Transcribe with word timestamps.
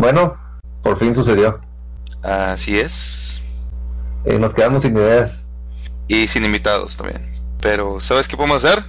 Bueno, 0.00 0.34
por 0.82 0.96
fin 0.96 1.14
sucedió. 1.14 1.60
Así 2.22 2.80
es. 2.80 3.42
Eh, 4.24 4.38
nos 4.38 4.54
quedamos 4.54 4.80
sin 4.80 4.96
ideas. 4.96 5.44
Y 6.08 6.26
sin 6.26 6.42
invitados 6.42 6.96
también. 6.96 7.38
Pero, 7.60 8.00
¿sabes 8.00 8.26
qué 8.26 8.34
podemos 8.34 8.64
hacer? 8.64 8.82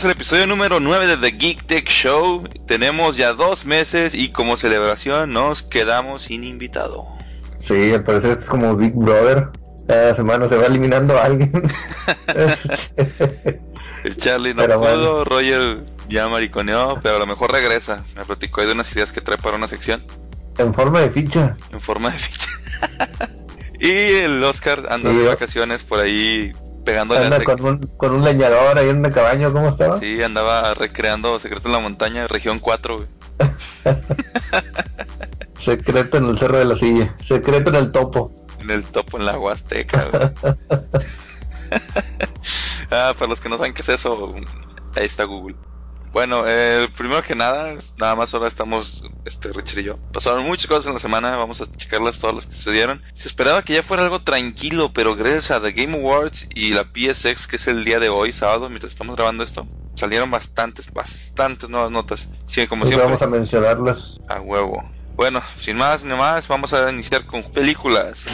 Bienvenidos 0.00 0.16
al 0.16 0.22
episodio 0.22 0.46
número 0.46 0.80
9 0.80 1.06
de 1.08 1.16
The 1.18 1.36
Geek 1.36 1.66
Tech 1.66 1.86
Show. 1.86 2.48
Tenemos 2.66 3.18
ya 3.18 3.34
dos 3.34 3.66
meses 3.66 4.14
y 4.14 4.30
como 4.30 4.56
celebración 4.56 5.30
nos 5.30 5.62
quedamos 5.62 6.22
sin 6.22 6.42
invitado. 6.42 7.04
Sí, 7.58 7.92
al 7.92 8.02
parecer 8.02 8.30
esto 8.30 8.44
es 8.44 8.48
como 8.48 8.74
Big 8.76 8.94
Brother. 8.94 9.50
Cada 9.86 10.14
semana 10.14 10.48
se 10.48 10.56
va 10.56 10.64
eliminando 10.64 11.18
a 11.18 11.26
alguien. 11.26 11.52
El 14.04 14.16
Charlie 14.16 14.54
no 14.54 14.62
Pero 14.62 14.80
pudo, 14.80 14.88
bueno. 14.88 15.24
Roger 15.24 15.84
ya 16.08 16.28
mariconeó, 16.28 16.98
pero 17.02 17.16
a 17.16 17.18
lo 17.18 17.26
mejor 17.26 17.52
regresa. 17.52 18.02
Me 18.16 18.24
platicó 18.24 18.64
de 18.64 18.72
unas 18.72 18.90
ideas 18.94 19.12
que 19.12 19.20
trae 19.20 19.36
para 19.36 19.58
una 19.58 19.68
sección 19.68 20.02
en 20.56 20.72
forma 20.72 21.00
de 21.00 21.10
ficha. 21.10 21.58
en 21.74 21.80
forma 21.82 22.10
de 22.10 22.16
ficha. 22.16 22.48
y 23.78 23.90
el 23.90 24.42
Oscar 24.44 24.86
anda 24.88 25.12
de 25.12 25.26
vacaciones 25.26 25.82
por 25.82 26.00
ahí 26.00 26.54
pegándole 26.84 27.24
Anda 27.24 27.44
con 27.44 27.64
un, 27.64 27.78
con 27.96 28.12
un 28.12 28.24
leñador 28.24 28.78
ahí 28.78 28.88
en 28.88 28.98
una 28.98 29.10
cabaña, 29.10 29.50
¿cómo 29.50 29.68
estaba? 29.68 29.98
Sí, 29.98 30.22
andaba 30.22 30.74
recreando 30.74 31.38
Secreto 31.38 31.68
en 31.68 31.72
la 31.72 31.80
Montaña, 31.80 32.26
región 32.26 32.58
4, 32.58 32.96
güey. 32.96 33.08
Secreto 35.58 36.16
en 36.18 36.24
el 36.24 36.38
cerro 36.38 36.58
de 36.58 36.64
la 36.64 36.76
silla. 36.76 37.14
Secreto 37.22 37.70
en 37.70 37.76
el 37.76 37.92
topo. 37.92 38.34
En 38.60 38.70
el 38.70 38.84
topo 38.84 39.18
en 39.18 39.26
la 39.26 39.38
Huasteca, 39.38 40.06
güey. 40.10 40.54
ah, 42.90 43.14
para 43.18 43.28
los 43.28 43.40
que 43.40 43.48
no 43.48 43.56
saben 43.56 43.74
qué 43.74 43.82
es 43.82 43.88
eso, 43.88 44.34
ahí 44.96 45.06
está 45.06 45.24
Google. 45.24 45.56
Bueno, 46.12 46.42
eh, 46.46 46.88
primero 46.96 47.22
que 47.22 47.36
nada, 47.36 47.72
nada 47.98 48.16
más 48.16 48.34
ahora 48.34 48.48
estamos, 48.48 49.04
este, 49.24 49.52
Richard 49.52 49.78
y 49.78 49.84
yo. 49.84 49.96
Pasaron 50.12 50.44
muchas 50.44 50.66
cosas 50.66 50.86
en 50.86 50.94
la 50.94 50.98
semana, 50.98 51.36
vamos 51.36 51.60
a 51.60 51.70
checarlas 51.76 52.18
todas 52.18 52.34
las 52.34 52.46
que 52.46 52.54
sucedieron. 52.54 53.00
Se 53.14 53.28
esperaba 53.28 53.62
que 53.62 53.74
ya 53.74 53.82
fuera 53.84 54.02
algo 54.02 54.20
tranquilo, 54.20 54.92
pero 54.92 55.14
gracias 55.14 55.52
a 55.52 55.62
The 55.62 55.70
Game 55.70 55.96
Awards 55.96 56.48
y 56.54 56.70
la 56.74 56.82
PSX, 56.84 57.46
que 57.46 57.56
es 57.56 57.66
el 57.68 57.84
día 57.84 58.00
de 58.00 58.08
hoy, 58.08 58.32
sábado, 58.32 58.68
mientras 58.68 58.92
estamos 58.92 59.14
grabando 59.14 59.44
esto, 59.44 59.68
salieron 59.94 60.32
bastantes, 60.32 60.92
bastantes 60.92 61.68
nuevas 61.70 61.92
notas. 61.92 62.28
Sí, 62.48 62.66
como 62.66 62.80
Pues 62.80 62.88
siempre. 62.88 63.06
vamos 63.06 63.22
a 63.22 63.26
mencionarlas. 63.28 64.20
A 64.28 64.40
huevo. 64.40 64.82
Bueno, 65.14 65.42
sin 65.60 65.76
más 65.76 66.02
ni 66.02 66.16
más, 66.16 66.48
vamos 66.48 66.72
a 66.72 66.90
iniciar 66.90 67.24
con 67.24 67.44
películas. 67.44 68.24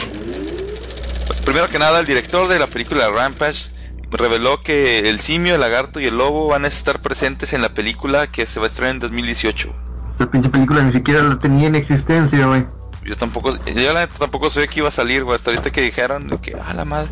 Pues, 1.27 1.41
primero 1.41 1.67
que 1.67 1.77
nada, 1.77 1.99
el 1.99 2.05
director 2.07 2.47
de 2.47 2.57
la 2.57 2.65
película 2.67 3.07
Rampage 3.09 3.65
reveló 4.11 4.61
que 4.61 5.09
el 5.09 5.19
simio, 5.19 5.55
el 5.55 5.61
lagarto 5.61 5.99
y 5.99 6.05
el 6.05 6.17
lobo 6.17 6.47
van 6.47 6.65
a 6.65 6.67
estar 6.67 7.01
presentes 7.01 7.53
en 7.53 7.61
la 7.61 7.69
película 7.73 8.27
que 8.27 8.45
se 8.45 8.59
va 8.59 8.65
a 8.65 8.69
estrenar 8.69 8.95
en 8.95 8.99
2018. 8.99 9.73
Esta 10.09 10.31
pinche 10.31 10.49
película 10.49 10.81
ni 10.81 10.91
siquiera 10.91 11.21
la 11.23 11.37
tenía 11.37 11.67
en 11.67 11.75
existencia, 11.75 12.45
güey. 12.47 12.65
Yo 13.03 13.15
tampoco, 13.15 13.53
yo 13.65 13.93
la 13.93 14.07
tampoco 14.07 14.49
sabía 14.49 14.67
que 14.67 14.79
iba 14.79 14.89
a 14.89 14.91
salir, 14.91 15.23
güey, 15.23 15.35
hasta 15.35 15.51
ahorita 15.51 15.71
que 15.71 15.81
dijeron 15.81 16.27
de 16.27 16.37
que, 16.39 16.55
ah, 16.61 16.73
la 16.73 16.85
madre. 16.85 17.09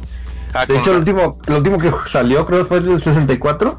Ah, 0.53 0.65
De 0.65 0.77
hecho, 0.77 0.91
el 0.91 0.97
último, 0.97 1.37
el 1.47 1.53
último 1.55 1.77
que 1.77 1.91
salió 2.07 2.45
creo 2.45 2.65
fue 2.65 2.77
el 2.77 2.85
del 2.85 3.01
64. 3.01 3.75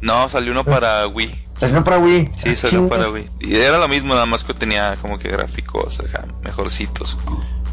No, 0.00 0.28
salió 0.28 0.50
uno 0.52 0.64
para 0.64 1.06
Wii. 1.06 1.44
Salió 1.56 1.84
para 1.84 1.98
Wii. 1.98 2.30
Sí, 2.36 2.48
Ah, 2.50 2.56
salió 2.56 2.88
para 2.88 3.08
Wii. 3.10 3.28
Y 3.40 3.54
era 3.56 3.78
lo 3.78 3.86
mismo, 3.88 4.14
nada 4.14 4.26
más 4.26 4.42
que 4.42 4.54
tenía 4.54 4.96
como 5.00 5.18
que 5.18 5.28
gráficos 5.28 6.02
mejorcitos. 6.42 7.16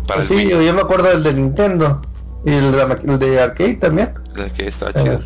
Para 0.05 0.21
el 0.21 0.27
Sí, 0.27 0.35
Wii. 0.35 0.49
yo, 0.49 0.61
yo 0.61 0.73
me 0.73 0.81
acuerdo 0.81 1.09
del 1.09 1.23
de 1.23 1.33
Nintendo. 1.33 2.01
Y 2.45 2.51
el 2.53 2.73
el 2.73 3.19
de 3.19 3.41
arcade 3.41 3.75
también. 3.75 4.13
el 4.35 4.51
que 4.51 4.67
estaba 4.67 4.93
chido. 4.93 5.19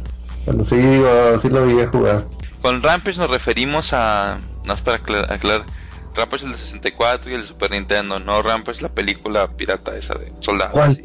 Bueno, 0.45 0.65
sí, 0.65 0.75
digo, 0.77 1.39
sí 1.41 1.49
lo 1.49 1.65
vi 1.65 1.79
a 1.81 1.87
jugar. 1.87 2.25
Con 2.61 2.81
Rampage 2.81 3.17
nos 3.17 3.29
referimos 3.29 3.93
a. 3.93 4.39
No 4.65 4.73
es 4.73 4.81
para 4.81 4.97
aclar- 4.97 5.31
aclarar. 5.31 5.65
Rampage 6.15 6.45
el 6.45 6.51
de 6.51 6.57
64 6.57 7.31
y 7.31 7.35
el 7.35 7.41
de 7.41 7.47
Super 7.47 7.71
Nintendo. 7.71 8.19
No 8.19 8.41
Rampage 8.41 8.81
la 8.81 8.89
película 8.89 9.47
pirata 9.49 9.95
esa 9.95 10.15
de 10.15 10.31
soldados. 10.39 10.73
¿Cuál? 10.73 11.03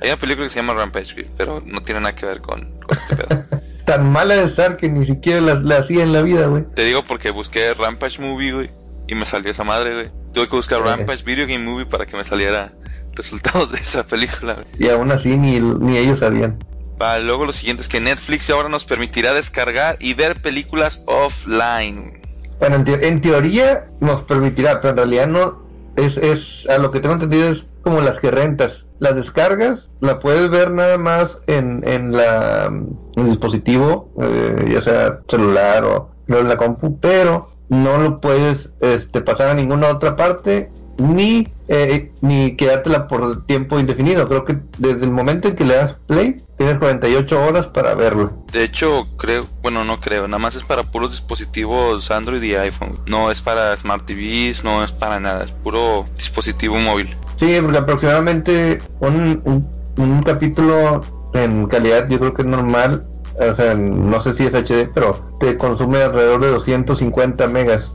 Hay 0.00 0.08
una 0.08 0.18
película 0.18 0.46
que 0.46 0.50
se 0.50 0.56
llama 0.60 0.74
Rampage, 0.74 1.26
pero 1.36 1.62
no 1.64 1.82
tiene 1.82 2.00
nada 2.00 2.14
que 2.14 2.26
ver 2.26 2.40
con, 2.40 2.78
con 2.80 2.98
este 2.98 3.16
pedo. 3.16 3.44
Tan 3.86 4.10
mala 4.10 4.34
de 4.36 4.44
estar 4.44 4.76
que 4.76 4.88
ni 4.88 5.06
siquiera 5.06 5.40
la, 5.40 5.54
la 5.54 5.78
hacía 5.78 6.02
en 6.02 6.12
la 6.12 6.20
vida, 6.22 6.46
güey. 6.48 6.64
Te 6.74 6.84
digo 6.84 7.02
porque 7.04 7.30
busqué 7.30 7.72
Rampage 7.72 8.20
Movie, 8.20 8.52
güey, 8.52 8.70
y 9.06 9.14
me 9.14 9.24
salió 9.24 9.50
esa 9.50 9.62
madre, 9.64 9.94
güey. 9.94 10.10
Tuve 10.34 10.48
que 10.48 10.56
buscar 10.56 10.80
Ok. 10.80 10.86
Rampage 10.86 11.22
Video 11.22 11.46
Game 11.46 11.60
Movie 11.64 11.86
para 11.86 12.04
que 12.04 12.16
me 12.16 12.24
saliera 12.24 12.72
resultados 13.16 13.72
de 13.72 13.78
esa 13.78 14.04
película. 14.04 14.58
Y 14.78 14.88
aún 14.88 15.10
así 15.10 15.36
ni, 15.36 15.58
ni 15.60 15.96
ellos 15.98 16.20
sabían. 16.20 16.58
Va, 17.00 17.18
luego 17.18 17.44
lo 17.44 17.52
siguiente 17.52 17.82
es 17.82 17.88
que 17.88 18.00
Netflix 18.00 18.48
ahora 18.50 18.68
nos 18.68 18.84
permitirá 18.84 19.34
descargar 19.34 19.96
y 20.00 20.14
ver 20.14 20.40
películas 20.40 21.02
offline. 21.06 22.20
Bueno, 22.58 22.76
en, 22.76 22.84
te- 22.84 23.08
en 23.08 23.20
teoría 23.20 23.84
nos 24.00 24.22
permitirá, 24.22 24.80
pero 24.80 24.90
en 24.92 24.96
realidad 24.96 25.26
no. 25.26 25.66
Es, 25.96 26.16
es, 26.18 26.66
a 26.68 26.78
lo 26.78 26.90
que 26.90 27.00
tengo 27.00 27.14
entendido 27.14 27.48
es 27.48 27.66
como 27.82 28.00
las 28.00 28.18
que 28.18 28.30
rentas. 28.30 28.86
Las 28.98 29.14
descargas, 29.14 29.90
la 30.00 30.18
puedes 30.18 30.48
ver 30.50 30.70
nada 30.70 30.96
más 30.96 31.38
en, 31.46 31.82
en 31.86 32.12
la 32.12 32.64
en 32.66 32.96
el 33.16 33.26
dispositivo, 33.26 34.10
eh, 34.22 34.70
ya 34.72 34.80
sea 34.80 35.20
celular 35.28 35.84
o, 35.84 36.10
o 36.30 36.34
en 36.34 36.48
la 36.48 36.56
compu, 36.56 36.98
pero 36.98 37.50
no 37.68 37.98
lo 37.98 38.16
puedes 38.16 38.72
este, 38.80 39.20
pasar 39.20 39.50
a 39.50 39.54
ninguna 39.54 39.88
otra 39.88 40.16
parte 40.16 40.70
ni 40.98 41.48
eh, 41.68 42.12
ni 42.20 42.56
quedártela 42.56 43.08
por 43.08 43.44
tiempo 43.46 43.78
indefinido. 43.80 44.28
Creo 44.28 44.44
que 44.44 44.58
desde 44.78 45.04
el 45.04 45.10
momento 45.10 45.48
en 45.48 45.56
que 45.56 45.64
le 45.64 45.74
das 45.74 45.96
play, 46.06 46.36
tienes 46.56 46.78
48 46.78 47.44
horas 47.44 47.66
para 47.66 47.94
verlo. 47.94 48.44
De 48.52 48.62
hecho, 48.62 49.08
creo, 49.16 49.46
bueno, 49.62 49.84
no 49.84 50.00
creo, 50.00 50.28
nada 50.28 50.38
más 50.38 50.54
es 50.54 50.64
para 50.64 50.84
puros 50.84 51.10
dispositivos 51.10 52.10
Android 52.10 52.42
y 52.42 52.54
iPhone. 52.54 52.96
No 53.06 53.30
es 53.30 53.40
para 53.40 53.76
Smart 53.76 54.06
TVs, 54.06 54.64
no 54.64 54.84
es 54.84 54.92
para 54.92 55.18
nada, 55.18 55.44
es 55.44 55.52
puro 55.52 56.06
dispositivo 56.16 56.76
móvil. 56.76 57.16
Sí, 57.36 57.58
porque 57.60 57.78
aproximadamente 57.78 58.80
un, 59.00 59.42
un, 59.44 59.68
un 59.96 60.22
capítulo 60.22 61.02
en 61.34 61.66
calidad 61.66 62.08
yo 62.08 62.18
creo 62.18 62.32
que 62.32 62.42
es 62.42 62.48
normal, 62.48 63.06
o 63.38 63.54
sea, 63.54 63.74
no 63.74 64.20
sé 64.20 64.34
si 64.34 64.44
es 64.44 64.54
HD, 64.54 64.90
pero 64.94 65.36
te 65.40 65.58
consume 65.58 66.02
alrededor 66.02 66.40
de 66.40 66.48
250 66.48 67.46
megas. 67.48 67.92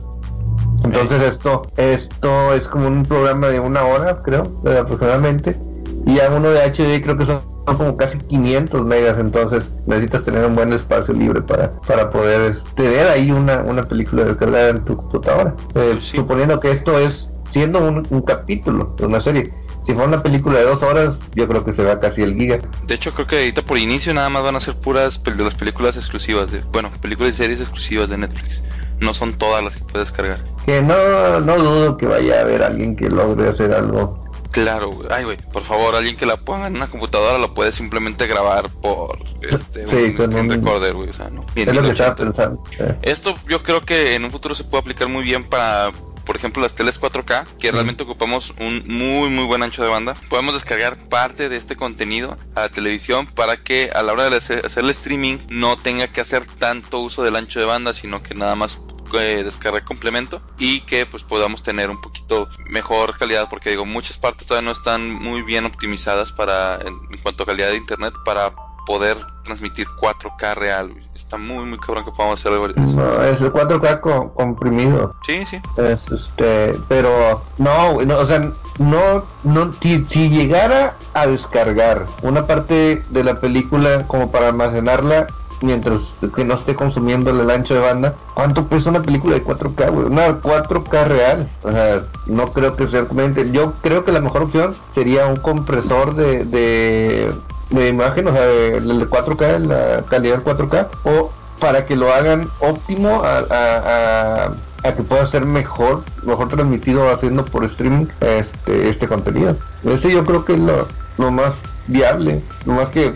Entonces 0.84 1.22
esto 1.22 1.70
esto 1.76 2.54
es 2.54 2.68
como 2.68 2.86
un 2.86 3.04
programa 3.04 3.48
de 3.48 3.60
una 3.60 3.84
hora, 3.84 4.20
creo, 4.20 4.52
eh, 4.66 4.78
aproximadamente. 4.78 5.58
Y 6.06 6.16
ya 6.16 6.30
uno 6.30 6.50
de 6.50 6.60
HD 6.62 7.00
creo 7.02 7.16
que 7.16 7.26
son, 7.26 7.42
son 7.66 7.76
como 7.76 7.96
casi 7.96 8.18
500 8.18 8.84
megas, 8.84 9.18
entonces 9.18 9.64
necesitas 9.86 10.24
tener 10.24 10.44
un 10.44 10.54
buen 10.54 10.72
espacio 10.72 11.14
libre 11.14 11.42
para, 11.42 11.70
para 11.82 12.10
poder 12.10 12.50
este, 12.50 12.70
tener 12.74 13.06
ahí 13.06 13.30
una, 13.30 13.62
una 13.62 13.84
película 13.84 14.24
descargada 14.24 14.70
en 14.70 14.84
tu 14.84 14.96
computadora. 14.96 15.54
Eh, 15.74 15.92
Pues 15.92 16.04
sí. 16.04 16.16
Suponiendo 16.16 16.58
que 16.58 16.72
esto 16.72 16.98
es 16.98 17.30
siendo 17.52 17.78
un, 17.86 18.06
un 18.10 18.22
capítulo 18.22 18.94
de 18.98 19.06
una 19.06 19.20
serie. 19.20 19.52
Si 19.86 19.92
fuera 19.94 20.08
una 20.08 20.22
película 20.22 20.60
de 20.60 20.64
dos 20.64 20.82
horas, 20.82 21.18
yo 21.34 21.48
creo 21.48 21.64
que 21.64 21.72
se 21.72 21.82
va 21.82 21.98
casi 21.98 22.22
el 22.22 22.36
giga. 22.36 22.60
De 22.86 22.94
hecho, 22.94 23.12
creo 23.12 23.26
que 23.26 23.36
ahorita 23.38 23.62
por 23.62 23.78
inicio 23.78 24.14
nada 24.14 24.28
más 24.28 24.42
van 24.42 24.54
a 24.54 24.60
ser 24.60 24.76
puras 24.76 25.22
de 25.24 25.44
las 25.44 25.54
películas 25.54 25.96
exclusivas, 25.96 26.52
de, 26.52 26.60
bueno, 26.72 26.90
películas 27.00 27.32
y 27.32 27.36
series 27.36 27.60
exclusivas 27.60 28.08
de 28.08 28.18
Netflix. 28.18 28.62
No 29.02 29.12
son 29.14 29.34
todas 29.34 29.62
las 29.62 29.76
que 29.76 29.84
puedes 29.84 30.10
cargar. 30.12 30.44
Que 30.64 30.80
no, 30.80 31.40
no 31.40 31.58
dudo 31.58 31.96
que 31.96 32.06
vaya 32.06 32.38
a 32.38 32.40
haber 32.42 32.62
alguien 32.62 32.94
que 32.96 33.08
logre 33.10 33.48
hacer 33.48 33.72
algo. 33.72 34.20
Claro, 34.52 34.90
güey. 34.90 35.08
Ay, 35.10 35.24
güey, 35.24 35.38
por 35.38 35.62
favor, 35.62 35.94
alguien 35.94 36.16
que 36.16 36.26
la 36.26 36.36
ponga 36.36 36.66
en 36.66 36.76
una 36.76 36.86
computadora 36.88 37.38
lo 37.38 37.54
puede 37.54 37.72
simplemente 37.72 38.26
grabar 38.26 38.68
por 38.68 39.18
este, 39.40 39.86
Sí, 39.86 39.96
un 39.96 40.12
con 40.12 40.34
un- 40.34 40.50
recorder, 40.50 40.92
güey. 40.94 41.08
O 41.08 41.12
sea, 41.14 41.30
no. 41.30 41.44
Bien, 41.54 41.70
es 41.70 41.74
lo 41.74 41.82
que 41.82 41.88
estaba 41.90 42.14
1080. 42.14 42.24
pensando. 42.62 42.98
Esto 43.02 43.34
yo 43.48 43.62
creo 43.62 43.80
que 43.80 44.14
en 44.14 44.24
un 44.24 44.30
futuro 44.30 44.54
se 44.54 44.64
puede 44.64 44.82
aplicar 44.82 45.08
muy 45.08 45.22
bien 45.24 45.44
para 45.44 45.90
por 46.24 46.36
ejemplo 46.36 46.62
las 46.62 46.74
teles 46.74 47.00
4K, 47.00 47.46
que 47.58 47.72
realmente 47.72 48.02
ocupamos 48.02 48.54
un 48.58 48.82
muy 48.86 49.30
muy 49.30 49.44
buen 49.44 49.62
ancho 49.62 49.82
de 49.82 49.88
banda, 49.88 50.14
podemos 50.28 50.54
descargar 50.54 50.96
parte 51.08 51.48
de 51.48 51.56
este 51.56 51.76
contenido 51.76 52.36
a 52.54 52.60
la 52.60 52.68
televisión 52.68 53.26
para 53.26 53.56
que 53.56 53.90
a 53.94 54.02
la 54.02 54.12
hora 54.12 54.30
de 54.30 54.36
hacer 54.36 54.62
el 54.76 54.90
streaming 54.90 55.38
no 55.48 55.76
tenga 55.76 56.08
que 56.08 56.20
hacer 56.20 56.46
tanto 56.46 57.00
uso 57.00 57.22
del 57.22 57.36
ancho 57.36 57.60
de 57.60 57.66
banda, 57.66 57.92
sino 57.92 58.22
que 58.22 58.34
nada 58.34 58.54
más 58.54 58.78
eh, 59.14 59.42
descargar 59.44 59.84
complemento 59.84 60.40
y 60.58 60.80
que 60.82 61.04
pues 61.04 61.22
podamos 61.22 61.62
tener 61.62 61.90
un 61.90 62.00
poquito 62.00 62.48
mejor 62.70 63.18
calidad 63.18 63.46
porque 63.50 63.68
digo 63.68 63.84
muchas 63.84 64.16
partes 64.16 64.46
todavía 64.46 64.64
no 64.64 64.72
están 64.72 65.12
muy 65.12 65.42
bien 65.42 65.66
optimizadas 65.66 66.32
para 66.32 66.78
en, 66.80 67.18
cuanto 67.22 67.42
a 67.42 67.46
calidad 67.46 67.68
de 67.68 67.76
internet 67.76 68.14
para 68.24 68.54
poder 68.86 69.18
transmitir 69.44 69.86
4K 69.86 70.54
real. 70.54 70.94
Está 71.32 71.42
muy, 71.42 71.64
muy 71.64 71.78
cabrón 71.78 72.04
que 72.04 72.10
podamos 72.10 72.38
hacer 72.38 72.52
algo. 72.52 72.68
No, 72.68 73.24
es 73.24 73.40
el 73.40 73.50
4K 73.54 74.34
comprimido. 74.34 75.14
Sí, 75.24 75.46
sí. 75.46 75.62
Es, 75.78 76.12
este, 76.12 76.78
pero 76.88 77.42
no, 77.56 78.02
no, 78.02 78.18
o 78.18 78.26
sea, 78.26 78.52
no, 78.78 79.24
no, 79.42 79.72
si, 79.80 80.04
si 80.04 80.28
llegara 80.28 80.94
a 81.14 81.26
descargar 81.26 82.04
una 82.20 82.46
parte 82.46 83.02
de 83.08 83.24
la 83.24 83.40
película 83.40 84.04
como 84.08 84.30
para 84.30 84.48
almacenarla 84.48 85.26
mientras 85.62 86.14
que 86.34 86.44
no 86.44 86.54
esté 86.54 86.74
consumiendo 86.74 87.30
el 87.30 87.50
ancho 87.50 87.74
de 87.74 87.80
banda. 87.80 88.14
¿Cuánto 88.34 88.66
pesa 88.66 88.90
una 88.90 89.02
película 89.02 89.34
de 89.34 89.44
4K, 89.44 89.90
güey? 89.90 90.06
Una 90.06 90.40
4K 90.40 91.04
real. 91.06 91.48
O 91.62 91.72
sea, 91.72 92.02
no 92.26 92.48
creo 92.48 92.76
que 92.76 92.86
sea 92.86 93.04
conveniente. 93.04 93.50
Yo 93.52 93.72
creo 93.82 94.04
que 94.04 94.12
la 94.12 94.20
mejor 94.20 94.42
opción 94.42 94.74
sería 94.90 95.26
un 95.26 95.36
compresor 95.36 96.14
de, 96.14 96.44
de, 96.44 97.32
de 97.70 97.88
imagen, 97.88 98.28
o 98.28 98.32
sea, 98.32 98.46
el 98.46 98.98
de 98.98 99.08
4K, 99.08 99.58
la 99.60 100.02
calidad 100.08 100.42
4K, 100.42 100.88
o 101.04 101.30
para 101.60 101.86
que 101.86 101.94
lo 101.94 102.12
hagan 102.12 102.48
óptimo 102.58 103.22
a, 103.22 103.38
a, 103.48 104.52
a, 104.82 104.94
que 104.94 105.02
pueda 105.04 105.24
ser 105.26 105.44
mejor, 105.44 106.02
mejor 106.24 106.48
transmitido 106.48 107.08
haciendo 107.12 107.44
por 107.44 107.64
streaming 107.64 108.06
este, 108.20 108.88
este 108.88 109.06
contenido. 109.06 109.56
Ese 109.84 110.10
yo 110.10 110.24
creo 110.24 110.44
que 110.44 110.54
es 110.54 110.58
lo, 110.58 110.88
lo 111.18 111.30
más 111.30 111.54
viable. 111.86 112.42
Lo 112.66 112.74
más 112.74 112.88
que 112.88 113.12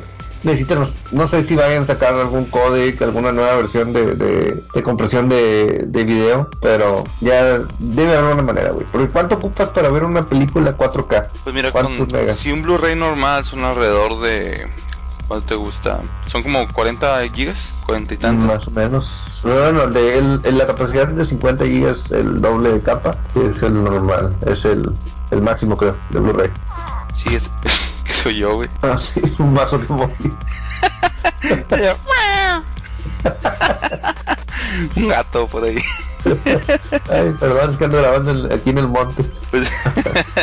necesitan, 0.46 0.87
no 1.12 1.28
sé 1.28 1.44
si 1.44 1.54
vayan 1.56 1.82
a 1.82 1.87
sacar 1.87 2.14
algún 2.14 2.46
codec, 2.46 3.02
alguna 3.02 3.32
nueva 3.32 3.56
versión 3.56 3.93
de, 3.93 4.14
de, 4.14 4.82
compresión 4.82 5.28
de, 5.28 5.84
de, 5.87 6.04
video, 6.04 6.48
pero 6.60 7.04
ya 7.20 7.58
debe 7.78 8.16
haber 8.16 8.32
una 8.32 8.43
manera, 8.43 8.70
güey. 8.70 8.87
Porque 8.87 9.08
¿cuánto 9.08 9.34
ocupas 9.34 9.69
para 9.70 9.90
ver 9.90 10.04
una 10.04 10.25
película 10.25 10.76
4K? 10.76 11.28
Pues 11.44 11.54
mira, 11.54 11.72
con, 11.72 12.08
si 12.34 12.52
un 12.52 12.62
Blu-ray 12.62 12.96
normal 12.96 13.44
son 13.44 13.64
alrededor 13.64 14.20
de... 14.20 14.66
¿Cuánto 15.28 15.46
te 15.46 15.54
gusta? 15.56 16.00
¿Son 16.26 16.44
como 16.44 16.69
40 16.72 17.28
gigas? 17.31 17.75
¿40 17.88 18.12
y 18.12 18.16
tantos? 18.16 18.46
Más 18.46 18.69
o 18.69 18.70
menos. 18.70 19.25
Bueno, 19.42 19.88
de 19.88 20.19
el, 20.19 20.56
la 20.56 20.66
capacidad 20.66 21.08
de 21.08 21.26
50 21.26 21.64
gigas, 21.66 22.10
el 22.12 22.40
doble 22.40 22.75
de 22.75 22.81
capa, 22.81 23.16
es 23.34 23.62
el 23.62 23.82
normal, 23.82 24.37
es 24.46 24.64
el, 24.64 24.88
el 25.32 25.42
máximo 25.42 25.76
creo, 25.76 25.96
de 26.10 26.20
Blu-ray. 26.20 26.50
Sí, 27.16 27.34
es... 27.34 27.50
soy 28.26 28.38
yo, 28.38 28.56
güey. 28.56 28.69
Ah, 28.82 28.99
sí, 28.99 29.20
un 29.38 29.55
vaso 29.55 29.78
de 29.78 29.87
móvil. 29.87 30.12
un 34.96 35.08
gato 35.08 35.46
por 35.46 35.62
ahí. 35.62 35.78
Ay, 37.08 37.32
perdón, 37.38 37.70
es 37.70 37.76
que 37.76 37.84
ando 37.84 37.99
grabando 37.99 38.52
aquí 38.52 38.70
en 38.70 38.78
el 38.78 38.88
monte. 38.88 39.23
Pues, 39.52 39.70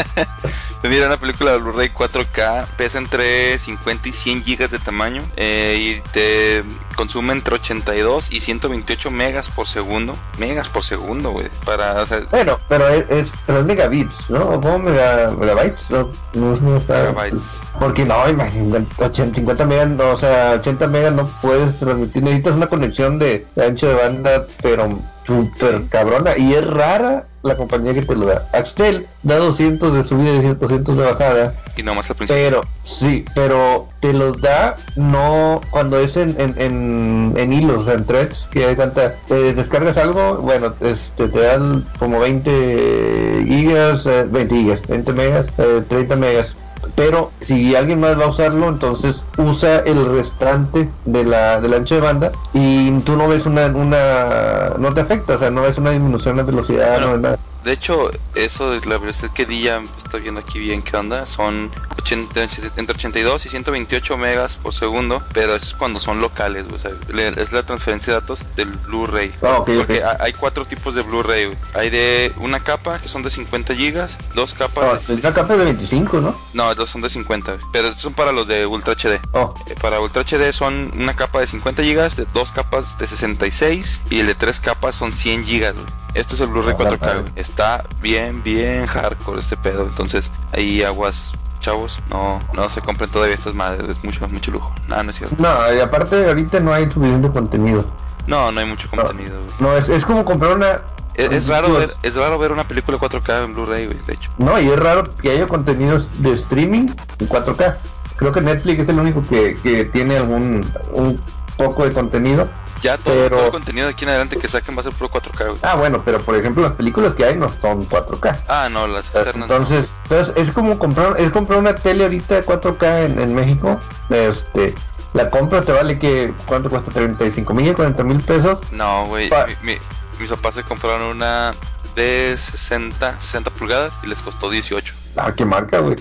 mira, 0.89 1.07
una 1.07 1.18
película 1.18 1.51
de 1.51 1.59
Blu-ray 1.59 1.89
4K 1.89 2.65
pesa 2.77 2.97
entre 2.97 3.57
50 3.57 4.09
y 4.09 4.12
100 4.12 4.44
gigas 4.44 4.71
de 4.71 4.80
tamaño 4.80 5.24
eh, 5.38 5.77
y 5.80 6.12
te 6.12 6.63
consume 6.95 7.33
entre 7.33 7.56
82 7.56 8.31
y 8.31 8.41
128 8.41 9.12
megas 9.12 9.50
por 9.50 9.68
segundo. 9.68 10.15
Megas 10.38 10.69
por 10.69 10.83
segundo, 10.83 11.31
güey. 11.31 11.47
Para, 11.65 12.06
bueno, 12.31 12.57
pero 12.68 12.88
es, 12.89 13.06
es, 13.09 13.31
megabits, 13.65 14.30
¿no? 14.30 14.50
¿O 14.50 14.62
cómo 14.62 14.80
megabytes? 14.80 15.89
No, 15.89 16.12
no, 16.33 16.56
no 16.57 16.77
está. 16.77 17.12
Megabytes. 17.12 17.59
Porque 17.80 18.06
no, 18.06 18.30
imagínate, 18.30 18.85
50 19.33 19.65
megas, 19.65 19.89
no, 19.89 20.12
o 20.12 20.19
sea, 20.19 20.53
80 20.59 20.88
megas 20.88 21.13
no 21.13 21.27
puedes 21.41 21.80
transmitir. 21.80 22.24
Necesitas 22.24 22.56
una 22.56 22.68
conexión 22.68 23.19
de 23.19 23.47
ancho 23.57 23.88
de 23.88 23.95
banda, 23.95 24.45
pero 24.62 24.89
súper 25.23 25.87
cabrona 25.89 26.37
y 26.37 26.53
es 26.53 26.65
rara 26.65 27.25
la 27.43 27.57
compañía 27.57 27.93
que 27.93 28.01
te 28.01 28.15
lo 28.15 28.25
da. 28.25 28.47
Axtel 28.53 29.05
da 29.21 29.37
200 29.37 29.93
de 29.93 30.03
subida 30.03 30.33
y 30.35 30.55
200 30.55 30.97
de 30.97 31.03
bajada. 31.03 31.53
Y 31.75 31.83
no 31.83 31.93
más 31.93 32.09
al 32.09 32.15
principio. 32.15 32.41
Pero, 32.41 32.61
sí, 32.85 33.25
pero 33.35 33.89
te 33.99 34.13
los 34.13 34.41
da 34.41 34.77
no 34.95 35.59
cuando 35.69 35.99
es 35.99 36.15
en, 36.15 36.35
en, 36.39 37.33
en, 37.35 37.53
hilos, 37.53 37.87
en 37.89 38.05
threads, 38.05 38.47
que 38.49 38.65
hay 38.65 38.75
tanta. 38.75 39.15
descargas 39.27 39.97
algo, 39.97 40.37
bueno, 40.37 40.73
este, 40.79 41.27
te 41.27 41.39
dan 41.39 41.85
como 41.99 42.19
20 42.19 43.43
gigas, 43.45 44.05
20 44.05 44.41
eh, 44.41 44.47
gigas, 44.57 44.87
20 44.87 45.13
megas, 45.13 45.45
30 45.89 46.13
eh, 46.13 46.17
megas 46.17 46.55
pero 46.95 47.31
si 47.42 47.75
alguien 47.75 48.00
más 48.00 48.19
va 48.19 48.25
a 48.25 48.30
usarlo, 48.30 48.69
entonces 48.69 49.25
usa 49.38 49.80
el 49.80 50.06
restante 50.06 50.90
de 51.06 51.24
la, 51.24 51.60
del 51.60 51.74
ancho 51.74 51.95
de 51.95 52.01
banda 52.01 52.31
y 52.54 52.92
tú 53.00 53.16
no 53.16 53.28
ves 53.28 53.45
una, 53.45 53.68
una, 53.68 54.74
no 54.78 54.94
te 54.94 55.01
afecta, 55.01 55.36
o 55.36 55.38
sea, 55.40 55.50
no 55.50 55.63
ves 55.63 55.78
una 55.78 55.92
disminución 55.92 56.38
de 56.38 56.44
velocidad, 56.44 57.00
no 57.00 57.13
ves 57.13 57.22
nada. 57.22 57.40
De 57.63 57.71
hecho, 57.71 58.12
eso 58.36 58.74
es 58.74 58.86
la 58.86 58.98
velocidad 58.98 59.31
que 59.31 59.45
día 59.45 59.81
estoy 59.98 60.21
viendo 60.21 60.42
aquí 60.42 60.60
bien 60.60 60.81
qué 60.81 60.98
onda, 60.98 61.25
son 61.25 61.71
80, 62.00 62.44
entre 62.75 62.95
82 62.95 63.45
y 63.45 63.50
128 63.50 64.18
megas 64.18 64.56
por 64.57 64.74
segundo, 64.74 65.21
pero 65.33 65.56
eso 65.56 65.68
es 65.68 65.74
cuando 65.74 66.00
son 66.00 66.19
locales, 66.19 66.65
o 66.74 66.77
sea, 66.77 66.92
es 67.38 67.51
la 67.54 67.63
transferencia 67.63 68.13
de 68.13 68.19
datos 68.19 68.45
del 68.56 68.69
Blu-ray. 68.69 69.31
Ah, 69.42 69.63
porque 69.65 70.04
hay 70.19 70.33
cuatro 70.33 70.65
tipos 70.65 70.94
de 70.94 71.01
Blu-ray, 71.04 71.51
hay 71.74 71.89
de 71.89 72.33
una 72.39 72.60
capa 72.60 73.00
que 73.00 73.07
son 73.07 73.24
de 73.24 73.30
50 73.30 73.75
gigas, 73.75 74.18
dos 74.36 74.54
capas... 74.54 75.09
Ah, 75.09 75.13
una 75.13 75.33
capa 75.33 75.56
de 75.56 75.66
25, 75.66 76.19
¿no? 76.19 76.36
No, 76.54 76.75
dos 76.75 76.89
son 76.89 77.01
de 77.01 77.09
50, 77.09 77.57
pero 77.71 77.88
estos 77.88 78.01
son 78.01 78.13
para 78.13 78.33
los 78.33 78.48
de 78.48 78.66
Ultra 78.66 78.94
HD. 78.94 79.21
Oh. 79.31 79.54
Eh, 79.68 79.75
para 79.81 80.01
Ultra 80.01 80.24
HD 80.24 80.51
son 80.51 80.92
una 80.95 81.16
capa 81.16 81.39
de 81.39 81.48
50 81.48 81.83
gigas, 81.83 82.18
de 82.18 82.25
dos 82.33 82.51
capas 82.51 82.98
de 82.98 83.07
66 83.07 84.01
y 84.09 84.19
el 84.19 84.27
de 84.27 84.36
tres 84.36 84.59
capas 84.59 84.95
son 84.95 85.13
100 85.13 85.45
gigas. 85.45 85.75
Esto 86.13 86.36
es 86.36 86.42
el 86.42 86.48
Blu-ray 86.48 86.75
4K, 86.75 87.31
está 87.53 87.83
bien, 88.01 88.41
bien 88.41 88.88
hardcore 88.88 89.39
este 89.39 89.55
pedo. 89.55 89.83
Entonces, 89.83 90.31
ahí 90.53 90.81
aguas 90.81 91.31
chavos, 91.59 92.00
no, 92.09 92.39
no 92.53 92.67
se 92.69 92.81
compren 92.81 93.09
todavía 93.09 93.35
estas 93.35 93.53
madres, 93.53 93.97
es 93.97 94.03
mucho, 94.03 94.27
mucho 94.27 94.51
lujo. 94.51 94.73
Nada, 94.88 95.03
no 95.03 95.11
es 95.11 95.17
cierto. 95.17 95.35
No, 95.39 95.50
y 95.73 95.79
aparte 95.79 96.27
ahorita 96.27 96.59
no 96.59 96.73
hay 96.73 96.89
suficiente 96.91 97.29
contenido. 97.29 97.85
No, 98.25 98.51
no 98.51 98.59
hay 98.59 98.65
mucho 98.65 98.89
contenido. 98.89 99.38
No, 99.59 99.77
es, 99.77 99.88
es 99.88 100.03
como 100.03 100.25
comprar 100.25 100.55
una 100.55 100.81
es, 101.15 101.47
raro 101.47 101.71
ver, 101.73 101.94
es 102.01 102.15
raro 102.15 102.39
ver 102.39 102.51
una 102.51 102.67
película 102.67 102.97
4K 102.97 103.45
en 103.45 103.53
Blu-ray, 103.53 103.85
de 103.85 104.13
hecho. 104.13 104.31
No, 104.39 104.59
y 104.59 104.67
es 104.67 104.79
raro 104.79 105.03
que 105.21 105.29
haya 105.29 105.47
contenidos 105.47 106.09
de 106.23 106.31
streaming 106.31 106.88
en 107.19 107.29
4K. 107.29 107.77
Creo 108.15 108.31
que 108.31 108.41
Netflix 108.41 108.79
es 108.79 108.89
el 108.89 108.99
único 108.99 109.21
que, 109.21 109.56
que 109.61 109.85
tiene 109.85 110.17
algún 110.17 110.65
un 110.94 111.19
poco 111.57 111.85
de 111.85 111.94
contenido 111.94 112.50
ya 112.83 112.97
todo, 112.97 113.45
el 113.45 113.51
contenido 113.51 113.87
de 113.87 113.94
aquí 113.94 114.04
en 114.04 114.09
adelante 114.09 114.35
que 114.35 114.49
saquen 114.49 114.75
va 114.75 114.81
a 114.81 114.83
ser 114.83 114.92
puro 114.92 115.09
4K. 115.09 115.59
Ah, 115.61 115.75
bueno, 115.75 116.01
pero 116.04 116.19
por 116.19 116.35
ejemplo 116.35 116.63
las 116.63 116.73
películas 116.73 117.13
que 117.13 117.23
hay 117.23 117.37
no 117.37 117.47
son 117.47 117.87
4K. 117.87 118.39
Ah, 118.49 118.68
no, 118.69 118.87
las 118.87 119.06
externas. 119.06 119.49
Entonces, 119.49 119.95
entonces 120.04 120.33
es 120.35 120.51
como 120.51 120.78
comprar 120.78 121.16
es 121.18 121.31
comprar 121.31 121.59
una 121.59 121.75
tele 121.75 122.04
ahorita 122.04 122.44
4K 122.44 123.06
en, 123.06 123.19
en 123.19 123.33
México. 123.33 123.80
Este, 124.09 124.75
la 125.13 125.30
compra 125.30 125.61
te 125.61 125.71
vale 125.71 125.97
que 125.97 126.33
¿cuánto 126.45 126.69
cuesta? 126.69 126.92
35 126.92 127.54
mil, 127.54 127.73
40 127.73 128.04
mil 128.04 128.19
pesos. 128.19 128.59
No, 128.73 129.06
güey, 129.06 129.30
mi, 129.61 129.78
mis 130.19 130.30
papás 130.30 130.56
se 130.56 130.63
compraron 130.63 131.04
una 131.04 131.54
de 131.95 132.35
60, 132.37 133.21
60 133.21 133.49
pulgadas 133.51 133.94
y 134.04 134.07
les 134.07 134.21
costó 134.21 134.49
18. 134.49 134.94
Ah, 135.16 135.31
¿qué 135.33 135.45
marca, 135.45 135.80
güey? 135.80 135.95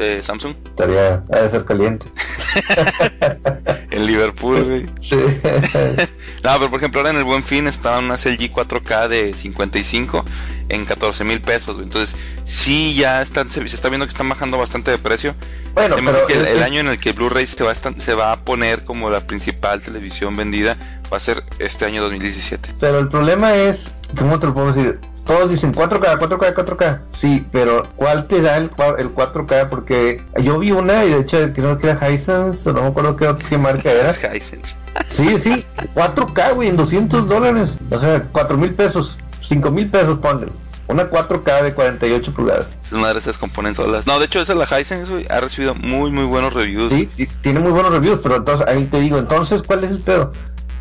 Eh, 0.00 0.20
Samsung. 0.22 0.56
Estaría, 0.64 1.18
de 1.18 1.50
ser 1.50 1.64
caliente. 1.64 2.06
en 3.90 4.06
Liverpool, 4.06 4.64
güey. 4.64 4.86
Sí. 5.00 5.16
no, 6.42 6.58
pero 6.58 6.70
por 6.70 6.78
ejemplo 6.78 7.00
ahora 7.00 7.10
en 7.10 7.16
el 7.16 7.24
Buen 7.24 7.42
Fin 7.42 7.66
está 7.66 7.98
una 7.98 8.14
LG 8.14 8.52
4K 8.52 9.08
de 9.08 9.34
55 9.34 10.24
en 10.68 10.84
14 10.84 11.24
mil 11.24 11.40
pesos, 11.40 11.76
güey. 11.76 11.86
Entonces, 11.86 12.16
sí 12.44 12.94
ya 12.94 13.22
están, 13.22 13.50
se, 13.50 13.62
está 13.62 13.88
viendo 13.88 14.06
que 14.06 14.10
están 14.10 14.28
bajando 14.28 14.58
bastante 14.58 14.90
de 14.90 14.98
precio. 14.98 15.34
Bueno, 15.74 15.96
pero 15.96 16.26
que 16.26 16.34
el, 16.34 16.62
año 16.62 16.80
en 16.80 16.88
el 16.88 16.98
que 16.98 17.12
Blu-ray 17.12 17.46
se 17.46 17.64
va, 17.64 17.74
se 17.74 18.14
va 18.14 18.32
a 18.32 18.44
poner 18.44 18.84
como 18.84 19.10
la 19.10 19.26
principal 19.26 19.82
televisión 19.82 20.36
vendida 20.36 20.76
va 21.12 21.16
a 21.16 21.20
ser 21.20 21.42
este 21.58 21.84
año 21.84 22.02
2017. 22.02 22.74
Pero 22.78 22.98
el 22.98 23.08
problema 23.08 23.54
es, 23.54 23.92
¿cómo 24.16 24.38
te 24.38 24.46
lo 24.46 24.54
puedo 24.54 24.72
decir? 24.72 25.00
Todos 25.24 25.50
dicen 25.50 25.74
4K, 25.74 26.18
4K, 26.18 26.54
4K. 26.54 27.00
Sí, 27.10 27.46
pero 27.50 27.82
¿cuál 27.96 28.26
te 28.26 28.40
da 28.42 28.56
el, 28.56 28.70
el 28.98 29.14
4K? 29.14 29.68
Porque 29.68 30.22
yo 30.42 30.58
vi 30.58 30.72
una 30.72 31.04
y 31.04 31.10
de 31.10 31.20
hecho 31.20 31.52
creo 31.54 31.78
que 31.78 31.90
era 31.90 32.10
Hisense, 32.10 32.72
no 32.72 32.82
me 32.82 32.88
acuerdo 32.88 33.16
qué, 33.16 33.34
qué 33.48 33.58
marca 33.58 33.90
era. 33.90 34.10
Hisense. 34.10 34.76
Sí, 35.08 35.38
sí, 35.40 35.66
4K, 35.94 36.54
güey, 36.54 36.68
en 36.68 36.76
200 36.76 37.28
dólares. 37.28 37.78
O 37.90 37.98
sea, 37.98 38.22
4 38.30 38.56
mil 38.56 38.74
pesos, 38.74 39.18
5 39.48 39.70
mil 39.72 39.90
pesos, 39.90 40.18
ponle. 40.18 40.46
Una 40.86 41.10
4K 41.10 41.62
de 41.62 41.74
48 41.74 42.32
pulgadas. 42.32 42.68
Esas 42.84 43.00
madres 43.00 43.24
se 43.24 43.30
descomponen 43.30 43.74
solas. 43.74 44.06
No, 44.06 44.20
de 44.20 44.26
hecho, 44.26 44.40
esa 44.40 44.52
es 44.52 44.58
la 44.58 44.80
Hisense, 44.80 45.10
güey, 45.10 45.26
ha 45.28 45.40
recibido 45.40 45.74
muy, 45.74 46.12
muy 46.12 46.24
buenos 46.24 46.54
reviews. 46.54 46.92
Sí, 46.92 47.10
tiene 47.40 47.58
muy 47.58 47.72
buenos 47.72 47.90
reviews, 47.90 48.20
pero 48.22 48.36
entonces 48.36 48.66
ahí 48.68 48.84
te 48.84 49.00
digo, 49.00 49.18
entonces, 49.18 49.62
¿cuál 49.62 49.82
es 49.82 49.90
el 49.90 49.98
pedo? 49.98 50.30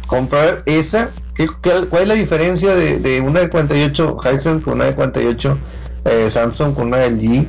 comprar 0.07 0.61
esa 0.65 1.09
¿Qué, 1.35 1.47
cuál 1.89 2.03
es 2.03 2.07
la 2.07 2.13
diferencia 2.13 2.75
de, 2.75 2.99
de 2.99 3.21
una 3.21 3.41
de 3.41 3.49
48 3.49 4.17
Hisense 4.23 4.61
con 4.61 4.73
una 4.73 4.85
de 4.85 4.95
48 4.95 5.57
eh, 6.05 6.29
Samsung 6.31 6.73
con 6.75 6.87
una 6.87 7.05
LG? 7.05 7.47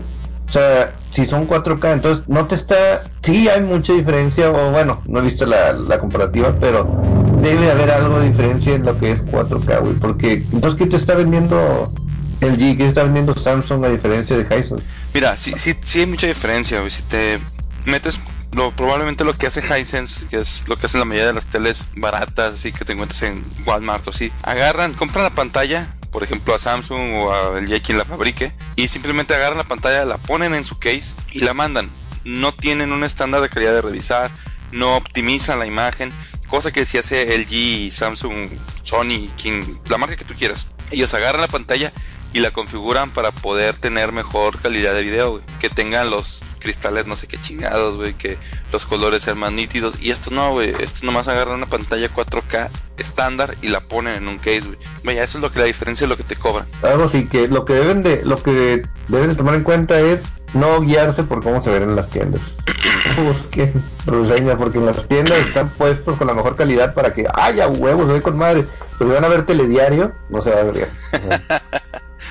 O 0.48 0.52
sea, 0.52 0.92
si 1.10 1.26
son 1.26 1.48
4K, 1.48 1.92
entonces 1.92 2.24
no 2.28 2.46
te 2.46 2.54
está... 2.54 3.04
Sí 3.22 3.48
hay 3.48 3.62
mucha 3.62 3.92
diferencia, 3.92 4.50
o 4.50 4.70
bueno, 4.72 5.02
no 5.06 5.20
he 5.20 5.22
visto 5.22 5.46
la, 5.46 5.98
comparativa, 5.98 6.54
pero 6.60 7.00
debe 7.40 7.70
haber 7.70 7.90
algo 7.90 8.20
de 8.20 8.28
diferencia 8.28 8.74
en 8.74 8.84
lo 8.84 8.98
que 8.98 9.12
es 9.12 9.24
4K, 9.24 9.80
güey, 9.80 9.94
porque 9.94 10.44
entonces 10.52 10.78
¿qué 10.78 10.86
te 10.86 10.96
está 10.96 11.14
vendiendo 11.14 11.92
LG? 12.40 12.76
¿Qué 12.76 12.86
está 12.86 13.04
vendiendo 13.04 13.34
Samsung 13.34 13.84
a 13.84 13.88
diferencia 13.88 14.36
de 14.36 14.42
Hisense? 14.44 14.84
Mira, 15.14 15.36
sí, 15.36 15.54
sí, 15.56 15.74
sí 15.80 16.00
hay 16.00 16.06
mucha 16.06 16.26
diferencia, 16.26 16.80
güey, 16.80 16.90
si 16.90 17.02
te 17.02 17.38
metes 17.86 18.18
lo, 18.54 18.70
probablemente 18.70 19.24
lo 19.24 19.34
que 19.34 19.46
hace 19.46 19.60
Hisense, 19.60 20.26
que 20.28 20.38
es 20.38 20.62
lo 20.66 20.76
que 20.76 20.86
hacen 20.86 21.00
la 21.00 21.04
mayoría 21.04 21.26
de 21.26 21.34
las 21.34 21.46
teles 21.46 21.82
baratas, 21.94 22.54
así 22.54 22.72
que 22.72 22.84
te 22.84 22.92
encuentras 22.92 23.22
en 23.22 23.44
Walmart 23.66 24.06
o 24.06 24.10
así, 24.10 24.32
agarran, 24.42 24.94
compran 24.94 25.24
la 25.24 25.30
pantalla, 25.30 25.88
por 26.10 26.22
ejemplo 26.22 26.54
a 26.54 26.58
Samsung 26.58 27.14
o 27.14 27.32
a 27.32 27.58
el 27.58 27.82
quien 27.82 27.98
la 27.98 28.04
fabrique, 28.04 28.52
y 28.76 28.88
simplemente 28.88 29.34
agarran 29.34 29.58
la 29.58 29.64
pantalla, 29.64 30.04
la 30.04 30.18
ponen 30.18 30.54
en 30.54 30.64
su 30.64 30.78
case 30.78 31.12
y 31.32 31.40
la 31.40 31.54
mandan. 31.54 31.90
No 32.24 32.52
tienen 32.52 32.92
un 32.92 33.04
estándar 33.04 33.40
de 33.42 33.48
calidad 33.48 33.74
de 33.74 33.82
revisar, 33.82 34.30
no 34.70 34.96
optimizan 34.96 35.58
la 35.58 35.66
imagen, 35.66 36.12
cosa 36.48 36.72
que 36.72 36.86
si 36.86 36.96
hace 36.96 37.36
LG, 37.36 37.92
Samsung, 37.92 38.48
Sony, 38.84 39.28
quien, 39.40 39.80
la 39.88 39.98
marca 39.98 40.16
que 40.16 40.24
tú 40.24 40.34
quieras. 40.34 40.68
Ellos 40.90 41.12
agarran 41.14 41.40
la 41.40 41.48
pantalla 41.48 41.92
y 42.34 42.40
la 42.40 42.50
configuran 42.50 43.10
para 43.10 43.30
poder 43.30 43.76
tener 43.76 44.12
mejor 44.12 44.60
calidad 44.60 44.92
de 44.92 45.02
video, 45.02 45.40
que 45.60 45.70
tengan 45.70 46.10
los 46.10 46.42
cristales 46.58 47.06
no 47.06 47.14
sé 47.14 47.28
qué 47.28 47.38
chingados, 47.38 47.96
güey, 47.96 48.14
que 48.14 48.38
los 48.72 48.86
colores 48.86 49.22
sean 49.22 49.38
más 49.38 49.52
nítidos. 49.52 49.94
Y 50.00 50.10
esto 50.10 50.30
no, 50.30 50.50
güey, 50.52 50.74
esto 50.80 51.06
nomás 51.06 51.28
agarra 51.28 51.54
una 51.54 51.66
pantalla 51.66 52.12
4K 52.12 52.70
estándar 52.98 53.54
y 53.62 53.68
la 53.68 53.80
ponen 53.80 54.14
en 54.14 54.26
un 54.26 54.38
case, 54.38 54.62
güey. 54.62 54.78
Vaya, 55.04 55.22
eso 55.22 55.38
es 55.38 55.42
lo 55.42 55.52
que 55.52 55.60
la 55.60 55.66
diferencia 55.66 56.06
es 56.06 56.08
lo 56.08 56.16
que 56.16 56.24
te 56.24 56.34
cobran. 56.34 56.66
Algo 56.82 57.04
así 57.04 57.26
que 57.28 57.46
lo 57.46 57.64
que 57.64 57.74
deben 57.74 58.02
de, 58.02 58.24
lo 58.24 58.42
que 58.42 58.82
deben 59.08 59.30
de 59.30 59.36
tomar 59.36 59.54
en 59.54 59.62
cuenta 59.62 60.00
es 60.00 60.24
no 60.54 60.80
guiarse 60.80 61.22
por 61.22 61.42
cómo 61.42 61.62
se 61.62 61.70
ven 61.70 61.84
en 61.84 61.94
las 61.94 62.10
tiendas. 62.10 62.56
Busquen 63.24 63.72
reseña, 64.06 64.56
porque 64.56 64.78
en 64.78 64.86
las 64.86 65.06
tiendas 65.06 65.38
están 65.38 65.68
puestos 65.68 66.16
con 66.16 66.26
la 66.26 66.34
mejor 66.34 66.56
calidad 66.56 66.94
para 66.94 67.14
que 67.14 67.26
haya 67.32 67.68
huevos, 67.68 68.08
ve 68.08 68.22
con 68.22 68.36
madre. 68.36 68.64
Pues 68.98 69.10
van 69.10 69.24
a 69.24 69.28
ver 69.28 69.46
telediario, 69.46 70.12
no 70.30 70.40
se 70.40 70.50
va 70.50 70.60
a 70.60 70.64
ver. 70.64 70.88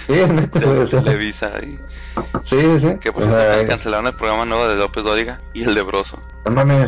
sí, 0.08 0.14
en 0.14 0.40
este 0.40 0.60
Televisa. 0.60 1.52
Sí, 2.44 2.80
sí. 2.80 2.98
Que 3.00 3.12
por 3.12 3.24
ejemplo 3.24 3.68
cancelaron 3.68 4.08
el 4.08 4.14
programa 4.14 4.46
nuevo 4.46 4.68
de 4.68 4.76
López 4.76 5.04
Dóriga 5.04 5.42
y 5.54 5.64
el 5.64 5.76
de 5.76 5.82
Broso. 5.82 6.20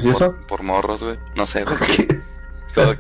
¿y 0.04 0.10
eso? 0.10 0.36
Por, 0.48 0.64
morros, 0.64 1.04
güey. 1.04 1.18
No 1.36 1.48
sé, 1.48 1.64
güey. 1.64 1.78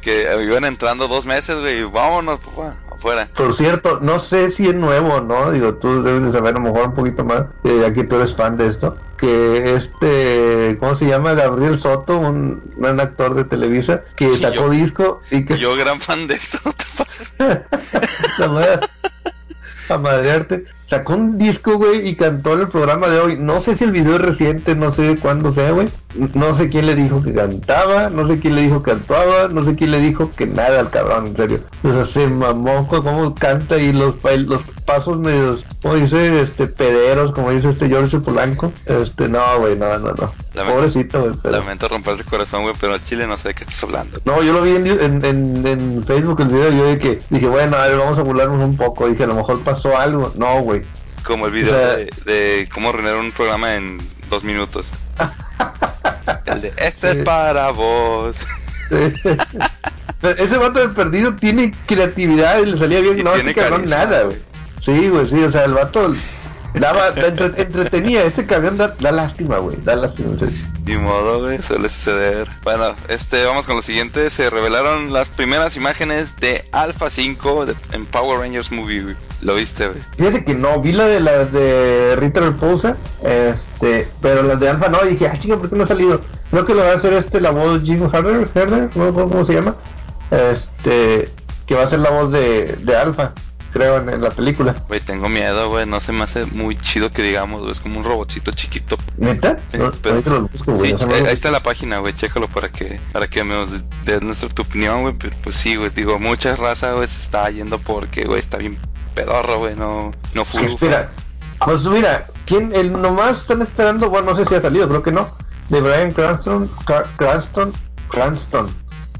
que 0.01 0.27
iban 0.43 0.65
entrando 0.65 1.07
dos 1.07 1.25
meses, 1.25 1.59
güey. 1.59 1.83
Vámonos, 1.83 2.39
papá, 2.39 2.77
afuera. 2.91 3.27
Por 3.35 3.53
cierto, 3.55 3.99
no 4.01 4.19
sé 4.19 4.51
si 4.51 4.67
es 4.67 4.75
nuevo, 4.75 5.19
¿no? 5.21 5.51
Digo, 5.51 5.75
tú 5.75 6.01
debes 6.01 6.23
de 6.23 6.31
saber 6.31 6.55
a 6.55 6.59
lo 6.59 6.71
mejor 6.71 6.87
un 6.89 6.93
poquito 6.93 7.25
más, 7.25 7.43
eh, 7.63 7.79
ya 7.81 7.93
que 7.93 8.03
tú 8.03 8.15
eres 8.15 8.33
fan 8.33 8.57
de 8.57 8.67
esto. 8.67 8.97
Que 9.17 9.75
este, 9.75 10.77
¿cómo 10.79 10.95
se 10.97 11.07
llama? 11.07 11.33
Gabriel 11.33 11.79
Soto, 11.79 12.17
un 12.17 12.63
gran 12.77 12.99
actor 12.99 13.33
de 13.33 13.45
Televisa, 13.45 14.03
que 14.15 14.37
sacó 14.37 14.69
disco 14.69 15.21
y 15.31 15.45
que. 15.45 15.57
Yo, 15.57 15.75
gran 15.75 15.99
fan 15.99 16.27
de 16.27 16.35
esto, 16.35 16.59
no 16.65 16.73
te 16.73 16.85
pases. 16.97 17.33
a 19.89 19.97
madrearte. 19.97 20.65
Sacó 20.87 21.13
un 21.13 21.39
disco, 21.39 21.77
güey, 21.77 22.07
y 22.07 22.15
cantó 22.15 22.53
en 22.53 22.61
el 22.61 22.67
programa 22.67 23.07
de 23.07 23.19
hoy. 23.19 23.37
No 23.39 23.59
sé 23.59 23.75
si 23.75 23.83
el 23.85 23.91
video 23.91 24.15
es 24.15 24.21
reciente, 24.21 24.75
no 24.75 24.91
sé 24.91 25.01
de 25.01 25.17
cuándo 25.17 25.51
sea, 25.51 25.71
güey. 25.71 25.87
No 26.33 26.55
sé 26.55 26.69
quién 26.69 26.85
le 26.85 26.95
dijo 26.95 27.23
que 27.23 27.33
cantaba, 27.33 28.09
no 28.09 28.27
sé 28.27 28.39
quién 28.39 28.55
le 28.55 28.61
dijo 28.61 28.83
que 28.83 28.91
actuaba, 28.91 29.47
no 29.49 29.63
sé 29.63 29.75
quién 29.75 29.91
le 29.91 29.99
dijo 29.99 30.31
que 30.35 30.45
nada 30.45 30.79
al 30.79 30.91
cabrón, 30.91 31.27
en 31.27 31.35
serio. 31.35 31.59
O 31.83 31.91
sea, 31.91 32.05
se 32.05 32.27
mamó 32.27 32.87
cómo 32.87 33.33
canta 33.33 33.77
y 33.77 33.91
los, 33.91 34.15
los 34.23 34.61
pasos 34.85 35.19
medios, 35.19 35.65
como 35.81 35.95
dice, 35.95 36.41
este, 36.41 36.67
pederos, 36.67 37.33
como 37.33 37.51
dice 37.51 37.71
este 37.71 37.89
George 37.89 38.19
Polanco. 38.19 38.71
Este, 38.85 39.27
no, 39.27 39.59
güey, 39.59 39.75
no, 39.75 39.97
no, 39.97 40.13
no. 40.13 40.33
Pobrecito, 40.63 41.19
güey. 41.21 41.53
Lamento 41.53 41.87
romper 41.87 42.13
el 42.13 42.25
corazón, 42.25 42.63
güey, 42.63 42.75
pero 42.79 42.93
al 42.93 43.03
chile 43.03 43.27
no 43.27 43.37
sé 43.37 43.49
de 43.49 43.55
qué 43.55 43.63
estás 43.63 43.83
hablando. 43.83 44.19
No, 44.23 44.41
yo 44.41 44.53
lo 44.53 44.61
vi 44.61 44.71
en, 44.71 45.25
en, 45.25 45.65
en, 45.65 46.03
Facebook 46.05 46.39
el 46.41 46.47
video 46.47 46.71
yo 46.71 46.95
dije, 46.95 47.19
dije, 47.29 47.47
bueno, 47.47 47.75
a 47.75 47.87
ver, 47.87 47.97
vamos 47.97 48.17
a 48.19 48.23
burlarnos 48.23 48.63
un 48.63 48.77
poco. 48.77 49.07
Dije, 49.07 49.23
a 49.23 49.27
lo 49.27 49.35
mejor 49.35 49.61
pasó 49.63 49.97
algo. 49.97 50.31
No, 50.37 50.61
güey. 50.61 50.83
Como 51.25 51.47
el 51.47 51.51
video 51.51 51.73
de, 51.73 52.09
de, 52.25 52.69
cómo 52.73 52.91
reinar 52.91 53.15
un 53.15 53.31
programa 53.31 53.75
en 53.75 53.99
dos 54.29 54.43
minutos. 54.43 54.91
el 56.45 56.61
de, 56.61 56.73
este 56.77 57.11
es 57.11 57.23
para 57.23 57.71
vos. 57.71 58.37
Ese 60.21 60.57
vato 60.57 60.79
del 60.79 60.91
perdido 60.91 61.35
tiene 61.35 61.73
creatividad 61.85 62.59
y 62.59 62.65
le 62.67 62.77
salía 62.77 63.01
bien. 63.01 63.23
no, 63.23 63.33
tiene 63.33 63.53
cabrón 63.53 63.85
nada, 63.85 64.23
güey. 64.23 64.37
Sí, 64.81 65.09
güey, 65.09 65.27
sí, 65.27 65.43
o 65.43 65.51
sea, 65.51 65.65
el 65.65 65.73
vato 65.73 66.13
daba, 66.75 67.09
entretenía. 67.09 68.23
Este 68.23 68.45
cabrón 68.45 68.77
da, 68.77 68.95
lástima, 68.99 69.57
güey, 69.57 69.77
da 69.81 69.95
lástima. 69.95 70.35
Ni 70.85 70.97
modo, 70.97 71.41
güey, 71.41 71.57
suele 71.63 71.89
suceder. 71.89 72.47
Bueno, 72.63 72.95
este, 73.07 73.43
vamos 73.43 73.65
con 73.65 73.75
lo 73.75 73.81
siguiente. 73.81 74.29
Se 74.29 74.51
revelaron 74.51 75.11
las 75.11 75.29
primeras 75.29 75.75
imágenes 75.77 76.35
de 76.37 76.63
Alpha 76.71 77.09
5 77.09 77.65
en 77.91 78.05
Power 78.05 78.39
Rangers 78.39 78.71
Movie. 78.71 79.15
¿Lo 79.41 79.55
viste, 79.55 79.87
güey? 79.87 80.01
Fíjate 80.15 80.43
que 80.43 80.53
no, 80.53 80.79
vi 80.81 80.91
la 80.91 81.05
de 81.07 81.19
las 81.19 81.51
de 81.51 82.15
Rita 82.17 82.39
Repulsa, 82.41 82.97
este, 83.23 84.07
pero 84.21 84.43
las 84.43 84.59
de 84.59 84.69
Alpha 84.69 84.87
no, 84.89 85.03
y 85.05 85.11
dije, 85.11 85.27
ah, 85.27 85.39
chica, 85.39 85.57
¿por 85.57 85.69
qué 85.69 85.75
no 85.75 85.85
ha 85.85 85.87
salido? 85.87 86.21
Creo 86.51 86.65
que 86.65 86.75
lo 86.75 86.83
va 86.83 86.91
a 86.91 86.95
hacer 86.95 87.13
este, 87.13 87.41
la 87.41 87.49
voz 87.49 87.81
Jim 87.81 88.07
Harder, 88.11 88.47
Herder, 88.53 88.95
no 88.95 89.13
cómo 89.13 89.43
se 89.43 89.55
llama, 89.55 89.75
este, 90.29 91.29
que 91.65 91.75
va 91.75 91.83
a 91.83 91.89
ser 91.89 91.99
la 91.99 92.11
voz 92.11 92.31
de, 92.31 92.77
de 92.81 92.95
Alpha 92.95 93.33
creo, 93.75 93.97
en, 93.97 94.21
la 94.21 94.29
película. 94.29 94.73
Güey, 94.87 95.01
tengo 95.01 95.27
miedo, 95.27 95.69
güey. 95.69 95.85
No 95.85 95.99
se 95.99 96.13
me 96.13 96.23
hace 96.23 96.45
muy 96.45 96.77
chido 96.77 97.11
que 97.11 97.21
digamos, 97.21 97.59
güey. 97.59 97.73
Es 97.73 97.81
como 97.81 97.99
un 97.99 98.05
robotcito 98.05 98.51
chiquito. 98.51 98.97
¿Neta? 99.17 99.59
sí, 99.73 100.95
ahí 101.13 101.33
está 101.33 101.51
la 101.51 101.61
página, 101.61 101.97
güey. 101.97 102.15
Chécalo 102.15 102.47
para 102.47 102.69
que 102.69 103.01
para 103.11 103.27
que 103.27 103.43
me 103.43 103.53
des 104.05 104.21
nuestra 104.21 104.47
tu 104.47 104.61
opinión, 104.61 105.01
güey. 105.01 105.13
Pero 105.19 105.35
pues 105.43 105.57
sí, 105.57 105.75
güey. 105.75 105.89
Digo, 105.89 106.17
mucha 106.19 106.55
raza, 106.55 106.93
güey, 106.93 107.07
se 107.07 107.19
está 107.19 107.49
yendo 107.49 107.77
porque, 107.77 108.23
güey, 108.23 108.39
está 108.39 108.57
bien 108.57 108.77
pedorro, 109.13 109.59
güey. 109.59 109.75
No, 109.75 110.11
no 110.33 110.45
fue. 110.45 110.65
Espera. 110.65 111.11
Pues 111.59 111.83
mira, 111.85 112.27
¿quién? 112.45 112.73
El 112.73 112.93
nomás 112.93 113.39
están 113.41 113.61
esperando, 113.61 114.09
bueno, 114.09 114.31
no 114.31 114.37
sé 114.37 114.45
si 114.45 114.55
ha 114.55 114.61
salido, 114.61 114.87
creo 114.87 115.03
que 115.03 115.11
no. 115.11 115.29
De 115.67 115.81
Brian 115.81 116.11
Cranston, 116.11 116.69
Cranston, 117.17 117.73
Cranston. 118.07 118.69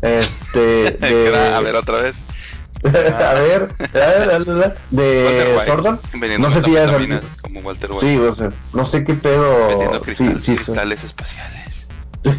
Este. 0.01 0.91
De... 1.01 1.53
a 1.53 1.59
ver, 1.59 1.75
otra 1.75 2.01
vez. 2.01 2.15
a 3.25 3.33
ver, 3.33 3.69
de 4.91 5.63
Jordan. 5.67 5.99
No 6.39 6.51
sé 6.51 6.61
si 6.61 6.71
ya 6.71 6.85
es 6.85 7.21
como 7.41 7.61
Walter 7.61 7.91
White. 7.91 8.07
Sí, 8.07 8.17
o 8.17 8.35
sea, 8.35 8.51
no 8.73 8.85
sé 8.85 9.03
qué 9.03 9.13
pedo. 9.13 10.03
sí, 10.11 10.33
sí, 10.39 10.55
cristales 10.55 11.03
espaciales. 11.03 11.87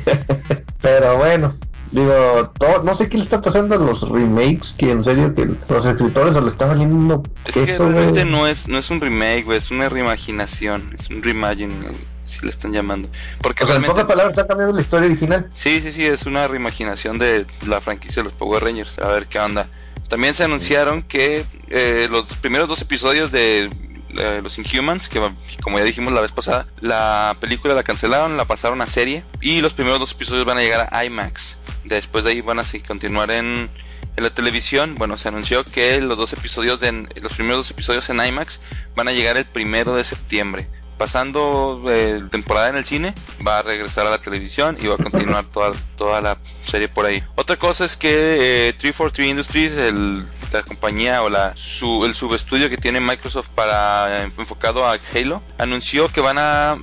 Pero 0.80 1.16
bueno, 1.16 1.54
digo, 1.90 2.52
no 2.84 2.94
sé 2.94 3.08
qué 3.08 3.18
le 3.18 3.24
está 3.24 3.40
pasando 3.40 3.74
a 3.74 3.78
los 3.78 4.08
remakes, 4.08 4.74
que 4.76 4.90
en 4.90 5.02
serio 5.02 5.34
que 5.34 5.46
los 5.68 5.86
escritores 5.86 6.34
se 6.34 6.40
le 6.40 6.48
están 6.48 6.68
valiendo 6.68 7.22
Es 7.44 7.54
que 7.54 7.78
realmente 7.78 8.24
no 8.24 8.46
es, 8.46 8.68
no 8.68 8.78
es 8.78 8.90
un 8.90 9.00
remake, 9.00 9.44
güey, 9.44 9.58
es 9.58 9.70
una 9.70 9.88
reimaginación, 9.88 10.94
es 10.98 11.08
un 11.10 11.22
reimagining, 11.22 11.82
si 12.24 12.44
le 12.44 12.50
están 12.50 12.72
llamando. 12.72 13.08
Porque 13.40 13.64
o 13.64 13.66
realmente... 13.66 13.90
en 13.90 13.94
pocas 13.94 14.08
palabras 14.08 14.36
está 14.36 14.46
cambiando 14.46 14.76
la 14.76 14.82
historia 14.82 15.06
original. 15.06 15.50
Sí, 15.54 15.80
sí, 15.80 15.92
sí, 15.92 16.04
es 16.04 16.26
una 16.26 16.46
reimaginación 16.48 17.18
de 17.18 17.46
la 17.66 17.80
franquicia 17.80 18.22
de 18.22 18.24
los 18.24 18.32
Power 18.32 18.62
Rangers. 18.62 18.98
A 18.98 19.08
ver 19.08 19.26
qué 19.26 19.38
onda. 19.38 19.68
También 20.08 20.34
se 20.34 20.44
anunciaron 20.44 21.02
que 21.02 21.44
eh, 21.68 22.08
los 22.10 22.26
primeros 22.36 22.68
dos 22.68 22.80
episodios 22.80 23.32
de 23.32 23.68
eh, 24.10 24.40
Los 24.42 24.58
Inhumans, 24.58 25.08
que 25.08 25.20
como 25.62 25.78
ya 25.78 25.84
dijimos 25.84 26.12
la 26.12 26.20
vez 26.20 26.32
pasada, 26.32 26.66
la 26.80 27.36
película 27.40 27.74
la 27.74 27.82
cancelaron, 27.82 28.36
la 28.36 28.44
pasaron 28.44 28.80
a 28.82 28.86
serie 28.86 29.24
y 29.40 29.60
los 29.60 29.74
primeros 29.74 29.98
dos 29.98 30.12
episodios 30.12 30.44
van 30.44 30.58
a 30.58 30.62
llegar 30.62 30.88
a 30.92 31.04
IMAX. 31.04 31.58
Después 31.84 32.24
de 32.24 32.30
ahí 32.30 32.40
van 32.40 32.60
a 32.60 32.64
continuar 32.86 33.30
en, 33.30 33.68
en 34.16 34.24
la 34.24 34.30
televisión. 34.30 34.94
Bueno, 34.94 35.16
se 35.16 35.28
anunció 35.28 35.64
que 35.64 36.00
los 36.00 36.18
dos 36.18 36.32
episodios 36.32 36.80
de 36.80 37.08
los 37.20 37.32
primeros 37.32 37.58
dos 37.58 37.70
episodios 37.70 38.08
en 38.10 38.24
IMAX 38.24 38.60
van 38.94 39.08
a 39.08 39.12
llegar 39.12 39.36
el 39.36 39.44
primero 39.44 39.94
de 39.96 40.04
septiembre 40.04 40.68
pasando 40.96 41.82
eh, 41.88 42.22
temporada 42.30 42.68
en 42.68 42.76
el 42.76 42.84
cine, 42.84 43.14
va 43.46 43.58
a 43.58 43.62
regresar 43.62 44.06
a 44.06 44.10
la 44.10 44.18
televisión 44.18 44.76
y 44.80 44.86
va 44.86 44.94
a 44.94 44.98
continuar 44.98 45.44
toda, 45.52 45.72
toda 45.96 46.20
la 46.20 46.38
serie 46.66 46.88
por 46.88 47.06
ahí. 47.06 47.22
Otra 47.34 47.56
cosa 47.56 47.84
es 47.84 47.96
que 47.96 48.68
eh, 48.68 48.72
343 48.72 49.28
Industries, 49.28 49.72
el, 49.72 50.26
la 50.52 50.62
compañía 50.62 51.22
o 51.22 51.28
la, 51.28 51.54
su, 51.56 52.04
el 52.04 52.14
subestudio 52.14 52.68
que 52.70 52.76
tiene 52.76 53.00
Microsoft 53.00 53.48
para 53.50 54.22
enfocado 54.22 54.86
a 54.86 54.98
Halo, 55.14 55.42
anunció 55.58 56.08
que 56.08 56.20
van 56.20 56.38
a 56.38 56.78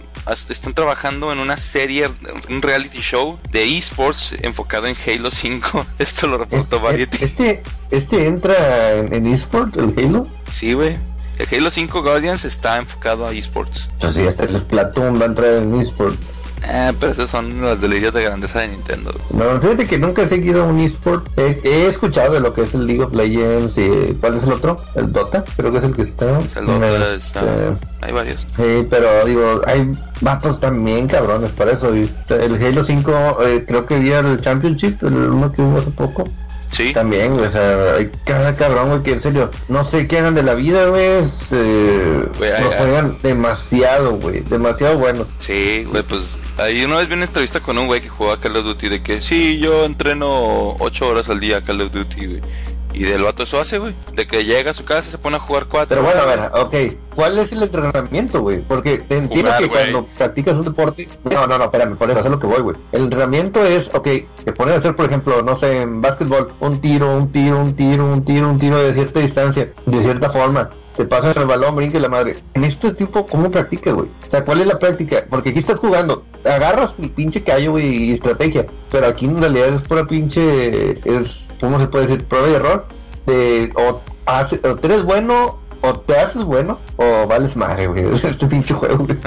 están 0.49 0.73
trabajando 0.73 1.31
en 1.31 1.39
una 1.39 1.57
serie, 1.57 2.09
un 2.49 2.61
reality 2.61 2.99
show 2.99 3.39
de 3.51 3.77
esports 3.77 4.33
enfocado 4.41 4.87
en 4.87 4.95
Halo 4.95 5.31
5. 5.31 5.85
Esto 5.99 6.27
lo 6.27 6.37
reportó 6.37 6.79
Variety. 6.79 7.25
Este, 7.25 7.63
este 7.91 8.27
entra 8.27 8.93
en, 8.93 9.13
en 9.13 9.25
esports, 9.27 9.77
el 9.77 9.93
Halo. 9.97 10.27
Sí, 10.51 10.73
güey. 10.73 10.97
El 11.51 11.57
Halo 11.59 11.71
5 11.71 12.01
Guardians 12.01 12.45
está 12.45 12.77
enfocado 12.77 13.27
a 13.27 13.31
esports. 13.33 13.89
Entonces, 13.93 14.27
hasta 14.29 14.43
el 14.45 14.57
Splatoon 14.59 15.19
va 15.19 15.23
a 15.23 15.27
entrar 15.27 15.53
en 15.55 15.79
esports. 15.81 16.17
Eh, 16.65 16.93
pero 16.97 17.11
esas 17.11 17.29
son 17.29 17.61
las 17.61 17.81
delicias 17.81 18.13
de 18.13 18.23
grandeza 18.23 18.61
de 18.61 18.69
Nintendo. 18.69 19.13
No, 19.31 19.59
fíjate 19.59 19.85
que 19.85 19.97
nunca 19.97 20.21
he 20.21 20.29
seguido 20.29 20.63
un 20.65 20.79
eSport. 20.79 21.27
He, 21.37 21.59
he 21.65 21.87
escuchado 21.87 22.33
de 22.35 22.39
lo 22.39 22.53
que 22.53 22.61
es 22.61 22.73
el 22.73 22.87
League 22.87 23.03
of 23.03 23.13
Legends 23.13 23.77
y 23.77 24.15
¿cuál 24.21 24.37
es 24.37 24.45
el 24.45 24.53
otro? 24.53 24.77
El 24.95 25.11
Dota, 25.11 25.43
creo 25.57 25.73
que 25.73 25.79
es 25.79 25.83
el 25.83 25.93
que 25.93 26.03
está. 26.03 26.39
El 26.55 26.65
Dota 26.65 27.13
Este, 27.13 27.15
está- 27.15 27.77
Hay 27.99 28.13
varios. 28.13 28.47
Sí, 28.55 28.87
pero 28.89 29.25
digo, 29.25 29.61
hay 29.67 29.91
vatos 30.21 30.61
también 30.61 31.07
cabrones 31.07 31.51
para 31.51 31.71
eso. 31.71 31.93
Y 31.93 32.09
el 32.29 32.63
Halo 32.65 32.81
5, 32.85 33.39
eh, 33.45 33.65
creo 33.67 33.85
que 33.85 33.99
vi 33.99 34.11
el 34.13 34.39
Championship, 34.39 35.03
el 35.03 35.13
uno 35.15 35.51
que 35.51 35.61
hubo 35.61 35.79
hace 35.79 35.91
poco. 35.91 36.23
Sí. 36.73 36.91
También, 36.91 37.33
o 37.39 37.51
sea, 37.51 37.93
hay 37.97 38.09
cada 38.25 38.55
cabrón, 38.55 38.89
güey, 38.89 39.03
que 39.03 39.11
en 39.13 39.21
serio, 39.21 39.51
no 39.67 39.83
sé 39.83 40.07
qué 40.07 40.17
hagan 40.17 40.33
de 40.33 40.41
la 40.41 40.55
vida, 40.55 40.87
güey, 40.87 41.03
eh, 41.51 42.25
hay- 42.41 42.77
juegan 42.77 43.17
demasiado, 43.21 44.13
güey, 44.15 44.39
demasiado 44.41 44.97
bueno. 44.97 45.27
Sí, 45.39 45.85
güey, 45.87 46.01
pues 46.01 46.39
ahí 46.57 46.83
una 46.83 46.97
vez 46.97 47.07
vi 47.07 47.13
una 47.13 47.25
entrevista 47.25 47.59
con 47.59 47.77
un 47.77 47.85
güey 47.85 48.01
que 48.01 48.09
jugaba 48.09 48.39
Call 48.41 48.55
of 48.57 48.63
Duty 48.65 48.89
de 48.89 49.03
que 49.03 49.21
sí, 49.21 49.59
yo 49.59 49.85
entreno 49.85 50.75
8 50.79 51.07
horas 51.07 51.29
al 51.29 51.39
día 51.39 51.63
Call 51.63 51.81
of 51.81 51.91
Duty, 51.91 52.25
güey. 52.25 52.41
Y 52.93 53.03
del 53.03 53.23
vato 53.23 53.43
eso 53.43 53.59
hace, 53.59 53.79
güey. 53.79 53.95
De 54.13 54.27
que 54.27 54.45
llega 54.45 54.71
a 54.71 54.73
su 54.73 54.85
casa, 54.85 55.09
se 55.09 55.17
pone 55.17 55.37
a 55.37 55.39
jugar 55.39 55.65
4. 55.67 55.89
Pero 55.89 56.03
bueno, 56.03 56.21
a 56.21 56.25
ver, 56.25 56.51
ok, 56.53 56.97
¿cuál 57.15 57.39
es 57.39 57.51
el 57.51 57.63
entrenamiento, 57.63 58.41
güey? 58.41 58.61
Porque 58.61 58.99
te 58.99 59.17
entiendo 59.17 59.51
Jugar, 59.51 59.63
que 59.63 59.69
cuando 59.69 60.05
practicas 60.17 60.55
un 60.55 60.65
deporte, 60.65 61.07
no, 61.23 61.47
no, 61.47 61.57
no, 61.57 61.63
espérame, 61.65 61.97
por 61.97 62.09
eso 62.11 62.19
es 62.19 62.25
lo 62.25 62.39
que 62.39 62.47
voy, 62.47 62.61
güey. 62.61 62.77
El 62.91 63.03
entrenamiento 63.03 63.65
es, 63.65 63.89
ok, 63.93 64.07
te 64.43 64.53
pones 64.53 64.75
a 64.75 64.77
hacer, 64.77 64.95
por 64.95 65.05
ejemplo, 65.05 65.41
no 65.41 65.55
sé, 65.55 65.81
en 65.81 66.01
básquetbol, 66.01 66.53
un 66.59 66.79
tiro, 66.79 67.17
un 67.17 67.31
tiro, 67.31 67.59
un 67.59 67.75
tiro, 67.75 68.05
un 68.05 68.23
tiro, 68.23 68.49
un 68.49 68.59
tiro 68.59 68.77
de 68.77 68.93
cierta 68.93 69.19
distancia, 69.19 69.73
de 69.85 70.01
cierta 70.01 70.29
forma. 70.29 70.69
Te 70.95 71.05
pasas 71.05 71.35
el 71.37 71.45
balón, 71.45 71.75
brinque 71.75 71.99
la 71.99 72.07
madre. 72.09 72.35
En 72.53 72.63
este 72.63 72.93
tipo, 72.93 73.25
¿cómo 73.25 73.49
practicas, 73.49 73.95
güey? 73.95 74.07
O 74.27 74.29
sea, 74.31 74.45
¿cuál 74.45 74.61
es 74.61 74.67
la 74.67 74.77
práctica? 74.77 75.25
Porque 75.29 75.49
aquí 75.49 75.59
estás 75.59 75.79
jugando, 75.79 76.23
agarras 76.45 76.93
el 77.01 77.09
pinche 77.09 77.43
callo, 77.43 77.71
güey, 77.71 77.87
y 78.09 78.11
estrategia. 78.13 78.67
Pero 78.91 79.07
aquí 79.07 79.25
en 79.25 79.39
realidad 79.39 79.69
es 79.69 79.81
pura 79.81 80.05
pinche, 80.05 80.99
es, 81.03 81.49
¿cómo 81.59 81.79
se 81.79 81.87
puede 81.87 82.07
decir? 82.07 82.25
Prueba 82.25 82.49
y 82.49 82.53
error. 82.53 82.85
De, 83.25 83.71
o, 83.75 84.01
hace- 84.27 84.59
o 84.67 84.75
te 84.75 84.87
eres 84.87 85.03
bueno, 85.03 85.59
o 85.81 85.99
te 85.99 86.15
haces 86.15 86.43
bueno, 86.43 86.79
o 86.97 87.25
vales 87.27 87.55
madre, 87.55 87.87
güey. 87.87 88.05
Es 88.13 88.23
este 88.23 88.45
pinche 88.45 88.73
juego, 88.75 89.05
güey. 89.05 89.17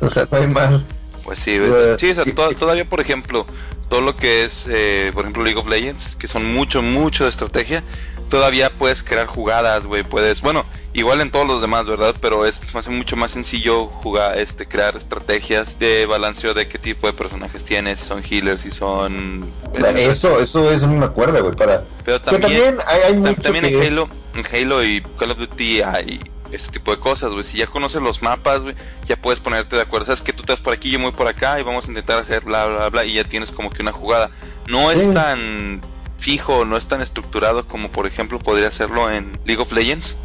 O 0.00 0.08
sea, 0.08 0.26
no 0.30 0.38
hay 0.38 0.46
más. 0.46 0.82
Pues 1.22 1.38
sí, 1.38 1.58
güey. 1.58 1.70
Sí, 1.98 2.10
o 2.12 2.14
sea, 2.14 2.24
to- 2.24 2.54
todavía, 2.54 2.88
por 2.88 3.00
ejemplo, 3.00 3.44
todo 3.90 4.00
lo 4.00 4.16
que 4.16 4.44
es, 4.44 4.66
eh, 4.70 5.10
por 5.12 5.24
ejemplo, 5.24 5.42
League 5.44 5.60
of 5.60 5.68
Legends, 5.68 6.16
que 6.16 6.28
son 6.28 6.44
mucho, 6.46 6.80
mucho 6.80 7.24
de 7.24 7.30
estrategia, 7.30 7.82
todavía 8.30 8.70
puedes 8.70 9.02
crear 9.02 9.26
jugadas, 9.26 9.84
güey. 9.84 10.02
Puedes, 10.02 10.40
bueno, 10.40 10.64
igual 10.92 11.20
en 11.20 11.30
todos 11.30 11.46
los 11.46 11.60
demás, 11.60 11.86
¿verdad? 11.86 12.14
Pero 12.20 12.46
es 12.46 12.60
más, 12.74 12.88
mucho 12.88 13.16
más 13.16 13.30
sencillo 13.30 13.86
jugar, 13.86 14.38
este, 14.38 14.66
crear 14.66 14.96
estrategias 14.96 15.78
de 15.78 16.06
balanceo 16.06 16.54
de 16.54 16.68
qué 16.68 16.78
tipo 16.78 17.06
de 17.06 17.12
personajes 17.12 17.64
tienes, 17.64 18.00
si 18.00 18.06
son 18.06 18.22
healers, 18.28 18.62
si 18.62 18.70
son... 18.70 19.48
Eso, 19.96 20.40
eso 20.40 20.70
es 20.72 20.82
una 20.82 21.08
cuerda, 21.08 21.40
güey, 21.40 21.54
para... 21.54 21.84
Pero 22.04 22.20
también, 22.20 22.42
también 22.42 22.78
hay, 22.86 23.00
hay 23.02 23.14
mucho 23.14 23.42
también 23.42 23.64
que 23.66 23.76
en 23.86 23.92
Halo, 23.92 24.08
en 24.34 24.46
Halo 24.46 24.84
y 24.84 25.00
Call 25.18 25.30
of 25.30 25.38
Duty 25.38 25.82
hay 25.82 26.20
este 26.50 26.72
tipo 26.72 26.90
de 26.90 26.98
cosas, 26.98 27.30
güey. 27.32 27.44
Si 27.44 27.58
ya 27.58 27.68
conoces 27.68 28.02
los 28.02 28.22
mapas, 28.22 28.60
güey, 28.62 28.74
ya 29.06 29.14
puedes 29.14 29.38
ponerte 29.40 29.76
de 29.76 29.82
acuerdo. 29.82 30.06
Sabes 30.06 30.22
que 30.22 30.32
tú 30.32 30.40
estás 30.42 30.58
por 30.60 30.72
aquí, 30.74 30.90
yo 30.90 30.98
me 30.98 31.04
voy 31.04 31.14
por 31.14 31.28
acá 31.28 31.60
y 31.60 31.62
vamos 31.62 31.84
a 31.84 31.88
intentar 31.88 32.18
hacer 32.18 32.44
bla, 32.44 32.66
bla, 32.66 32.88
bla, 32.88 33.04
y 33.04 33.12
ya 33.14 33.22
tienes 33.24 33.52
como 33.52 33.70
que 33.70 33.82
una 33.82 33.92
jugada. 33.92 34.30
No 34.66 34.90
es 34.90 35.02
Sí. 35.02 35.10
tan 35.14 35.80
fijo, 36.18 36.64
no 36.64 36.76
es 36.76 36.86
tan 36.86 37.00
estructurado 37.00 37.66
como, 37.68 37.90
por 37.92 38.06
ejemplo, 38.08 38.38
podría 38.40 38.66
hacerlo 38.68 39.10
en 39.10 39.30
League 39.44 39.62
of 39.62 39.70
Legends, 39.72 40.16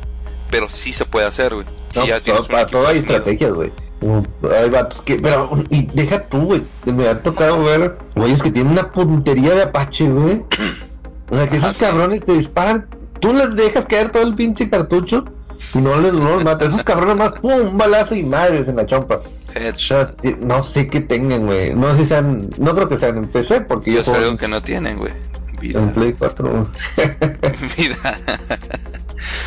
pero 0.56 0.70
sí 0.70 0.94
se 0.94 1.04
puede 1.04 1.26
hacer, 1.28 1.54
güey. 1.54 1.66
Si 1.92 2.00
No, 2.00 2.06
ya 2.08 2.22
tienes 2.22 2.44
todo- 2.44 2.48
para 2.50 2.66
todo 2.66 2.88
hay 2.88 3.00
estrategias, 3.00 3.52
güey. 3.52 3.74
Hay 4.58 4.70
vatos 4.70 5.02
que, 5.02 5.16
pero, 5.16 5.50
y 5.70 5.86
deja 5.88 6.22
tú, 6.28 6.44
güey. 6.46 6.64
Me 6.86 7.08
ha 7.10 7.22
tocado 7.22 7.62
ver, 7.64 7.98
güeyes 8.16 8.42
que 8.42 8.52
tienen 8.52 8.72
una 8.72 8.90
puntería 8.92 9.54
de 9.54 9.64
Apache, 9.64 10.08
güey. 10.08 10.44
O 11.30 11.36
sea, 11.36 11.50
que 11.50 11.58
Ajá, 11.58 11.68
esos 11.72 11.78
sí. 11.78 11.84
cabrones 11.86 12.24
te 12.24 12.32
disparan, 12.34 12.88
tú 13.20 13.34
les 13.34 13.54
dejas 13.56 13.86
caer 13.88 14.12
todo 14.14 14.24
el 14.24 14.34
pinche 14.36 14.70
cartucho 14.70 15.26
y 15.74 15.80
no 15.80 16.00
les 16.00 16.14
no 16.14 16.36
los 16.36 16.44
matas. 16.46 16.70
Esos 16.70 16.84
cabrones 16.84 17.18
más, 17.18 17.34
pum, 17.34 17.52
un 17.52 17.78
balazo 17.78 18.16
y 18.16 18.24
madres 18.24 18.70
en 18.70 18.78
la 18.78 18.86
chompa. 18.86 19.16
O 19.16 19.60
Headshot. 19.60 20.08
sea, 20.08 20.16
ti- 20.16 20.38
no 20.40 20.64
sé 20.64 20.88
qué 20.88 21.02
tengan, 21.02 21.48
güey. 21.48 21.74
No 21.76 21.94
sé 21.96 22.04
si 22.04 22.10
sean, 22.10 22.50
no 22.60 22.74
creo 22.76 22.88
que 22.88 22.98
sean 22.98 23.18
en 23.18 23.28
PC 23.28 23.60
porque 23.62 23.92
yo 23.92 24.02
Yo 24.04 24.14
sé 24.16 24.38
que 24.38 24.48
no 24.48 24.62
tienen, 24.64 25.00
güey. 25.00 25.12
Vida. 25.60 25.82
en 25.82 25.92
Play 25.92 26.14
4. 26.14 26.68
Vida. 27.78 27.98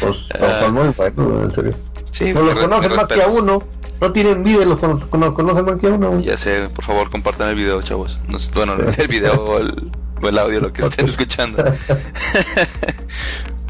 Pues 0.00 0.28
no, 0.40 0.58
son 0.58 0.74
muy 0.74 0.88
buenos, 0.88 1.14
güey, 1.26 1.44
en 1.44 1.50
serio. 1.52 1.74
sí, 2.10 2.32
No 2.32 2.42
los 2.42 2.58
conocen 2.58 2.96
más 2.96 3.06
que 3.06 3.22
a 3.22 3.28
uno. 3.28 3.62
No 4.00 4.12
tienen 4.12 4.44
vida 4.44 4.64
los, 4.64 4.78
cono- 4.78 4.94
nos 5.18 5.34
conocen 5.34 5.64
más 5.64 5.76
que 5.80 5.88
a 5.88 5.90
uno. 5.90 6.20
Ya 6.20 6.36
sé, 6.36 6.68
por 6.68 6.84
favor 6.84 7.10
compartan 7.10 7.48
el 7.48 7.56
video, 7.56 7.82
chavos. 7.82 8.18
Nos- 8.28 8.50
bueno, 8.52 8.76
el 8.96 9.08
video 9.08 9.44
o 9.44 9.58
el, 9.58 9.90
o 10.22 10.28
el 10.28 10.38
audio, 10.38 10.60
lo 10.60 10.72
que 10.72 10.82
estén 10.82 11.06
escuchando. 11.08 11.64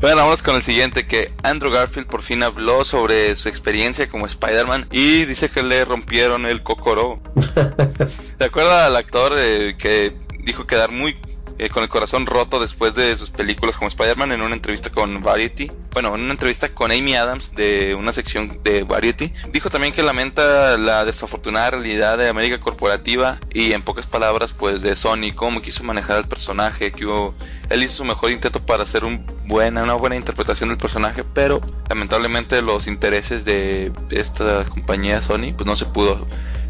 bueno, 0.00 0.16
vamos 0.18 0.42
con 0.42 0.54
el 0.56 0.62
siguiente, 0.62 1.06
que 1.06 1.32
Andrew 1.42 1.72
Garfield 1.72 2.06
por 2.06 2.22
fin 2.22 2.42
habló 2.42 2.84
sobre 2.84 3.34
su 3.36 3.48
experiencia 3.48 4.08
como 4.08 4.26
Spider-Man 4.26 4.86
y 4.92 5.24
dice 5.24 5.48
que 5.48 5.62
le 5.62 5.84
rompieron 5.84 6.46
el 6.46 6.62
cocoro. 6.62 7.20
¿Te 8.38 8.44
acuerdas 8.44 8.86
al 8.86 8.96
actor 8.96 9.32
eh, 9.36 9.76
que 9.78 10.14
dijo 10.44 10.66
quedar 10.66 10.90
muy 10.92 11.16
eh, 11.58 11.68
con 11.68 11.82
el 11.82 11.88
corazón 11.88 12.26
roto 12.26 12.60
después 12.60 12.94
de 12.94 13.16
sus 13.16 13.30
películas 13.30 13.76
como 13.76 13.88
Spider-Man 13.88 14.32
en 14.32 14.42
una 14.42 14.54
entrevista 14.54 14.90
con 14.90 15.22
Variety? 15.22 15.70
Bueno, 15.92 16.14
en 16.14 16.22
una 16.22 16.32
entrevista 16.32 16.68
con 16.68 16.92
Amy 16.92 17.14
Adams 17.14 17.54
de 17.54 17.94
una 17.94 18.12
sección 18.12 18.60
de 18.62 18.84
Variety. 18.84 19.32
Dijo 19.52 19.70
también 19.70 19.92
que 19.92 20.02
lamenta 20.02 20.76
la 20.78 21.04
desafortunada 21.04 21.70
realidad 21.72 22.18
de 22.18 22.28
América 22.28 22.60
Corporativa 22.60 23.40
y 23.52 23.72
en 23.72 23.82
pocas 23.82 24.06
palabras 24.06 24.52
pues 24.52 24.82
de 24.82 24.96
Sony, 24.96 25.32
cómo 25.34 25.62
quiso 25.62 25.82
manejar 25.84 26.16
al 26.16 26.28
personaje, 26.28 26.92
que. 26.92 27.34
Él 27.70 27.82
hizo 27.82 27.96
su 27.96 28.04
mejor 28.04 28.30
intento 28.30 28.64
para 28.64 28.84
hacer 28.84 29.04
una 29.04 29.94
buena 29.94 30.16
interpretación 30.16 30.70
del 30.70 30.78
personaje, 30.78 31.22
pero 31.22 31.60
lamentablemente 31.88 32.62
los 32.62 32.86
intereses 32.86 33.44
de 33.44 33.92
esta 34.10 34.64
compañía 34.64 35.20
Sony 35.20 35.52
pues 35.54 35.66
no 35.66 35.76
se 35.76 35.84
pudo 35.84 36.26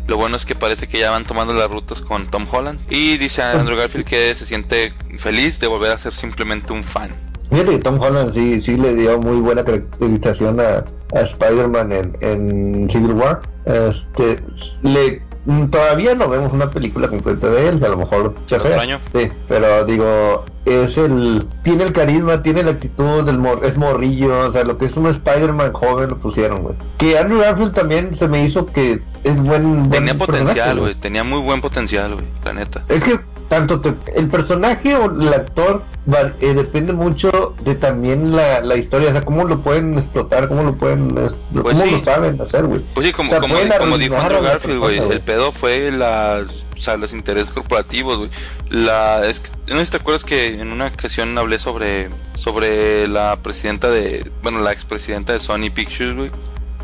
lo 0.09 0.17
bueno 0.17 0.37
es 0.37 0.45
que 0.45 0.55
parece 0.55 0.89
que 0.89 0.99
ya 0.99 1.11
van 1.11 1.25
tomando 1.25 1.53
las 1.53 1.71
rutas 1.71 2.01
con 2.01 2.27
Tom 2.29 2.47
Holland. 2.51 2.81
Y 2.91 3.19
dice 3.19 3.43
Andrew 3.43 3.77
Garfield 3.77 4.07
que 4.07 4.35
se 4.35 4.45
siente 4.47 4.93
feliz 5.19 5.61
de 5.61 5.67
volver 5.69 5.93
a 5.93 5.99
ser 5.99 6.15
simplemente 6.15 6.73
un 6.73 6.83
fan. 6.83 7.11
Fíjate 7.51 7.73
que 7.73 7.79
Tom 7.79 8.01
Holland 8.01 8.33
sí, 8.33 8.61
sí 8.61 8.77
le 8.77 8.95
dio 8.95 9.19
muy 9.19 9.37
buena 9.39 9.65
caracterización 9.65 10.61
a, 10.61 10.85
a 11.15 11.21
Spider-Man 11.21 11.93
en, 11.93 12.13
en 12.21 12.91
Civil 12.91 13.13
War. 13.13 13.43
Este, 13.67 14.43
le, 14.83 15.23
todavía 15.71 16.15
no 16.15 16.29
vemos 16.29 16.53
una 16.53 16.71
película 16.71 17.09
completa 17.09 17.49
de 17.49 17.69
él, 17.69 17.85
a 17.85 17.89
lo 17.89 17.99
mejor 17.99 18.35
chafea. 18.47 18.99
Sí, 19.13 19.29
pero 19.47 19.85
digo, 19.85 20.45
es 20.69 20.99
el, 20.99 21.47
tiene 21.63 21.85
el 21.85 21.93
carisma, 21.93 22.43
tiene 22.43 22.63
la 22.63 22.73
actitud, 22.73 23.25
del 23.25 23.39
mor, 23.39 23.61
es 23.65 23.77
morrillo, 23.77 24.49
o 24.49 24.53
sea, 24.53 24.65
lo 24.65 24.79
que 24.79 24.87
es 24.87 24.97
un 24.97 25.07
Spider-Man 25.07 25.73
joven 25.73 26.11
lo 26.11 26.19
pusieron, 26.19 26.63
güey. 26.63 26.75
Que 26.99 27.19
Andrew 27.19 27.41
Garfield 27.41 27.73
también 27.73 28.15
se 28.15 28.29
me 28.29 28.45
hizo 28.45 28.67
que 28.67 29.01
es 29.25 29.37
buen, 29.41 29.89
buen 29.89 29.91
Tenía 29.91 30.19
potencial, 30.19 30.81
güey. 30.81 30.95
Tenía 30.95 31.25
muy 31.25 31.41
buen 31.41 31.61
potencial, 31.61 32.15
güey. 32.15 32.27
La 32.45 32.53
neta. 32.53 32.83
es 32.89 33.05
que 33.05 33.19
tanto 33.49 33.81
te- 33.81 33.95
el 34.15 34.29
personaje 34.29 34.95
o 34.97 35.07
el 35.21 35.33
actor 35.33 35.83
va- 36.13 36.33
eh, 36.41 36.55
depende 36.55 36.93
mucho 36.93 37.55
de 37.65 37.75
también 37.75 38.35
la, 38.37 38.61
la 38.61 38.77
historia, 38.77 39.09
o 39.09 39.13
sea, 39.13 39.23
cómo 39.25 39.45
lo 39.45 39.61
pueden 39.63 39.97
explotar, 39.99 40.49
cómo 40.49 40.63
lo 40.63 40.75
pueden, 40.75 41.17
es- 41.19 41.35
Pues 41.53 41.75
cómo 41.79 41.85
sí. 41.87 41.91
lo 41.93 41.99
saben 42.01 42.41
hacer, 42.41 42.67
güey. 42.67 42.83
Pues 42.95 43.07
sí, 43.07 43.13
como, 43.13 43.29
O 43.29 43.31
sea, 43.31 43.41
como, 43.79 43.99
dijo 43.99 44.17
Andrew 44.17 44.43
Garfield, 44.43 44.79
güey. 44.79 44.99
El 44.99 45.21
pedo 45.23 45.53
fue 45.53 45.91
las, 45.91 46.49
o 46.77 46.81
sea, 46.81 46.97
los 46.97 47.13
intereses 47.13 47.51
corporativos, 47.51 48.19
güey. 48.19 48.31
La, 48.71 49.27
es 49.27 49.41
que, 49.41 49.51
no 49.73 49.79
sé 49.79 49.87
si 49.87 49.91
te 49.93 49.97
acuerdas 49.97 50.25
que 50.25 50.61
en 50.61 50.71
una 50.71 50.89
ocasión 50.89 51.37
hablé 51.39 51.59
sobre, 51.59 52.11
sobre 52.35 53.09
la 53.09 53.39
presidenta 53.43 53.89
de, 53.91 54.31
bueno, 54.43 54.61
la 54.61 54.73
expresidenta 54.73 55.33
de 55.33 55.39
Sony 55.41 55.71
Pictures, 55.75 56.15
güey. 56.15 56.31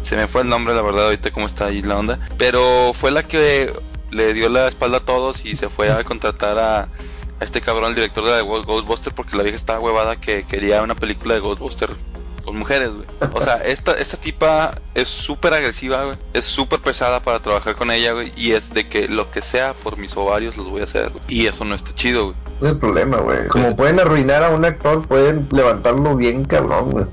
Se 0.02 0.16
me 0.16 0.28
fue 0.28 0.42
el 0.42 0.48
nombre, 0.48 0.74
la 0.74 0.82
verdad, 0.82 1.04
ahorita 1.06 1.30
cómo 1.30 1.46
está 1.46 1.66
ahí 1.66 1.80
la 1.82 1.96
onda. 1.96 2.18
Pero 2.36 2.92
fue 2.94 3.10
la 3.10 3.22
que 3.22 3.72
le 4.14 4.32
dio 4.34 4.48
la 4.48 4.68
espalda 4.68 4.98
a 4.98 5.04
todos 5.04 5.44
y 5.44 5.56
se 5.56 5.68
fue 5.68 5.90
a 5.90 6.02
contratar 6.04 6.58
a, 6.58 6.80
a 6.82 6.88
este 7.40 7.60
cabrón, 7.60 7.90
el 7.90 7.94
director 7.94 8.24
de 8.24 8.30
la 8.30 8.42
Ghost- 8.42 8.64
Ghostbuster, 8.66 9.12
porque 9.14 9.36
la 9.36 9.42
vieja 9.42 9.56
estaba 9.56 9.80
huevada 9.80 10.16
que 10.16 10.44
quería 10.46 10.82
una 10.82 10.94
película 10.94 11.34
de 11.34 11.40
Ghostbuster 11.40 11.90
con 12.44 12.56
mujeres, 12.58 12.90
güey. 12.90 13.06
O 13.32 13.40
sea, 13.42 13.54
esta, 13.64 13.92
esta 13.92 14.18
tipa 14.18 14.74
es 14.94 15.08
súper 15.08 15.54
agresiva, 15.54 16.04
güey. 16.04 16.16
Es 16.34 16.44
súper 16.44 16.80
pesada 16.80 17.20
para 17.20 17.40
trabajar 17.40 17.74
con 17.74 17.90
ella, 17.90 18.12
güey. 18.12 18.32
Y 18.36 18.52
es 18.52 18.74
de 18.74 18.86
que 18.88 19.08
lo 19.08 19.30
que 19.30 19.40
sea 19.40 19.72
por 19.72 19.96
mis 19.96 20.14
ovarios 20.16 20.56
los 20.58 20.68
voy 20.68 20.82
a 20.82 20.84
hacer, 20.84 21.08
güey. 21.10 21.24
Y 21.28 21.46
eso 21.46 21.64
no 21.64 21.74
está 21.74 21.94
chido, 21.94 22.24
güey. 22.26 22.36
No 22.60 22.66
es 22.68 22.72
el 22.74 22.78
problema, 22.78 23.16
güey. 23.16 23.48
Como 23.48 23.74
pueden 23.74 23.98
arruinar 23.98 24.42
a 24.44 24.50
un 24.50 24.64
actor, 24.64 25.06
pueden 25.08 25.48
levantarlo 25.52 26.14
bien 26.16 26.44
cabrón, 26.44 26.90
güey. 26.90 27.06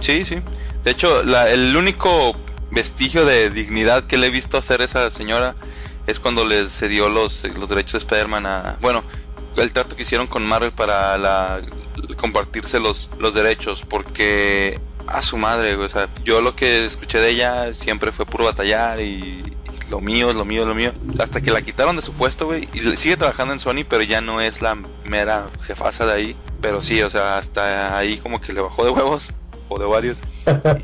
Sí, 0.00 0.24
sí. 0.24 0.42
De 0.82 0.90
hecho, 0.90 1.22
la, 1.22 1.48
el 1.48 1.76
único 1.76 2.34
vestigio 2.72 3.24
de 3.24 3.50
dignidad 3.50 4.02
que 4.04 4.16
le 4.18 4.26
he 4.26 4.30
visto 4.30 4.58
hacer 4.58 4.80
a 4.80 4.84
esa 4.84 5.10
señora 5.12 5.54
es 6.12 6.20
cuando 6.20 6.46
les 6.46 6.72
cedió 6.72 7.08
los, 7.08 7.44
los 7.58 7.68
derechos 7.68 7.92
de 7.92 7.98
Spider-Man 7.98 8.46
a... 8.46 8.76
Bueno, 8.80 9.02
el 9.56 9.72
trato 9.72 9.96
que 9.96 10.02
hicieron 10.02 10.26
con 10.26 10.46
Marvel 10.46 10.72
para 10.72 11.18
la, 11.18 11.62
compartirse 12.16 12.80
los, 12.80 13.10
los 13.18 13.34
derechos, 13.34 13.82
porque 13.88 14.80
a 15.06 15.20
su 15.22 15.36
madre, 15.36 15.74
o 15.74 15.88
sea, 15.88 16.08
yo 16.24 16.40
lo 16.40 16.54
que 16.54 16.84
escuché 16.84 17.18
de 17.18 17.30
ella 17.30 17.74
siempre 17.74 18.12
fue 18.12 18.24
puro 18.24 18.44
batallar 18.44 19.00
y, 19.00 19.42
lo 19.90 20.00
mío 20.00 20.32
lo 20.32 20.46
mío 20.46 20.64
lo 20.64 20.74
mío. 20.74 20.94
Hasta 21.18 21.42
que 21.42 21.50
la 21.50 21.60
quitaron 21.60 21.96
de 21.96 22.02
su 22.02 22.14
puesto, 22.14 22.46
güey. 22.46 22.66
Y 22.72 22.96
sigue 22.96 23.18
trabajando 23.18 23.52
en 23.52 23.60
Sony, 23.60 23.84
pero 23.86 24.02
ya 24.02 24.22
no 24.22 24.40
es 24.40 24.62
la 24.62 24.78
mera 25.04 25.48
jefasa 25.64 26.06
de 26.06 26.12
ahí. 26.14 26.36
Pero 26.62 26.80
sí, 26.80 27.02
o 27.02 27.10
sea, 27.10 27.36
hasta 27.36 27.94
ahí 27.98 28.16
como 28.16 28.40
que 28.40 28.54
le 28.54 28.62
bajó 28.62 28.86
de 28.86 28.90
huevos, 28.90 29.34
o 29.68 29.78
de 29.78 29.84
varios. 29.84 30.16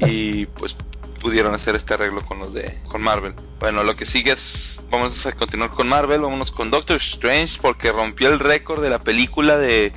y 0.00 0.44
pues 0.44 0.76
pudieron 1.18 1.54
hacer 1.54 1.74
este 1.76 1.94
arreglo 1.94 2.24
con 2.24 2.38
los 2.38 2.54
de 2.54 2.78
con 2.88 3.02
Marvel. 3.02 3.34
Bueno, 3.60 3.82
lo 3.82 3.96
que 3.96 4.06
sigue 4.06 4.32
es 4.32 4.80
vamos 4.90 5.26
a 5.26 5.32
continuar 5.32 5.70
con 5.70 5.88
Marvel, 5.88 6.20
vámonos 6.20 6.50
con 6.50 6.70
Doctor 6.70 6.96
Strange 6.96 7.58
porque 7.60 7.92
rompió 7.92 8.28
el 8.28 8.38
récord 8.38 8.82
de 8.82 8.90
la 8.90 8.98
película 8.98 9.58
de, 9.58 9.92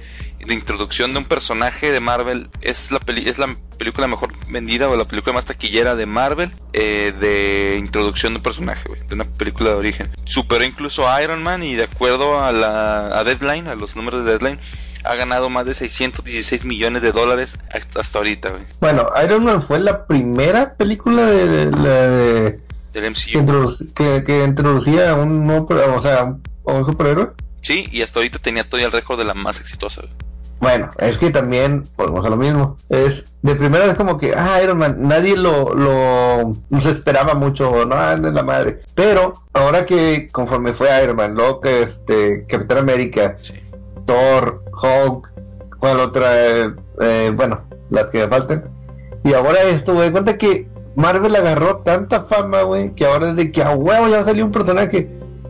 de 0.45 0.53
introducción 0.53 1.13
de 1.13 1.19
un 1.19 1.25
personaje 1.25 1.91
de 1.91 1.99
Marvel. 1.99 2.49
Es 2.61 2.91
la 2.91 2.99
peli 2.99 3.27
es 3.29 3.37
la 3.37 3.55
película 3.77 4.07
mejor 4.07 4.33
vendida 4.47 4.89
o 4.89 4.95
la 4.95 5.05
película 5.05 5.33
más 5.33 5.45
taquillera 5.45 5.95
de 5.95 6.05
Marvel 6.05 6.51
eh, 6.73 7.13
de 7.19 7.77
introducción 7.79 8.33
de 8.33 8.37
un 8.37 8.43
personaje, 8.43 8.87
de 9.07 9.15
una 9.15 9.25
película 9.25 9.71
de 9.71 9.75
origen. 9.75 10.11
Superó 10.23 10.63
incluso 10.63 11.09
a 11.09 11.21
Iron 11.23 11.41
Man 11.41 11.63
y 11.63 11.75
de 11.75 11.85
acuerdo 11.85 12.43
a 12.43 12.51
la 12.51 13.17
a 13.19 13.23
Deadline, 13.23 13.67
a 13.67 13.75
los 13.75 13.95
números 13.95 14.25
de 14.25 14.31
Deadline, 14.37 14.59
ha 15.03 15.15
ganado 15.15 15.49
más 15.49 15.65
de 15.65 15.73
616 15.73 16.65
millones 16.65 17.01
de 17.01 17.11
dólares 17.11 17.57
hasta 17.95 18.19
ahorita, 18.19 18.49
güey. 18.49 18.63
Bueno, 18.79 19.07
Iron 19.23 19.43
Man 19.43 19.61
fue 19.61 19.79
la 19.79 20.05
primera 20.05 20.75
película 20.75 21.25
de, 21.25 21.65
de, 21.67 22.59
del 22.93 23.11
MCU 23.11 23.93
que, 23.93 24.23
que, 24.23 24.43
introducía 24.43 25.13
un 25.15 25.45
nuevo, 25.45 25.67
o 25.95 25.99
sea, 25.99 26.35
un 26.63 26.85
superhéroe. 26.85 27.29
Sí, 27.61 27.87
y 27.91 28.01
hasta 28.01 28.19
ahorita 28.19 28.39
tenía 28.39 28.63
todavía 28.63 28.87
el 28.87 28.93
récord 28.93 29.17
de 29.17 29.25
la 29.25 29.33
más 29.33 29.59
exitosa. 29.59 30.01
Güey. 30.01 30.13
Bueno, 30.61 30.91
es 30.99 31.17
que 31.17 31.31
también, 31.31 31.87
volvemos 31.97 32.23
a 32.23 32.29
lo 32.29 32.37
mismo. 32.37 32.77
Es 32.87 33.25
de 33.41 33.55
primera 33.55 33.87
vez 33.87 33.95
como 33.97 34.15
que, 34.17 34.35
ah, 34.35 34.61
Iron 34.63 34.77
Man, 34.77 34.97
nadie 34.99 35.35
lo, 35.35 35.73
lo 35.73 36.79
se 36.79 36.91
esperaba 36.91 37.33
mucho, 37.33 37.83
no, 37.85 38.17
no 38.17 38.27
es 38.27 38.33
la 38.33 38.43
madre. 38.43 38.81
Pero 38.93 39.33
ahora 39.53 39.87
que 39.87 40.29
conforme 40.31 40.73
fue 40.73 41.03
Iron 41.03 41.15
Man, 41.15 41.33
luego 41.33 41.61
que 41.61 41.81
este, 41.81 42.45
Capitán 42.47 42.77
América, 42.77 43.37
sí. 43.41 43.55
Thor, 44.05 44.63
Hulk, 44.81 45.33
¿cuál 45.79 45.99
otra? 45.99 46.31
Eh, 46.35 47.31
bueno, 47.35 47.61
las 47.89 48.09
que 48.09 48.19
me 48.19 48.27
faltan. 48.27 48.69
Y 49.23 49.33
ahora 49.33 49.61
esto, 49.63 49.93
güey, 49.93 50.11
cuenta 50.11 50.37
que 50.37 50.65
Marvel 50.95 51.35
agarró 51.35 51.77
tanta 51.77 52.23
fama, 52.23 52.63
güey, 52.63 52.93
que 52.95 53.05
ahora 53.05 53.29
es 53.29 53.35
de 53.35 53.51
que 53.51 53.63
a 53.63 53.71
huevo 53.71 54.07
ya 54.07 54.23
salió 54.23 54.45
un 54.45 54.51
personaje 54.51 55.09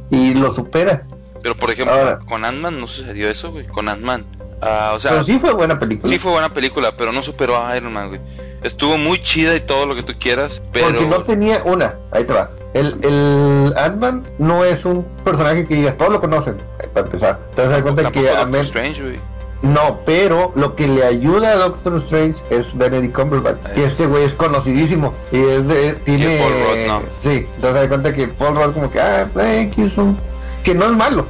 y 0.10 0.34
lo 0.34 0.52
supera. 0.52 1.08
Pero 1.42 1.56
por 1.56 1.72
ejemplo, 1.72 2.20
con 2.28 2.46
Ant-Man 2.46 2.80
no 2.80 2.88
sucedió 2.88 3.30
eso, 3.30 3.52
güey. 3.52 3.68
Con 3.68 3.90
Ant-Man. 3.90 4.26
Uh, 4.62 4.96
o 4.96 5.00
sea, 5.00 5.12
pero 5.12 5.24
sí 5.24 5.40
fue 5.40 5.54
buena 5.54 5.80
película. 5.80 6.12
Sí 6.12 6.20
fue 6.20 6.32
buena 6.32 6.54
película, 6.54 6.96
pero 6.96 7.12
no 7.12 7.24
superó 7.24 7.58
a 7.58 7.76
Iron 7.76 7.94
Man, 7.94 8.10
güey. 8.10 8.22
Estuvo 8.64 8.98
muy 8.98 9.22
chida 9.22 9.56
y 9.56 9.62
todo 9.62 9.86
lo 9.86 9.96
que 9.96 10.04
tú 10.04 10.14
quieras, 10.20 10.62
pero... 10.72 10.88
Porque 10.88 11.08
no 11.08 11.24
tenía 11.24 11.62
una, 11.66 11.96
ahí 12.12 12.24
te 12.24 12.34
va. 12.34 12.52
El, 12.74 12.98
el 13.04 13.74
Ant-Man 13.76 14.24
no 14.38 14.64
es 14.64 14.86
un 14.86 15.04
personaje 15.24 15.68
que 15.68 15.76
digas, 15.76 15.98
todos 15.98 16.12
lo 16.12 16.22
conocen, 16.22 16.58
para 16.94 17.06
empezar. 17.06 17.40
Te 17.56 17.68
das 17.68 17.82
cuenta 17.82 18.12
que 18.12 18.30
a 18.30 18.48
Strange, 18.62 19.02
güey. 19.02 19.32
No, 19.62 20.00
pero 20.06 20.52
lo 20.56 20.76
que 20.76 20.88
le 20.88 21.04
ayuda 21.06 21.52
a 21.52 21.56
Doctor 21.56 21.98
Strange 21.98 22.42
es 22.50 22.76
Benedict 22.76 23.16
Cumberbatch. 23.16 23.62
Que 23.76 23.84
este 23.84 24.08
güey 24.08 24.24
es 24.24 24.34
conocidísimo. 24.34 25.14
Y 25.32 25.38
es 25.38 25.68
de. 25.68 25.94
Tiene. 25.94 26.36
Y 26.36 26.40
Paul 26.40 26.54
Rudd, 26.54 26.88
no. 26.88 27.04
Sí, 27.20 27.48
te 27.60 27.72
das 27.72 27.88
cuenta 27.88 28.14
que 28.14 28.28
Paul 28.28 28.56
Rudd, 28.56 28.74
como 28.74 28.90
que, 28.90 29.00
ah, 29.00 29.28
que, 29.36 29.90
que 30.64 30.74
no 30.74 30.86
es 30.86 30.92
malo. 30.92 31.26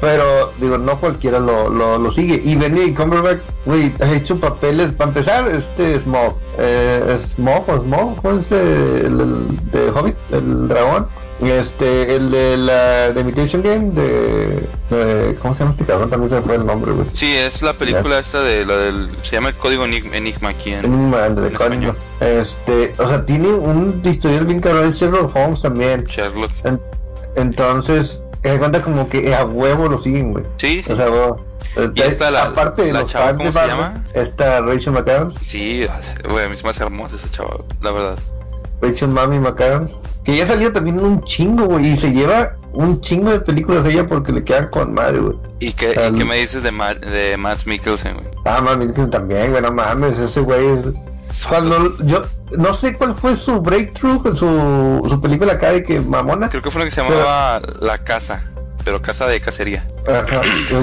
Pero, 0.00 0.52
digo, 0.58 0.78
no 0.78 0.98
cualquiera 1.00 1.38
lo, 1.38 1.68
lo, 1.68 1.98
lo 1.98 2.10
sigue. 2.10 2.40
Y 2.44 2.56
Benedict 2.56 2.96
Cumberbatch, 2.96 3.40
güey, 3.64 3.92
ha 4.00 4.12
hecho 4.12 4.38
papeles. 4.38 4.92
Para 4.92 5.08
empezar, 5.08 5.48
este 5.48 5.98
Smog. 6.00 6.36
Eh, 6.58 7.18
Smog 7.18 7.68
o 7.68 7.82
Smog, 7.82 8.16
¿cómo 8.16 8.34
es 8.34 8.42
este? 8.42 8.60
El, 9.06 9.20
el, 9.20 9.70
de 9.70 9.90
Hobbit, 9.90 10.16
el 10.32 10.68
dragón. 10.68 11.08
Este, 11.40 12.16
el 12.16 12.30
de 12.30 12.56
la 12.56 13.12
de 13.12 13.20
Imitation 13.20 13.62
Game, 13.62 13.90
de, 13.90 14.66
de, 14.88 15.36
¿Cómo 15.36 15.52
se 15.52 15.60
llama 15.60 15.72
este 15.72 15.84
cabrón? 15.84 16.08
También 16.08 16.30
se 16.30 16.36
me 16.36 16.42
fue 16.42 16.54
el 16.54 16.64
nombre, 16.64 16.92
güey. 16.92 17.06
Sí, 17.12 17.30
es 17.30 17.60
la 17.60 17.74
película 17.74 18.08
yeah. 18.08 18.18
esta 18.20 18.40
de 18.40 18.64
la 18.64 18.76
del. 18.78 19.10
Se 19.22 19.36
llama 19.36 19.50
el 19.50 19.54
código 19.56 19.84
Enigma 19.84 20.48
aquí 20.48 20.72
en. 20.72 20.86
Enigma, 20.86 21.28
de 21.28 21.52
código. 21.52 21.94
Este, 22.20 22.94
o 22.96 23.06
sea, 23.06 23.26
tiene 23.26 23.48
un 23.48 24.00
historial 24.02 24.46
bien 24.46 24.60
cabrón. 24.60 24.92
Sherlock 24.92 25.36
Holmes 25.36 25.60
también. 25.60 26.04
Sherlock. 26.04 26.50
En, 26.64 26.80
entonces, 27.36 28.22
se 28.48 28.58
cuenta 28.58 28.82
como 28.82 29.08
que 29.08 29.34
a 29.34 29.44
huevo 29.44 29.88
lo 29.88 29.98
siguen, 29.98 30.32
güey. 30.32 30.44
Sí, 30.56 30.82
sí. 30.84 30.92
O 30.92 30.96
sea, 30.96 31.06
y 31.94 32.00
esta 32.00 32.30
la, 32.30 32.44
aparte 32.44 32.82
de 32.82 32.92
la 32.92 33.00
los 33.00 33.10
chava, 33.10 33.36
¿cómo 33.36 33.52
se 33.52 33.66
llama? 33.66 34.04
Esta 34.14 34.60
Rachel 34.60 34.92
McAdams. 34.94 35.34
Sí, 35.44 35.86
güey, 36.28 36.44
a 36.44 36.48
mí 36.48 36.56
se 36.56 36.62
me 36.64 36.70
hace 36.70 36.82
hermosa 36.84 37.16
esa 37.16 37.30
chava, 37.30 37.58
la 37.82 37.92
verdad. 37.92 38.18
Rachel 38.80 39.08
Mami 39.08 39.38
McAdams. 39.40 40.00
Que 40.24 40.36
ya 40.36 40.46
salió 40.46 40.72
también 40.72 40.98
un 41.00 41.22
chingo, 41.22 41.66
güey. 41.66 41.92
Y 41.92 41.96
se 41.96 42.12
lleva 42.12 42.56
un 42.72 43.00
chingo 43.00 43.30
de 43.30 43.40
películas 43.40 43.86
ella 43.86 44.06
porque 44.06 44.32
le 44.32 44.42
quedan 44.44 44.68
con 44.68 44.92
madre, 44.92 45.20
güey. 45.20 45.36
¿Y 45.60 45.72
qué, 45.72 45.90
¿y 45.92 46.18
qué 46.18 46.24
me 46.24 46.36
dices 46.36 46.62
de, 46.62 46.72
Ma 46.72 46.94
de 46.94 47.36
Matt 47.36 47.64
Mikkelsen, 47.64 48.14
güey? 48.14 48.26
Ah, 48.44 48.60
Matt 48.60 48.78
Mikkelsen 48.78 49.10
también, 49.10 49.50
güey. 49.50 49.62
No 49.62 49.72
mames, 49.72 50.18
ese 50.18 50.40
güey. 50.40 50.66
es- 50.66 50.86
Cuando 51.48 51.96
yo 52.04 52.22
no 52.56 52.72
sé 52.72 52.96
cuál 52.96 53.14
fue 53.14 53.36
su 53.36 53.60
breakthrough, 53.60 54.34
su, 54.34 55.06
su 55.08 55.20
película 55.20 55.54
acá 55.54 55.72
de 55.72 55.82
que 55.82 56.00
mamona. 56.00 56.48
Creo 56.48 56.62
que 56.62 56.70
fue 56.70 56.80
lo 56.80 56.84
que 56.86 56.90
se 56.90 57.02
llamaba 57.02 57.60
La 57.80 57.98
Casa, 57.98 58.42
pero 58.84 59.02
Casa 59.02 59.26
de 59.26 59.40
Cacería. 59.40 59.86
Ajá, 60.08 60.40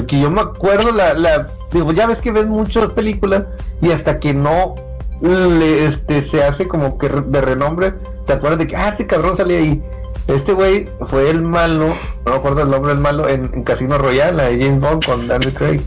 que 0.07 0.19
yo 0.19 0.29
me 0.29 0.41
acuerdo 0.41 0.91
la, 0.91 1.13
la 1.13 1.47
digo 1.71 1.91
ya 1.91 2.05
ves 2.05 2.21
que 2.21 2.31
ves 2.31 2.45
muchas 2.45 2.91
películas 2.93 3.43
y 3.81 3.91
hasta 3.91 4.19
que 4.19 4.33
no 4.33 4.75
le, 5.21 5.85
este 5.85 6.21
se 6.21 6.43
hace 6.43 6.67
como 6.67 6.97
que 6.97 7.09
de 7.09 7.41
renombre 7.41 7.93
te 8.25 8.33
acuerdas 8.33 8.59
de 8.59 8.67
que 8.67 8.75
ah 8.75 8.89
este 8.89 9.07
cabrón 9.07 9.35
salía 9.35 9.57
ahí 9.57 9.81
este 10.27 10.53
güey 10.53 10.87
fue 11.01 11.29
el 11.29 11.41
malo 11.41 11.87
no 12.25 12.31
me 12.31 12.37
acuerdo 12.37 12.61
el 12.61 12.69
nombre 12.69 12.93
del 12.93 13.01
malo 13.01 13.27
en, 13.27 13.49
en 13.53 13.63
Casino 13.63 13.97
Royale 13.97 14.33
la 14.33 14.43
de 14.49 14.63
James 14.63 14.79
Bond 14.79 15.05
con 15.05 15.27
Daniel 15.27 15.53
Craig 15.53 15.81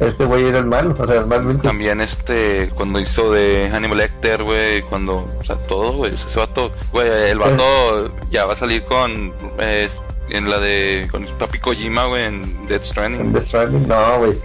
este 0.00 0.24
güey 0.24 0.44
era 0.44 0.58
el 0.58 0.66
malo 0.66 0.94
o 0.98 1.06
sea 1.06 1.16
el 1.16 1.26
mal. 1.26 1.60
También 1.60 2.00
este, 2.00 2.70
cuando 2.74 3.00
hizo 3.00 3.32
de 3.32 3.68
Hannibal 3.72 3.98
Lecter, 3.98 4.42
güey, 4.42 4.82
cuando, 4.82 5.30
o 5.38 5.44
sea, 5.44 5.56
todo, 5.56 5.92
güey, 5.92 6.12
o 6.12 6.16
sea, 6.16 6.28
ese 6.28 6.38
vato, 6.38 6.72
güey, 6.92 7.08
el 7.30 7.38
vato 7.38 8.12
ya 8.30 8.44
va 8.44 8.52
a 8.54 8.56
salir 8.56 8.84
con, 8.84 9.32
eh, 9.58 9.88
en 10.30 10.50
la 10.50 10.58
de, 10.58 11.08
con 11.10 11.24
Papi 11.38 11.58
Kojima, 11.58 12.06
güey, 12.06 12.24
en 12.24 12.66
Death 12.66 12.82
en 12.82 12.84
Stranding. 12.84 13.32
Death 13.32 13.46
Stranding, 13.46 13.88
no 13.88 14.18
güey 14.18 14.36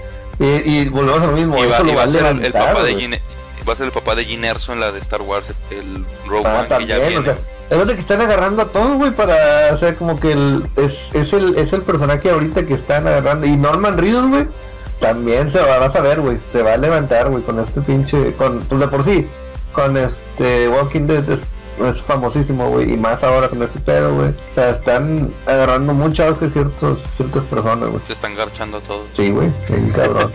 y, 0.42 0.46
y 0.46 0.90
volvemos 0.90 1.22
a 1.22 1.28
lo 1.28 1.34
mismo 1.34 1.64
Y 1.64 1.68
va, 1.68 1.82
y 1.82 1.96
va 1.96 2.04
a 2.04 2.08
ser 2.08 2.26
el, 2.26 2.52
papá 2.52 2.84
de. 2.84 2.96
Gene, 2.96 3.22
va 3.68 3.74
a 3.74 3.76
ser 3.76 3.86
el 3.86 3.92
papá 3.92 4.16
de 4.16 4.24
Erso 4.24 4.74
en 4.74 4.80
la 4.80 4.92
de 4.92 5.00
Star 5.00 5.22
Wars, 5.22 5.46
el 5.70 6.04
Rogue 6.28 6.48
Ah, 6.48 6.66
One, 6.68 6.80
que 6.80 6.88
ya 6.88 6.96
también, 6.98 7.00
viene. 7.00 7.18
o 7.20 7.24
sea, 7.24 7.38
es 7.70 7.78
donde 7.78 7.94
que 7.94 8.02
están 8.02 8.22
agarrando 8.22 8.64
a 8.64 8.66
todos, 8.66 8.98
güey, 8.98 9.12
para 9.12 9.70
hacer 9.72 9.96
como 9.96 10.20
que 10.20 10.32
el, 10.32 10.64
es, 10.78 11.14
es, 11.14 11.32
el, 11.34 11.56
es 11.58 11.72
el 11.74 11.84
personaje 11.84 12.32
ahorita 12.32 12.66
que 12.66 12.74
están 12.74 13.08
agarrando. 13.08 13.46
Y 13.46 13.56
Norman 13.56 13.98
Reedus, 13.98 14.28
güey, 14.28 14.48
también 15.02 15.50
se 15.50 15.60
va, 15.60 15.80
vas 15.80 15.96
a 15.96 16.00
ver, 16.00 16.22
güey, 16.22 16.38
se 16.52 16.62
va 16.62 16.74
a 16.74 16.78
levantar, 16.78 17.30
güey, 17.30 17.44
con 17.44 17.60
este 17.60 17.82
pinche, 17.82 18.34
con, 18.34 18.60
pues 18.60 18.80
de 18.80 18.88
por 18.88 19.04
sí, 19.04 19.28
con 19.74 19.98
este 19.98 20.70
Walking 20.70 21.08
Dead 21.08 21.28
es, 21.28 21.42
es 21.84 22.02
famosísimo, 22.02 22.70
güey, 22.70 22.94
y 22.94 22.98
más 22.98 23.24
ahora 23.24 23.50
con 23.50 23.64
este 23.64 23.80
pedo, 23.80 24.14
güey. 24.14 24.30
O 24.30 24.54
sea, 24.54 24.70
están 24.70 25.34
agarrando 25.48 25.96
mucho 25.96 26.24
auge 26.24 26.52
ciertos, 26.52 27.00
ciertas 27.18 27.44
personas, 27.46 27.90
güey. 27.90 28.02
Se 28.06 28.14
están 28.14 28.36
garchando 28.36 28.78
a 28.78 28.82
todos. 28.82 29.08
Sí, 29.14 29.32
güey, 29.32 29.52
cabrón. 29.94 30.32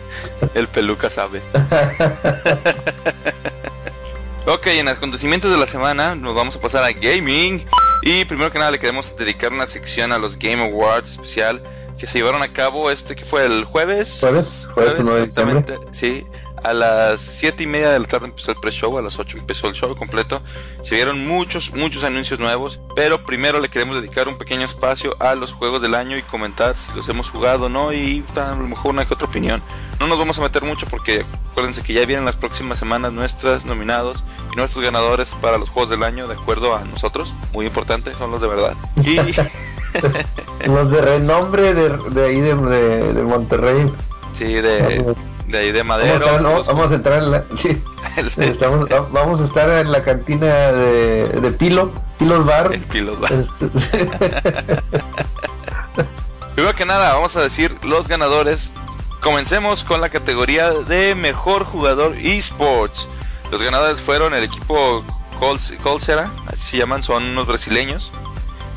El 0.54 0.68
peluca 0.68 1.10
sabe. 1.10 1.42
ok, 4.46 4.66
en 4.68 4.88
acontecimientos 4.88 5.50
de 5.50 5.58
la 5.58 5.66
semana 5.66 6.14
nos 6.14 6.36
vamos 6.36 6.54
a 6.54 6.60
pasar 6.60 6.84
a 6.84 6.92
gaming. 6.92 7.64
Y 8.02 8.24
primero 8.26 8.52
que 8.52 8.60
nada 8.60 8.70
le 8.70 8.78
queremos 8.78 9.16
dedicar 9.16 9.52
una 9.52 9.66
sección 9.66 10.12
a 10.12 10.18
los 10.18 10.38
Game 10.38 10.62
Awards 10.62 11.10
especial 11.10 11.60
que 11.98 12.06
se 12.06 12.18
llevaron 12.18 12.42
a 12.42 12.52
cabo 12.52 12.90
este 12.90 13.16
que 13.16 13.24
fue 13.24 13.46
el 13.46 13.64
jueves. 13.64 14.18
Jueves, 14.20 14.68
jueves, 14.72 15.06
de 15.06 15.12
exactamente. 15.12 15.78
Sí. 15.92 16.26
A 16.64 16.72
las 16.72 17.20
7 17.20 17.62
y 17.62 17.66
media 17.66 17.90
de 17.90 17.98
la 17.98 18.06
tarde 18.06 18.24
empezó 18.24 18.50
el 18.50 18.56
pre-show, 18.56 18.96
a 18.96 19.02
las 19.02 19.18
8 19.18 19.36
empezó 19.36 19.68
el 19.68 19.74
show 19.74 19.94
completo. 19.94 20.40
Se 20.82 20.94
vieron 20.94 21.26
muchos, 21.26 21.74
muchos 21.74 22.04
anuncios 22.04 22.40
nuevos, 22.40 22.80
pero 22.96 23.22
primero 23.22 23.60
le 23.60 23.68
queremos 23.68 23.96
dedicar 23.96 24.28
un 24.28 24.38
pequeño 24.38 24.64
espacio 24.64 25.14
a 25.20 25.34
los 25.34 25.52
juegos 25.52 25.82
del 25.82 25.94
año 25.94 26.16
y 26.16 26.22
comentar 26.22 26.74
si 26.74 26.90
los 26.96 27.06
hemos 27.10 27.28
jugado 27.28 27.66
o 27.66 27.68
no 27.68 27.92
y 27.92 28.24
a 28.34 28.54
lo 28.54 28.66
mejor 28.66 28.92
una 28.92 29.04
que 29.04 29.12
otra 29.12 29.26
opinión. 29.26 29.62
No 30.00 30.06
nos 30.06 30.18
vamos 30.18 30.38
a 30.38 30.40
meter 30.40 30.62
mucho 30.62 30.86
porque 30.86 31.26
acuérdense 31.50 31.82
que 31.82 31.92
ya 31.92 32.06
vienen 32.06 32.24
las 32.24 32.36
próximas 32.36 32.78
semanas 32.78 33.12
nuestras 33.12 33.66
nominados 33.66 34.24
y 34.50 34.56
nuestros 34.56 34.82
ganadores 34.82 35.34
para 35.42 35.58
los 35.58 35.68
juegos 35.68 35.90
del 35.90 36.02
año 36.02 36.26
de 36.28 36.34
acuerdo 36.34 36.74
a 36.74 36.82
nosotros. 36.86 37.34
Muy 37.52 37.66
importante, 37.66 38.14
son 38.14 38.30
los 38.30 38.40
de 38.40 38.48
verdad. 38.48 38.74
Y 39.04 39.18
Los 40.66 40.90
de 40.90 41.00
renombre 41.00 41.74
de, 41.74 41.96
de 42.10 42.24
ahí 42.26 42.40
de, 42.40 42.54
de, 42.54 43.12
de 43.14 43.22
Monterrey. 43.22 43.92
sí, 44.32 44.54
de, 44.54 45.14
de 45.48 45.58
ahí 45.58 45.72
de 45.72 45.82
Vamos 45.82 46.04
a, 46.04 46.08
Madero. 46.08 46.64
vamos 46.66 46.90
a 46.90 46.94
entrar 46.94 47.22
en 47.22 47.30
la, 47.30 47.44
sí, 47.56 47.82
estamos- 48.40 48.88
vamos 49.12 49.40
a 49.40 49.44
estar 49.44 49.68
en 49.68 49.92
la 49.92 50.02
cantina 50.02 50.46
de, 50.72 51.28
de 51.28 51.50
Pilo, 51.52 51.92
Pilos 52.18 52.44
Bar. 52.46 52.70
el 52.72 52.80
piloto. 52.80 53.26
Este, 53.32 53.68
Primero 56.54 56.74
que 56.76 56.86
nada, 56.86 57.14
vamos 57.14 57.36
a 57.36 57.40
decir 57.40 57.76
los 57.82 58.06
ganadores. 58.08 58.72
Comencemos 59.20 59.84
con 59.84 60.00
la 60.00 60.08
categoría 60.10 60.70
de 60.70 61.14
mejor 61.14 61.64
jugador 61.64 62.14
esports. 62.18 63.08
Los 63.50 63.62
ganadores 63.62 64.00
fueron 64.00 64.34
el 64.34 64.44
equipo 64.44 65.02
Col- 65.40 65.58
Colsera, 65.82 66.30
así 66.46 66.72
se 66.72 66.76
llaman, 66.78 67.02
son 67.02 67.24
unos 67.24 67.46
brasileños 67.46 68.12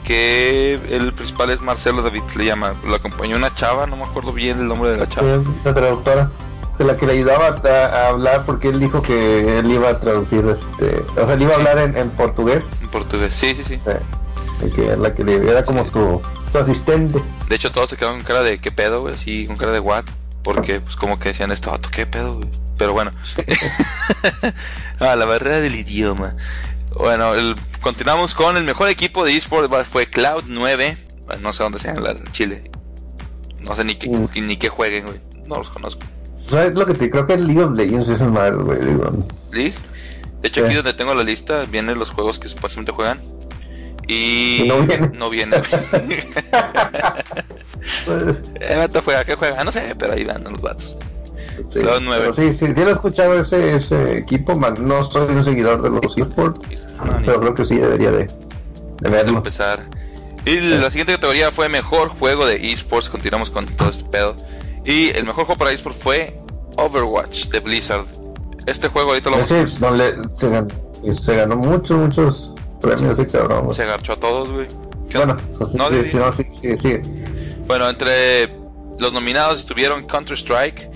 que 0.08 0.80
el 0.90 1.12
principal 1.12 1.50
es 1.50 1.60
Marcelo 1.60 2.02
David, 2.02 2.24
le 2.38 2.46
llama. 2.46 2.76
Lo 2.86 2.96
acompañó 2.96 3.36
una 3.36 3.54
chava, 3.54 3.86
no 3.88 3.98
me 3.98 4.04
acuerdo 4.04 4.32
bien 4.32 4.58
el 4.58 4.68
nombre 4.68 4.92
de 4.92 4.98
la 4.98 5.10
chava. 5.10 5.44
La 5.66 5.74
traductora. 5.74 6.32
De 6.80 6.86
la 6.86 6.96
que 6.96 7.06
le 7.08 7.14
ayudaba 7.14 7.48
a, 7.48 8.08
hablar 8.08 8.46
porque 8.46 8.70
él 8.70 8.80
dijo 8.80 9.02
que 9.02 9.60
él 9.60 9.70
iba 9.70 9.90
a 9.90 10.00
traducir 10.00 10.46
este. 10.48 11.04
O 11.20 11.26
sea, 11.26 11.36
él 11.36 11.42
iba 11.42 11.54
a 11.54 11.56
hablar 11.56 11.80
en, 11.80 12.10
portugués. 12.12 12.70
En 12.82 12.88
portugués, 12.88 13.34
sí, 13.34 13.54
sí, 13.54 13.64
sí. 13.66 13.80
que 14.74 14.96
la 14.96 15.14
que 15.14 15.26
le, 15.26 15.36
era 15.36 15.66
como 15.66 15.84
su, 15.84 16.22
su, 16.52 16.58
asistente. 16.58 17.22
De 17.50 17.56
hecho, 17.56 17.72
todos 17.72 17.90
se 17.90 17.98
quedaron 17.98 18.20
con 18.20 18.28
cara 18.28 18.44
de 18.44 18.60
qué 18.60 18.72
pedo, 18.72 19.02
güey. 19.02 19.16
Sí, 19.18 19.46
con 19.48 19.58
cara 19.58 19.74
de 19.74 19.80
what. 19.80 20.06
Porque, 20.44 20.80
pues, 20.80 20.96
como 20.96 21.20
que 21.20 21.30
decían, 21.30 21.52
este 21.52 21.70
vato, 21.70 21.90
qué 21.92 22.06
pedo, 22.06 22.34
güey. 22.34 22.48
Pero 22.78 22.94
bueno. 22.94 23.12
ah, 25.00 25.16
la 25.18 25.26
barrera 25.26 25.60
del 25.60 25.76
idioma. 25.76 26.36
Bueno, 26.98 27.36
el, 27.36 27.56
continuamos 27.82 28.34
con 28.34 28.58
el 28.58 28.64
mejor 28.64 28.90
equipo 28.90 29.24
de 29.24 29.36
eSports 29.36 29.88
fue 29.88 30.08
Cloud 30.08 30.44
9. 30.48 30.98
No 31.42 31.54
sé 31.54 31.64
dónde 31.64 31.80
sean, 31.80 32.04
la 32.04 32.16
Chile. 32.32 32.72
No 33.62 33.76
sé 33.76 33.84
ni 33.84 33.96
qué, 33.96 34.10
mm. 34.10 34.30
ni 34.46 34.58
qué 34.58 34.70
jueguen, 34.70 35.06
güey. 35.06 35.20
No 35.48 35.58
los 35.58 35.70
conozco. 35.70 36.02
¿Sabes 36.46 36.76
lo 36.76 36.86
que 36.86 36.94
te 36.94 37.10
creo 37.10 37.28
que 37.28 37.34
el 37.34 37.46
League 37.46 37.62
of 37.62 37.74
Legends 37.74 38.10
es 38.10 38.22
el 38.22 38.32
más, 38.32 38.54
güey? 38.54 38.80
¿League? 39.52 39.74
De 40.42 40.48
hecho, 40.48 40.66
aquí 40.66 40.76
donde 40.76 40.94
tengo 40.94 41.14
la 41.14 41.24
lista 41.24 41.64
vienen 41.64 42.00
los 42.00 42.10
juegos 42.10 42.40
que 42.40 42.48
supuestamente 42.48 42.94
juegan. 42.94 43.20
Y 44.08 44.64
no 44.68 44.80
viene. 44.82 45.12
No 45.18 45.30
viene. 45.30 45.58
eh, 48.62 48.88
juega, 49.04 49.26
¿qué 49.26 49.36
juega? 49.36 49.64
No 49.64 49.72
sé, 49.72 49.96
pero 49.98 50.14
ahí 50.14 50.24
van 50.24 50.44
los 50.44 50.62
vatos. 50.62 50.98
Sí, 51.70 51.82
los 51.82 52.02
nueve. 52.02 52.32
Sí, 52.36 52.54
sí, 52.58 52.68
sí, 52.68 52.82
he 52.82 52.92
escuchado 52.92 53.40
ese, 53.40 53.76
ese 53.76 54.18
equipo, 54.18 54.56
no 54.56 55.04
soy 55.04 55.36
un 55.36 55.44
seguidor 55.44 55.82
de 55.82 55.90
los 55.90 56.18
esports, 56.18 56.62
pero 57.26 57.40
creo 57.40 57.56
que 57.56 57.66
sí 57.66 57.76
debería 57.78 58.12
de, 58.12 58.28
de 59.02 59.10
verlo. 59.10 59.38
empezar. 59.38 59.82
Y 60.46 60.60
la 60.60 60.90
siguiente 60.90 61.14
categoría 61.14 61.52
fue 61.52 61.68
mejor 61.68 62.10
juego 62.10 62.46
de 62.46 62.72
esports. 62.72 63.10
Continuamos 63.10 63.52
con 63.52 63.66
todo 63.66 63.90
este 63.90 64.10
pedo. 64.10 64.36
Y 64.86 65.10
el 65.10 65.26
mejor 65.26 65.46
juego 65.46 65.58
para 65.60 65.72
esports 65.72 66.00
fue 66.02 66.40
Overwatch 66.78 67.48
de 67.48 67.60
Blizzard. 67.60 68.06
Este 68.66 68.88
juego 68.88 69.10
ahorita 69.10 69.30
lo 69.30 69.40
Ese, 69.40 69.68
se, 69.68 69.80
ganó, 70.50 70.68
se 71.14 71.36
ganó 71.36 71.56
muchos, 71.58 71.98
muchos 71.98 72.54
premios, 72.82 73.20
cabrón. 73.32 73.74
Se 73.74 73.84
agarchó 73.84 74.14
a 74.14 74.20
todos, 74.20 74.50
güey. 74.50 74.68
Bueno, 75.14 75.38
sí, 76.32 76.44
sí, 76.62 76.78
sí, 76.78 77.00
Bueno, 77.66 77.90
entre 77.90 78.54
los 79.00 79.14
nominados 79.14 79.60
estuvieron 79.60 80.06
Counter-Strike, 80.06 80.90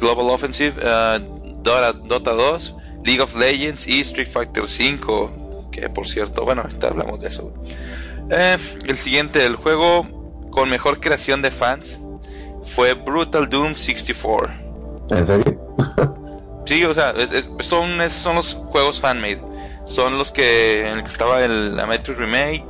Global 0.00 0.30
Offensive, 0.30 0.74
uh, 0.82 1.62
Dota, 1.62 1.92
Dota 1.92 2.32
2, 2.32 2.74
League 3.04 3.20
of 3.20 3.34
Legends 3.36 3.86
y 3.86 4.00
Street 4.00 4.28
Fighter 4.28 4.68
5. 4.68 5.68
Que 5.70 5.88
por 5.90 6.08
cierto, 6.08 6.44
bueno, 6.44 6.62
ahorita 6.62 6.88
hablamos 6.88 7.20
de 7.20 7.28
eso. 7.28 7.52
Eh, 8.30 8.56
el 8.86 8.96
siguiente, 8.96 9.44
el 9.44 9.56
juego 9.56 10.48
con 10.50 10.68
mejor 10.68 11.00
creación 11.00 11.42
de 11.42 11.50
fans 11.50 12.00
fue 12.64 12.94
Brutal 12.94 13.48
Doom 13.48 13.74
64. 13.74 14.52
¿En 15.10 15.26
serio? 15.26 15.76
sí, 16.64 16.84
o 16.84 16.94
sea, 16.94 17.14
son, 17.60 18.10
son 18.10 18.36
los 18.36 18.54
juegos 18.54 19.00
fan-made. 19.00 19.40
Son 19.84 20.18
los 20.18 20.32
que 20.32 20.80
en 20.80 20.98
el 20.98 21.02
que 21.02 21.08
estaba 21.08 21.44
el 21.44 21.78
Metroid 21.86 22.18
Remake, 22.18 22.64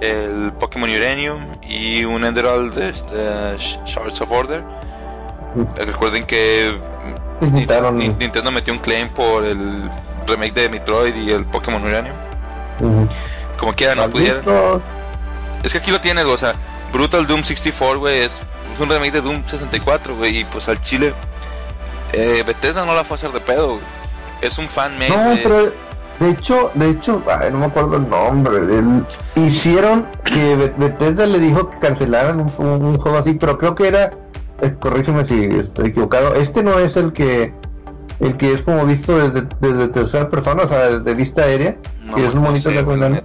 el 0.00 0.52
Pokémon 0.58 0.90
Uranium 0.90 1.56
y 1.62 2.04
un 2.04 2.24
Enderal 2.24 2.70
de, 2.70 2.86
de 2.86 3.56
Shards 3.58 4.20
of 4.20 4.32
Order. 4.32 4.64
Recuerden 5.76 6.24
que 6.24 6.78
Nintendo 7.40 8.50
metió 8.50 8.72
un 8.72 8.80
claim 8.80 9.08
por 9.08 9.44
el 9.44 9.88
remake 10.26 10.54
de 10.54 10.68
Metroid 10.68 11.14
y 11.14 11.30
el 11.30 11.44
Pokémon 11.44 11.82
Uranium. 11.82 12.16
Como 13.58 13.72
quiera, 13.72 13.94
no 13.94 14.08
pudieron. 14.08 14.42
Es 15.62 15.72
que 15.72 15.78
aquí 15.78 15.90
lo 15.90 16.00
tienes, 16.00 16.24
o 16.24 16.36
sea, 16.36 16.54
Brutal 16.92 17.26
Doom 17.26 17.42
64, 17.42 17.98
güey, 17.98 18.20
es 18.20 18.40
un 18.78 18.88
remake 18.88 19.12
de 19.12 19.20
Doom 19.20 19.42
64, 19.44 20.16
güey, 20.16 20.38
y 20.38 20.44
pues 20.44 20.68
al 20.68 20.80
chile 20.80 21.12
eh, 22.12 22.42
Bethesda 22.46 22.84
no 22.84 22.94
la 22.94 23.04
fue 23.04 23.14
a 23.14 23.16
hacer 23.16 23.32
de 23.32 23.40
pedo, 23.40 23.78
Es 24.40 24.58
un 24.58 24.68
fan 24.68 24.96
made. 24.98 25.10
No, 25.10 25.42
pero 25.42 25.72
de 26.20 26.30
hecho, 26.30 26.70
de 26.74 26.90
hecho, 26.90 27.22
no 27.52 27.58
me 27.58 27.66
acuerdo 27.66 27.96
el 27.96 28.08
nombre. 28.08 28.60
hicieron 29.36 30.06
que 30.24 30.72
Bethesda 30.76 31.26
le 31.26 31.38
dijo 31.38 31.70
que 31.70 31.78
cancelaran 31.78 32.40
un, 32.40 32.98
juego 32.98 33.18
así, 33.18 33.34
pero 33.34 33.58
creo 33.58 33.74
que 33.74 33.88
era, 33.88 34.10
corrígeme 34.80 35.24
si 35.24 35.44
estoy 35.44 35.88
equivocado. 35.88 36.34
Este 36.34 36.62
no 36.62 36.78
es 36.78 36.96
el 36.96 37.12
que 37.12 37.54
el 38.20 38.36
que 38.36 38.52
es 38.52 38.62
como 38.62 38.84
visto 38.84 39.16
desde, 39.16 39.48
desde 39.60 39.88
tercera 39.88 40.28
persona, 40.28 40.64
o 40.64 40.68
sea, 40.68 40.98
desde 40.98 41.14
vista 41.14 41.42
aérea, 41.42 41.76
y 42.16 42.22
es 42.22 42.34
un 42.34 42.42
monito 42.42 42.68
de 42.68 43.22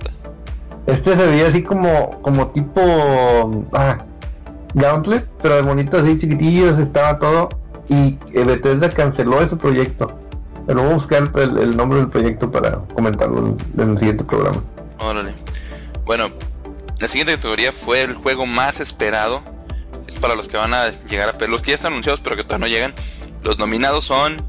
Este 0.86 1.15
se 1.15 1.26
veía 1.26 1.48
así 1.48 1.63
como 1.63 2.22
como 2.22 2.48
tipo 2.50 2.82
ah, 3.74 4.06
Gauntlet, 4.76 5.28
pero 5.41 5.56
de 5.56 5.63
monitos 5.63 6.04
así 6.04 6.17
chiquitillos 6.17 6.78
estaba 6.78 7.19
todo 7.19 7.50
y 7.89 8.17
Bethesda 8.34 8.89
canceló 8.89 9.41
ese 9.41 9.56
proyecto. 9.56 10.08
Pero 10.65 10.82
voy 10.82 10.91
a 10.91 10.93
buscar 10.93 11.32
el, 11.36 11.76
nombre 11.76 12.00
del 12.00 12.10
proyecto 12.10 12.50
para 12.50 12.80
comentarlo 12.93 13.50
en, 13.78 13.89
el 13.89 13.98
siguiente 13.98 14.24
programa. 14.24 14.63
Órale. 15.00 15.34
Bueno, 16.06 16.30
la 17.00 17.08
siguiente 17.08 17.36
categoría 17.36 17.74
fue 17.74 18.04
el 18.04 18.13
juego 18.13 18.46
más 18.46 18.80
esperado. 18.80 19.41
Es 20.13 20.19
para 20.19 20.36
los 20.36 20.47
que 20.47 20.58
van 20.58 20.73
a 20.73 20.89
llegar 21.10 21.30
a 21.30 21.47
los 21.47 21.62
que 21.62 21.71
ya 21.71 21.76
están 21.76 21.93
anunciados 21.93 22.21
pero 22.23 22.36
que 22.36 22.43
todavía 22.43 22.67
no 22.67 22.71
llegan. 22.71 22.93
Los 23.43 23.58
nominados 23.58 24.06
son 24.06 24.41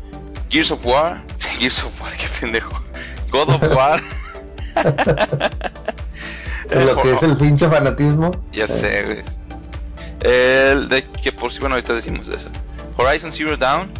Gears 0.50 0.70
of 0.70 0.84
War, 0.86 1.22
Gears 1.58 1.82
of 1.82 2.00
War, 2.00 2.12
qué 2.12 2.28
pendejo. 2.40 2.72
God 3.30 3.48
of 3.50 3.62
War. 3.74 4.02
lo 6.70 7.02
que 7.02 7.12
es 7.12 7.22
el 7.22 7.36
pinche 7.36 7.68
fanatismo. 7.68 8.30
Ya 8.52 8.68
sé, 8.68 9.02
güey. 9.02 9.22
El 10.20 10.88
de 10.88 11.02
que 11.02 11.32
por 11.32 11.52
si 11.52 11.60
bueno 11.60 11.74
ahorita 11.74 11.94
decimos 11.94 12.28
eso. 12.28 12.48
Horizon 12.96 13.32
Zero 13.32 13.56
Dawn, 13.56 13.90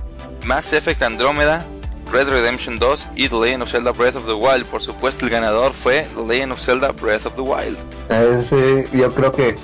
Mass 0.44 0.72
Effect 0.72 1.02
Andromeda, 1.02 1.66
Red 2.12 2.28
Redemption 2.28 2.78
2 2.78 3.08
y 3.16 3.28
The 3.28 3.36
Legend 3.36 3.62
of 3.64 3.70
Zelda 3.70 3.92
Breath 3.92 4.16
of 4.16 4.26
the 4.26 4.34
Wild. 4.34 4.66
Por 4.66 4.82
supuesto, 4.82 5.24
el 5.24 5.30
ganador 5.30 5.72
fue 5.72 6.06
The 6.14 6.22
Legend 6.22 6.52
of 6.52 6.60
Zelda 6.60 6.92
Breath 6.92 7.26
of 7.26 7.34
the 7.34 7.40
Wild. 7.40 7.78
Ese, 8.08 8.86
yo 8.92 9.12
creo 9.12 9.32
que. 9.32 9.56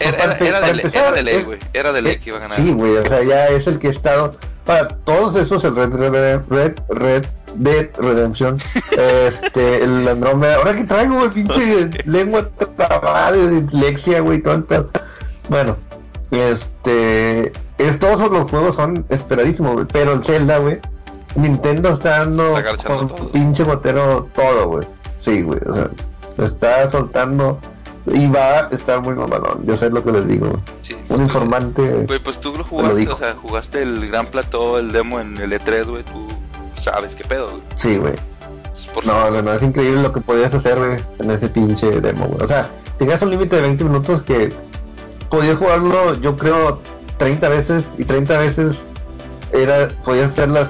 Era, 0.00 0.36
de, 0.36 1.22
ley, 1.22 1.42
güey. 1.42 1.58
Era 1.72 1.92
de 1.92 2.02
ley 2.02 2.18
que 2.18 2.30
iba 2.30 2.38
a 2.38 2.40
ganar. 2.40 2.56
Sí, 2.56 2.72
güey. 2.72 2.96
O 2.96 3.06
sea, 3.06 3.22
ya 3.22 3.48
es 3.48 3.66
el 3.66 3.78
que 3.78 3.88
ha 3.88 3.90
estado. 3.90 4.32
Para 4.64 4.88
todos 4.88 5.34
esos, 5.36 5.64
el 5.64 5.74
Red, 5.74 5.94
Red, 5.94 6.40
Red, 6.48 6.74
Red 6.88 7.24
Dead 7.54 7.88
Redemption, 7.96 8.58
este, 8.98 9.82
el 9.82 10.06
Andromeda. 10.06 10.56
Ahora 10.56 10.74
que 10.74 10.84
traigo, 10.84 11.16
güey, 11.16 11.30
pinche 11.30 11.90
lengua 12.04 12.48
trabada 12.76 13.32
de 13.32 13.62
dislexia, 13.62 14.20
güey, 14.20 14.42
todo 14.42 14.54
el 14.54 14.64
pedo. 14.64 14.90
Bueno, 15.48 15.76
este. 16.30 17.52
Es, 17.78 17.98
todos 17.98 18.30
los 18.30 18.50
juegos 18.50 18.76
son 18.76 19.04
esperadísimos, 19.08 19.72
güey. 19.74 19.86
Pero 19.92 20.12
el 20.12 20.24
Zelda, 20.24 20.58
güey. 20.58 20.78
Nintendo 21.34 21.90
está 21.90 22.20
dando 22.20 22.54
con 22.84 23.30
pinche 23.30 23.62
botero 23.62 24.28
todo, 24.34 24.68
güey. 24.68 24.86
Sí, 25.18 25.42
güey. 25.42 25.60
O 25.66 25.74
sea, 25.74 25.90
está 26.44 26.90
soltando. 26.90 27.58
Y 28.14 28.26
va 28.28 28.60
a 28.60 28.68
estar 28.70 29.00
muy 29.02 29.14
mamalón. 29.14 29.64
Yo 29.64 29.76
sé 29.76 29.90
lo 29.90 30.02
que 30.02 30.12
les 30.12 30.26
digo. 30.26 30.56
Un 31.08 31.22
informante. 31.22 32.06
Pues 32.22 32.40
tú 32.40 32.54
lo 32.56 32.64
jugaste, 32.64 33.08
o 33.08 33.16
sea, 33.16 33.34
jugaste 33.34 33.82
el 33.82 34.08
gran 34.08 34.26
plató, 34.26 34.78
el 34.78 34.92
demo 34.92 35.20
en 35.20 35.36
el 35.38 35.52
E3, 35.52 35.86
güey. 35.86 36.04
Tú 36.04 36.26
sabes 36.74 37.14
qué 37.14 37.24
pedo, 37.24 37.50
güey. 37.50 37.62
Sí, 37.74 37.96
güey. 37.96 38.14
No, 39.04 39.30
no, 39.30 39.42
no, 39.42 39.52
es 39.52 39.62
increíble 39.62 40.02
lo 40.02 40.12
que 40.12 40.20
podías 40.20 40.52
hacer, 40.54 40.78
güey, 40.78 40.96
en 41.18 41.30
ese 41.30 41.48
pinche 41.48 42.00
demo, 42.00 42.26
güey. 42.26 42.42
O 42.42 42.46
sea, 42.46 42.68
tenías 42.96 43.22
un 43.22 43.30
límite 43.30 43.56
de 43.56 43.62
20 43.62 43.84
minutos 43.84 44.22
que 44.22 44.52
podías 45.30 45.56
jugarlo, 45.58 46.14
yo 46.14 46.36
creo, 46.36 46.80
30 47.18 47.48
veces 47.48 47.92
y 47.98 48.04
30 48.04 48.38
veces 48.38 48.86
era 49.52 49.88
podías 50.04 50.32
hacer 50.32 50.48
las 50.50 50.68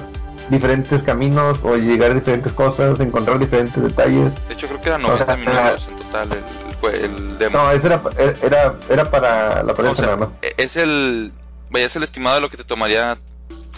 diferentes 0.49 1.03
caminos 1.03 1.63
o 1.63 1.75
llegar 1.75 2.11
a 2.11 2.13
diferentes 2.15 2.51
cosas, 2.51 2.99
encontrar 2.99 3.39
diferentes 3.39 3.81
detalles. 3.81 4.33
De 4.47 4.53
hecho, 4.53 4.67
creo 4.67 4.81
que 4.81 4.89
era 4.89 4.97
90 4.97 5.35
minutos 5.37 5.89
en 5.89 5.97
total 5.97 6.29
el, 6.31 6.68
el, 6.83 7.37
demo. 7.37 7.57
No, 7.57 7.71
ese 7.71 7.87
era, 7.87 8.01
era, 8.41 8.73
era 8.89 9.11
para 9.11 9.63
la 9.63 9.73
prensa 9.73 10.03
nada 10.03 10.17
más. 10.17 10.29
E, 10.41 10.53
es 10.57 10.75
el, 10.77 11.31
vaya, 11.69 11.85
es 11.85 11.95
el 11.95 12.03
estimado 12.03 12.35
de 12.35 12.41
lo 12.41 12.49
que 12.49 12.57
te 12.57 12.63
tomaría 12.63 13.17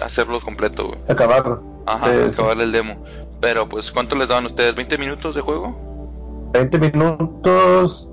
hacerlo 0.02 0.40
completo, 0.40 0.88
güey. 0.88 1.00
Acabarlo. 1.08 1.64
Ajá, 1.86 2.08
acabar 2.32 2.60
el 2.60 2.72
demo. 2.72 3.04
Pero, 3.40 3.68
pues, 3.68 3.92
¿cuánto 3.92 4.16
les 4.16 4.28
daban 4.28 4.46
ustedes? 4.46 4.76
¿20 4.76 5.00
minutos 5.00 5.36
de 5.36 5.42
juego? 5.42 6.50
20 6.54 6.78
minutos 6.78 8.10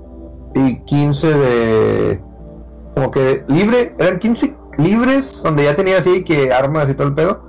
y 0.55 0.79
15 0.85 1.33
de 1.33 2.21
como 2.95 3.11
que 3.11 3.43
libre, 3.47 3.95
eran 3.97 4.19
15 4.19 4.55
libres, 4.77 5.41
donde 5.43 5.63
ya 5.63 5.75
tenía 5.75 5.99
así 5.99 6.23
que 6.23 6.51
armas 6.51 6.89
y 6.89 6.95
todo 6.95 7.07
el 7.07 7.13
pedo. 7.13 7.48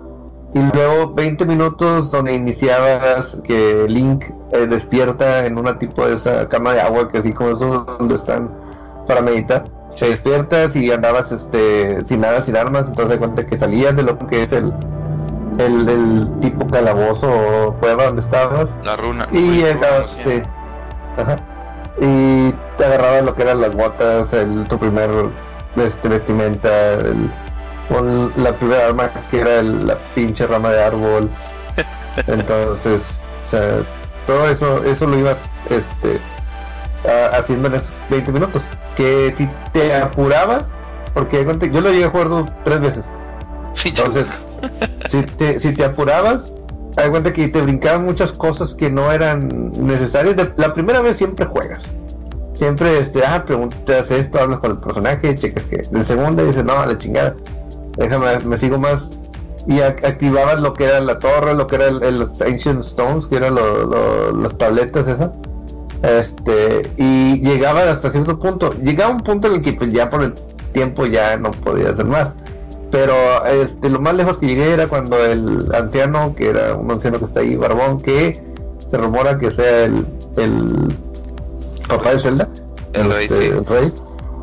Y 0.52 0.58
luego 0.74 1.14
20 1.14 1.44
minutos 1.44 2.10
donde 2.10 2.34
iniciabas 2.34 3.38
que 3.44 3.86
Link 3.88 4.24
eh, 4.52 4.66
despierta 4.66 5.46
en 5.46 5.58
una 5.58 5.78
tipo 5.78 6.06
de 6.06 6.14
esa 6.14 6.48
cama 6.48 6.74
de 6.74 6.80
agua 6.80 7.08
que 7.08 7.18
así 7.18 7.32
como 7.32 7.50
eso 7.50 7.84
donde 7.98 8.16
están 8.16 8.50
para 9.06 9.22
meditar. 9.22 9.64
Se 9.94 10.08
despiertas 10.08 10.74
y 10.76 10.90
andabas 10.90 11.30
este 11.32 12.04
sin 12.06 12.20
nada, 12.20 12.44
sin 12.44 12.56
armas, 12.56 12.86
entonces 12.88 13.10
de 13.10 13.18
cuenta 13.18 13.46
que 13.46 13.58
salías 13.58 13.94
de 13.94 14.02
lo 14.02 14.18
que 14.18 14.42
es 14.42 14.52
el 14.52 14.72
el, 15.58 16.28
tipo 16.40 16.66
calabozo 16.66 17.28
o 17.30 17.74
cueva 17.74 18.04
donde 18.04 18.22
estabas. 18.22 18.74
La 18.84 18.96
runa. 18.96 19.28
Y 19.32 19.64
sí. 20.06 20.42
Ajá. 21.16 21.36
Y 22.00 22.52
te 22.76 22.84
agarraba 22.84 23.20
lo 23.20 23.34
que 23.34 23.42
eran 23.42 23.60
las 23.60 23.74
botas, 23.74 24.32
el, 24.32 24.66
tu 24.68 24.78
primer 24.78 25.10
este, 25.76 26.08
vestimenta, 26.08 26.92
el, 26.94 27.30
con 27.90 28.32
la 28.36 28.54
primera 28.54 28.86
arma 28.86 29.10
que 29.30 29.40
era 29.40 29.62
la 29.62 29.98
pinche 30.14 30.46
rama 30.46 30.70
de 30.70 30.82
árbol. 30.82 31.28
Entonces, 32.26 33.24
o 33.44 33.48
sea, 33.48 33.82
todo 34.26 34.48
eso, 34.48 34.84
eso 34.84 35.06
lo 35.06 35.18
ibas 35.18 35.50
este, 35.68 36.20
haciendo 37.32 37.68
en 37.68 37.74
esos 37.74 38.00
20 38.08 38.32
minutos. 38.32 38.62
Que 38.96 39.34
si 39.36 39.50
te 39.72 39.94
apurabas, 39.94 40.64
porque 41.14 41.44
yo 41.72 41.80
lo 41.80 41.90
llegué 41.90 42.04
a 42.04 42.10
jugar 42.10 42.54
tres 42.64 42.80
veces. 42.80 43.08
Entonces, 43.84 44.26
si 45.08 45.22
te, 45.22 45.58
si 45.58 45.72
te 45.72 45.84
apurabas, 45.84 46.52
hay 46.96 47.10
cuenta 47.10 47.32
que 47.32 47.48
te 47.48 47.60
brincaban 47.60 48.04
muchas 48.04 48.32
cosas 48.32 48.74
que 48.74 48.90
no 48.90 49.10
eran 49.10 49.72
necesarias. 49.74 50.36
la 50.56 50.72
primera 50.72 51.00
vez 51.00 51.16
siempre 51.16 51.46
juegas. 51.46 51.82
Siempre, 52.56 52.98
este, 52.98 53.24
ah, 53.24 53.42
preguntas 53.46 54.10
esto, 54.10 54.38
hablas 54.38 54.58
con 54.60 54.72
el 54.72 54.78
personaje, 54.78 55.34
checas 55.34 55.64
que. 55.64 55.78
De 55.78 56.04
segunda 56.04 56.42
dices, 56.44 56.62
no, 56.62 56.74
a 56.74 56.86
la 56.86 56.98
chingada. 56.98 57.34
Déjame, 57.96 58.38
me 58.40 58.58
sigo 58.58 58.78
más. 58.78 59.10
Y 59.66 59.80
activabas 59.80 60.60
lo 60.60 60.72
que 60.72 60.84
era 60.84 61.00
la 61.00 61.18
torre, 61.18 61.54
lo 61.54 61.66
que 61.66 61.76
era 61.76 61.88
el, 61.88 62.18
los 62.18 62.40
Ancient 62.40 62.80
Stones, 62.80 63.26
que 63.26 63.36
eran 63.36 63.56
las 63.56 64.56
tabletas 64.56 65.06
esas. 65.06 65.30
Este, 66.02 66.82
y 66.96 67.40
llegaban 67.40 67.88
hasta 67.88 68.10
cierto 68.10 68.38
punto. 68.38 68.72
Llegaba 68.82 69.12
un 69.12 69.20
punto 69.20 69.48
en 69.48 69.54
el 69.54 69.62
que 69.62 69.74
pues, 69.74 69.92
ya 69.92 70.08
por 70.08 70.22
el 70.22 70.34
tiempo 70.72 71.06
ya 71.06 71.36
no 71.36 71.50
podía 71.50 71.90
hacer 71.90 72.06
más. 72.06 72.30
Pero 72.90 73.44
este, 73.44 73.88
lo 73.88 74.00
más 74.00 74.14
lejos 74.14 74.38
que 74.38 74.46
llegué 74.46 74.72
era 74.72 74.88
cuando 74.88 75.24
el 75.24 75.72
anciano, 75.74 76.34
que 76.34 76.48
era 76.48 76.74
un 76.74 76.90
anciano 76.90 77.18
que 77.18 77.26
está 77.26 77.40
ahí, 77.40 77.54
barbón, 77.54 78.00
que 78.00 78.42
se 78.90 78.96
rumora 78.96 79.38
que 79.38 79.50
sea 79.50 79.84
el, 79.84 80.06
el 80.36 80.94
papá 81.88 82.14
de 82.14 82.18
Zelda, 82.18 82.48
el 82.92 83.12
rey, 83.12 83.26
este, 83.26 83.46
el 83.46 83.64
rey, 83.64 83.92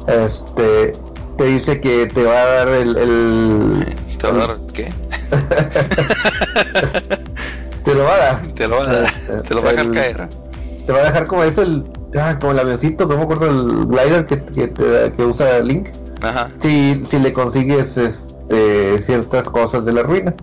este, 0.07 0.93
te 1.37 1.45
dice 1.45 1.79
que 1.79 2.07
te 2.07 2.23
va 2.23 2.41
a 2.41 2.45
dar 2.45 2.67
el... 2.69 2.97
el 2.97 3.95
¿Te 4.17 4.31
va 4.31 4.43
a 4.43 4.47
dar 4.47 4.57
qué? 4.73 4.91
te 7.83 7.93
lo 7.93 8.03
va 8.03 8.13
a 8.13 8.17
dar. 8.17 8.41
Te 8.47 8.67
lo 8.67 8.77
va 8.77 8.83
a 8.83 8.93
dar. 8.93 9.13
Te 9.43 9.53
lo 9.53 9.61
va 9.61 9.69
a 9.69 9.73
dejar 9.73 9.91
caer. 9.91 10.29
Te 10.85 10.91
va 10.91 10.99
a 10.99 11.03
dejar 11.03 11.27
como 11.27 11.43
eso, 11.43 11.61
el, 11.61 11.83
ah, 12.19 12.37
como 12.39 12.53
el 12.53 12.59
avioncito, 12.59 13.07
como 13.07 13.27
corto 13.27 13.45
el 13.45 13.85
glider 13.85 14.25
que, 14.25 14.43
que, 14.43 14.73
que 15.15 15.23
usa 15.23 15.59
Link. 15.59 15.89
Ajá. 16.21 16.49
Si, 16.59 17.03
si 17.07 17.19
le 17.19 17.33
consigues 17.33 17.97
este, 17.97 19.01
ciertas 19.03 19.49
cosas 19.49 19.85
de 19.85 19.93
la 19.93 20.03
ruina. 20.03 20.33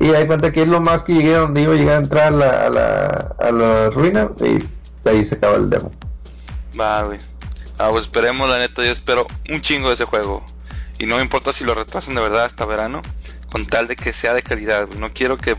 Y 0.00 0.10
hay 0.10 0.26
cuenta 0.26 0.52
que 0.52 0.62
es 0.62 0.68
lo 0.68 0.80
más 0.80 1.04
que 1.04 1.14
llegué 1.14 1.34
donde 1.34 1.62
iba 1.62 1.72
a 1.72 1.76
llegar 1.76 1.94
a 1.94 1.98
entrar 1.98 2.26
a 2.26 2.30
la, 2.30 2.66
a 2.66 2.70
la, 2.70 3.34
a 3.38 3.52
la 3.52 3.90
ruina 3.90 4.28
y 4.40 4.58
ahí 5.08 5.24
se 5.24 5.36
acaba 5.36 5.56
el 5.56 5.70
demo. 5.70 5.90
Va, 6.78 7.04
güey. 7.04 7.18
Ah, 7.78 7.88
pues 7.90 8.04
esperemos, 8.04 8.48
la 8.48 8.58
neta, 8.58 8.84
yo 8.84 8.92
espero 8.92 9.26
un 9.50 9.60
chingo 9.60 9.88
de 9.88 9.94
ese 9.94 10.04
juego. 10.04 10.44
Y 10.98 11.06
no 11.06 11.16
me 11.16 11.22
importa 11.22 11.52
si 11.52 11.64
lo 11.64 11.74
retrasan 11.74 12.14
de 12.14 12.20
verdad 12.20 12.44
hasta 12.44 12.64
verano, 12.64 13.02
con 13.50 13.66
tal 13.66 13.88
de 13.88 13.96
que 13.96 14.12
sea 14.12 14.32
de 14.32 14.42
calidad. 14.42 14.88
No 14.96 15.12
quiero 15.12 15.36
que 15.36 15.56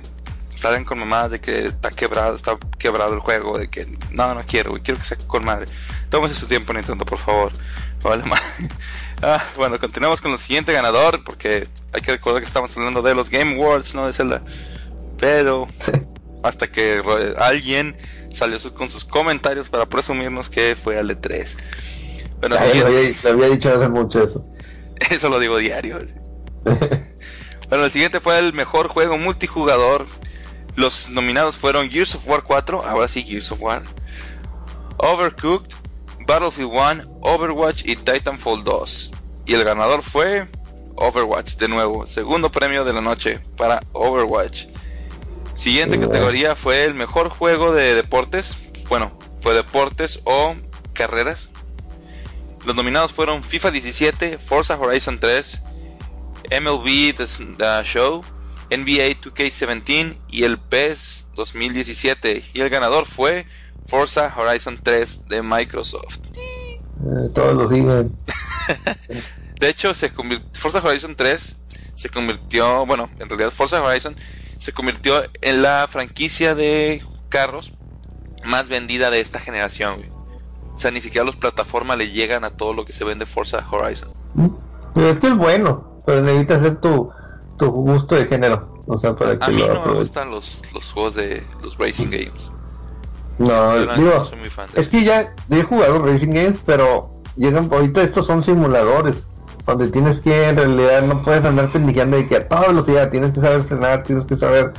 salgan 0.55 0.85
con 0.85 0.99
mamadas 0.99 1.31
de 1.31 1.41
que 1.41 1.65
está 1.65 1.91
quebrado, 1.91 2.35
está 2.35 2.57
quebrado 2.79 3.13
el 3.13 3.19
juego, 3.19 3.57
de 3.57 3.69
que 3.69 3.87
no, 4.11 4.33
no 4.33 4.43
quiero, 4.45 4.71
quiero 4.83 4.99
que 4.99 5.05
sea 5.05 5.17
con 5.27 5.43
madre. 5.43 5.67
Tómese 6.09 6.35
su 6.35 6.47
tiempo, 6.47 6.73
Nintendo, 6.73 7.05
por 7.05 7.17
favor. 7.17 7.51
Vale, 8.03 8.23
ah, 9.23 9.43
bueno, 9.55 9.79
continuamos 9.79 10.21
con 10.21 10.31
el 10.31 10.37
siguiente 10.37 10.71
ganador, 10.71 11.23
porque 11.23 11.67
hay 11.91 12.01
que 12.01 12.11
recordar 12.11 12.41
que 12.41 12.47
estamos 12.47 12.75
hablando 12.77 13.01
de 13.01 13.15
los 13.15 13.29
Game 13.29 13.55
Awards, 13.55 13.95
no 13.95 14.05
de 14.07 14.13
Zelda. 14.13 14.41
Pero 15.17 15.67
hasta 16.43 16.67
que 16.67 17.01
alguien 17.37 17.97
salió 18.33 18.59
con 18.73 18.89
sus 18.89 19.05
comentarios 19.05 19.69
para 19.69 19.87
presumirnos 19.87 20.49
que 20.49 20.75
fue 20.81 20.99
al 20.99 21.09
E3. 21.09 21.57
Bueno, 22.47 22.57
había, 22.59 23.49
dicho 23.49 23.73
hace 23.73 23.89
mucho 23.89 24.23
eso. 24.23 24.45
Eso 25.09 25.29
lo 25.29 25.39
digo 25.39 25.57
diario. 25.57 25.97
bueno, 26.63 27.85
el 27.85 27.89
siguiente 27.89 28.19
fue 28.19 28.37
el 28.37 28.53
mejor 28.53 28.87
juego 28.87 29.17
multijugador. 29.17 30.05
Los 30.75 31.09
nominados 31.09 31.55
fueron 31.55 31.89
Gears 31.89 32.13
of 32.13 32.27
War 32.27 32.43
4, 32.43 32.85
ahora 32.85 33.07
sí 33.07 33.23
Gears 33.23 33.51
of 33.51 33.61
War, 33.61 33.81
Overcooked, 34.97 35.73
Battlefield 36.27 36.71
1, 36.71 37.19
Overwatch 37.21 37.83
y 37.83 37.95
Titanfall 37.95 38.63
2. 38.63 39.11
Y 39.47 39.55
el 39.55 39.63
ganador 39.63 40.03
fue 40.03 40.47
Overwatch, 40.97 41.55
de 41.55 41.67
nuevo, 41.67 42.05
segundo 42.05 42.51
premio 42.51 42.83
de 42.83 42.93
la 42.93 43.01
noche 43.01 43.39
para 43.57 43.79
Overwatch. 43.93 44.67
Siguiente 45.55 45.99
categoría 45.99 46.55
fue 46.55 46.83
el 46.83 46.93
mejor 46.93 47.29
juego 47.29 47.71
de 47.71 47.95
deportes. 47.95 48.55
Bueno, 48.87 49.17
fue 49.41 49.55
deportes 49.55 50.21
o 50.25 50.55
carreras. 50.93 51.49
Los 52.65 52.75
nominados 52.75 53.13
fueron 53.13 53.43
FIFA 53.43 53.71
17, 53.71 54.37
Forza 54.39 54.79
Horizon 54.79 55.19
3, 55.19 55.61
MLB 56.61 57.15
The, 57.15 57.83
Show, 57.83 58.23
NBA 58.71 59.21
2K17 59.21 60.17
y 60.29 60.43
el 60.43 60.57
PES 60.57 61.27
2017. 61.35 62.43
Y 62.53 62.61
el 62.61 62.69
ganador 62.71 63.05
fue 63.05 63.45
Forza 63.85 64.33
Horizon 64.35 64.79
3 64.81 65.27
de 65.27 65.43
Microsoft. 65.43 66.17
Eh, 66.35 67.29
todos 67.35 67.53
lo 67.53 67.67
siguen. 67.67 68.15
de 69.59 69.69
hecho, 69.69 69.93
se 69.93 70.11
Forza 70.53 70.79
Horizon 70.79 71.15
3 71.15 71.59
se 71.95 72.09
convirtió, 72.09 72.85
bueno, 72.87 73.11
en 73.19 73.29
realidad 73.29 73.51
Forza 73.51 73.81
Horizon 73.81 74.15
se 74.57 74.73
convirtió 74.73 75.23
en 75.41 75.61
la 75.61 75.87
franquicia 75.87 76.55
de 76.55 77.03
carros 77.29 77.73
más 78.43 78.69
vendida 78.69 79.11
de 79.11 79.21
esta 79.21 79.39
generación. 79.39 80.14
O 80.75 80.79
sea, 80.79 80.91
ni 80.91 81.01
siquiera 81.01 81.25
las 81.25 81.37
plataformas 81.37 81.97
le 81.97 82.09
llegan 82.09 82.43
a 82.43 82.51
todo 82.51 82.73
lo 82.73 82.85
que 82.85 82.93
se 82.93 83.05
vende 83.05 83.25
Forza 83.25 83.65
Horizon. 83.69 84.09
Pero 84.93 85.09
es 85.09 85.19
que 85.19 85.27
es 85.27 85.37
bueno, 85.37 85.99
pero 86.05 86.21
necesitas 86.21 86.59
hacer 86.59 86.81
tu, 86.81 87.09
tu 87.57 87.71
gusto 87.71 88.15
de 88.15 88.25
género. 88.25 88.75
O 88.87 88.99
sea, 88.99 89.15
para 89.15 89.39
que 89.39 89.45
a 89.45 89.47
mí 89.47 89.63
no 89.65 89.85
me 89.85 89.93
gustan 89.93 90.29
los, 90.29 90.61
los 90.73 90.91
juegos 90.91 91.15
de 91.15 91.43
los 91.61 91.77
racing 91.77 92.09
games. 92.09 92.51
No, 93.37 93.77
digo, 93.95 94.23
soy 94.23 94.39
muy 94.39 94.49
fan 94.49 94.69
es 94.75 94.87
que 94.87 95.03
ya 95.03 95.33
he 95.49 95.63
jugado 95.63 96.05
racing 96.05 96.29
games, 96.29 96.57
pero 96.65 97.11
llegan 97.35 97.69
ahorita 97.71 98.01
estos 98.01 98.27
son 98.27 98.41
simuladores 98.41 99.27
donde 99.65 99.89
tienes 99.89 100.19
que 100.19 100.49
en 100.49 100.55
realidad 100.55 101.01
no 101.01 101.21
puedes 101.21 101.43
andar 101.43 101.69
pendiqueando 101.69 102.17
de 102.17 102.27
que 102.27 102.37
a 102.37 102.47
toda 102.47 102.67
velocidad 102.67 103.09
tienes 103.09 103.31
que 103.31 103.41
saber 103.41 103.63
frenar, 103.63 104.03
tienes 104.03 104.25
que 104.25 104.37
saber 104.37 104.73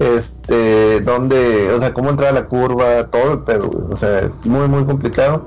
este 0.00 1.00
dónde, 1.02 1.70
o 1.72 1.78
sea, 1.78 1.92
cómo 1.92 2.10
entrar 2.10 2.30
a 2.30 2.40
la 2.40 2.44
curva, 2.44 3.06
todo 3.10 3.44
pero 3.44 3.68
o 3.68 3.96
sea, 3.96 4.20
es 4.20 4.44
muy 4.46 4.66
muy 4.66 4.84
complicado. 4.84 5.46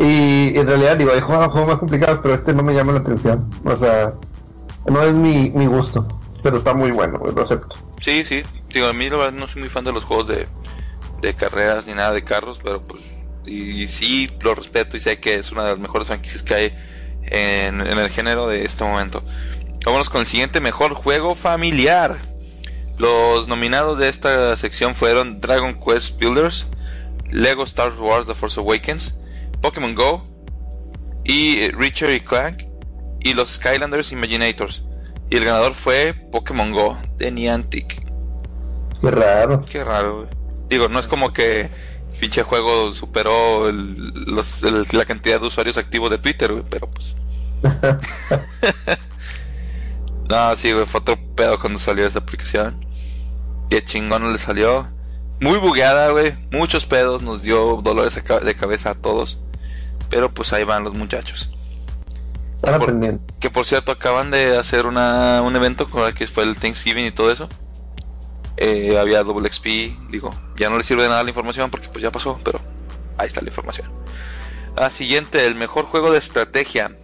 Y 0.00 0.58
en 0.58 0.66
realidad 0.66 0.96
digo, 0.96 1.12
hay 1.12 1.20
juegos, 1.20 1.66
más 1.66 1.78
complicados, 1.78 2.18
pero 2.20 2.34
este 2.34 2.52
no 2.52 2.64
me 2.64 2.74
llama 2.74 2.92
la 2.92 2.98
atención. 2.98 3.48
O 3.64 3.76
sea, 3.76 4.12
no 4.90 5.02
es 5.02 5.14
mi, 5.14 5.50
mi 5.50 5.66
gusto, 5.66 6.06
pero 6.42 6.56
está 6.56 6.74
muy 6.74 6.90
bueno, 6.90 7.20
lo 7.34 7.42
acepto. 7.42 7.76
Sí, 8.00 8.24
sí, 8.24 8.42
digo, 8.70 8.88
a 8.88 8.92
mí 8.92 9.08
la 9.08 9.16
verdad 9.16 9.32
no 9.32 9.46
soy 9.46 9.60
muy 9.62 9.70
fan 9.70 9.84
de 9.84 9.92
los 9.92 10.02
juegos 10.02 10.26
de, 10.26 10.48
de 11.20 11.34
carreras 11.34 11.86
ni 11.86 11.94
nada 11.94 12.10
de 12.12 12.24
carros, 12.24 12.58
pero 12.62 12.82
pues 12.82 13.02
y, 13.46 13.86
sí 13.86 14.28
lo 14.40 14.56
respeto 14.56 14.96
y 14.96 15.00
sé 15.00 15.20
que 15.20 15.36
es 15.36 15.52
una 15.52 15.62
de 15.62 15.70
las 15.70 15.78
mejores 15.78 16.08
franquicias 16.08 16.42
que 16.42 16.54
hay 16.54 16.72
en, 17.22 17.80
en 17.80 17.98
el 17.98 18.10
género 18.10 18.48
de 18.48 18.64
este 18.64 18.82
momento. 18.82 19.22
Vámonos 19.84 20.10
con 20.10 20.22
el 20.22 20.26
siguiente 20.26 20.60
mejor 20.60 20.94
juego 20.94 21.36
familiar. 21.36 22.33
Los 22.98 23.48
nominados 23.48 23.98
de 23.98 24.08
esta 24.08 24.56
sección 24.56 24.94
fueron 24.94 25.40
Dragon 25.40 25.74
Quest 25.74 26.18
Builders, 26.18 26.66
Lego 27.30 27.64
Star 27.64 27.92
Wars 27.98 28.26
The 28.26 28.34
Force 28.34 28.60
Awakens, 28.60 29.14
Pokémon 29.60 29.94
Go 29.94 30.22
y 31.24 31.70
Richard 31.70 32.12
y 32.12 32.20
Clank 32.20 32.64
y 33.20 33.34
los 33.34 33.50
Skylanders 33.50 34.12
Imaginators. 34.12 34.84
Y 35.30 35.36
el 35.36 35.44
ganador 35.44 35.74
fue 35.74 36.14
Pokémon 36.30 36.70
Go 36.70 36.98
de 37.16 37.32
Niantic. 37.32 38.04
Qué 39.00 39.10
raro. 39.10 39.64
Qué 39.64 39.82
raro, 39.82 40.28
Digo, 40.68 40.88
no 40.88 40.98
es 40.98 41.06
como 41.06 41.32
que 41.32 41.68
pinche 42.20 42.42
juego 42.42 42.92
superó 42.92 43.70
la 43.72 45.04
cantidad 45.04 45.40
de 45.40 45.46
usuarios 45.46 45.76
activos 45.76 46.10
de 46.10 46.18
Twitter, 46.18 46.62
pero 46.70 46.88
pues. 46.88 47.14
no, 50.28 50.56
sí, 50.56 50.72
fue 50.86 51.00
otro 51.00 51.18
pedo 51.34 51.58
cuando 51.58 51.78
salió 51.78 52.06
esa 52.06 52.20
aplicación. 52.20 52.83
Qué 53.70 53.84
chingón 53.84 54.32
le 54.32 54.38
salió. 54.38 54.88
Muy 55.40 55.58
bugueada, 55.58 56.10
güey. 56.10 56.36
Muchos 56.50 56.86
pedos, 56.86 57.22
nos 57.22 57.42
dio 57.42 57.80
dolores 57.82 58.14
de 58.14 58.54
cabeza 58.54 58.90
a 58.90 58.94
todos. 58.94 59.38
Pero 60.10 60.32
pues 60.32 60.52
ahí 60.52 60.64
van 60.64 60.84
los 60.84 60.94
muchachos. 60.94 61.50
que 63.40 63.50
por 63.50 63.66
cierto 63.66 63.92
acaban 63.92 64.30
de 64.30 64.56
hacer 64.56 64.86
una, 64.86 65.42
un 65.42 65.54
evento 65.56 65.88
con 65.88 66.06
el 66.06 66.14
que 66.14 66.26
fue 66.26 66.44
el 66.44 66.56
Thanksgiving 66.56 67.06
y 67.06 67.10
todo 67.10 67.30
eso. 67.30 67.48
Eh, 68.56 68.96
había 68.98 69.24
Double 69.24 69.52
XP, 69.52 70.10
digo, 70.10 70.32
ya 70.56 70.70
no 70.70 70.78
le 70.78 70.84
sirve 70.84 71.02
de 71.02 71.08
nada 71.08 71.24
la 71.24 71.28
información 71.28 71.70
porque 71.70 71.88
pues 71.88 72.02
ya 72.02 72.12
pasó, 72.12 72.38
pero 72.44 72.60
ahí 73.18 73.26
está 73.26 73.40
la 73.40 73.48
información. 73.48 73.90
Ah, 74.76 74.90
siguiente, 74.90 75.46
el 75.46 75.54
mejor 75.54 75.86
juego 75.86 76.12
de 76.12 76.18
estrategia. 76.18 76.96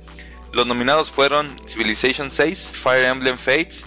Los 0.53 0.67
nominados 0.67 1.11
fueron 1.11 1.57
Civilization 1.67 2.31
6, 2.31 2.73
Fire 2.75 3.05
Emblem 3.05 3.39
Fates, 3.39 3.87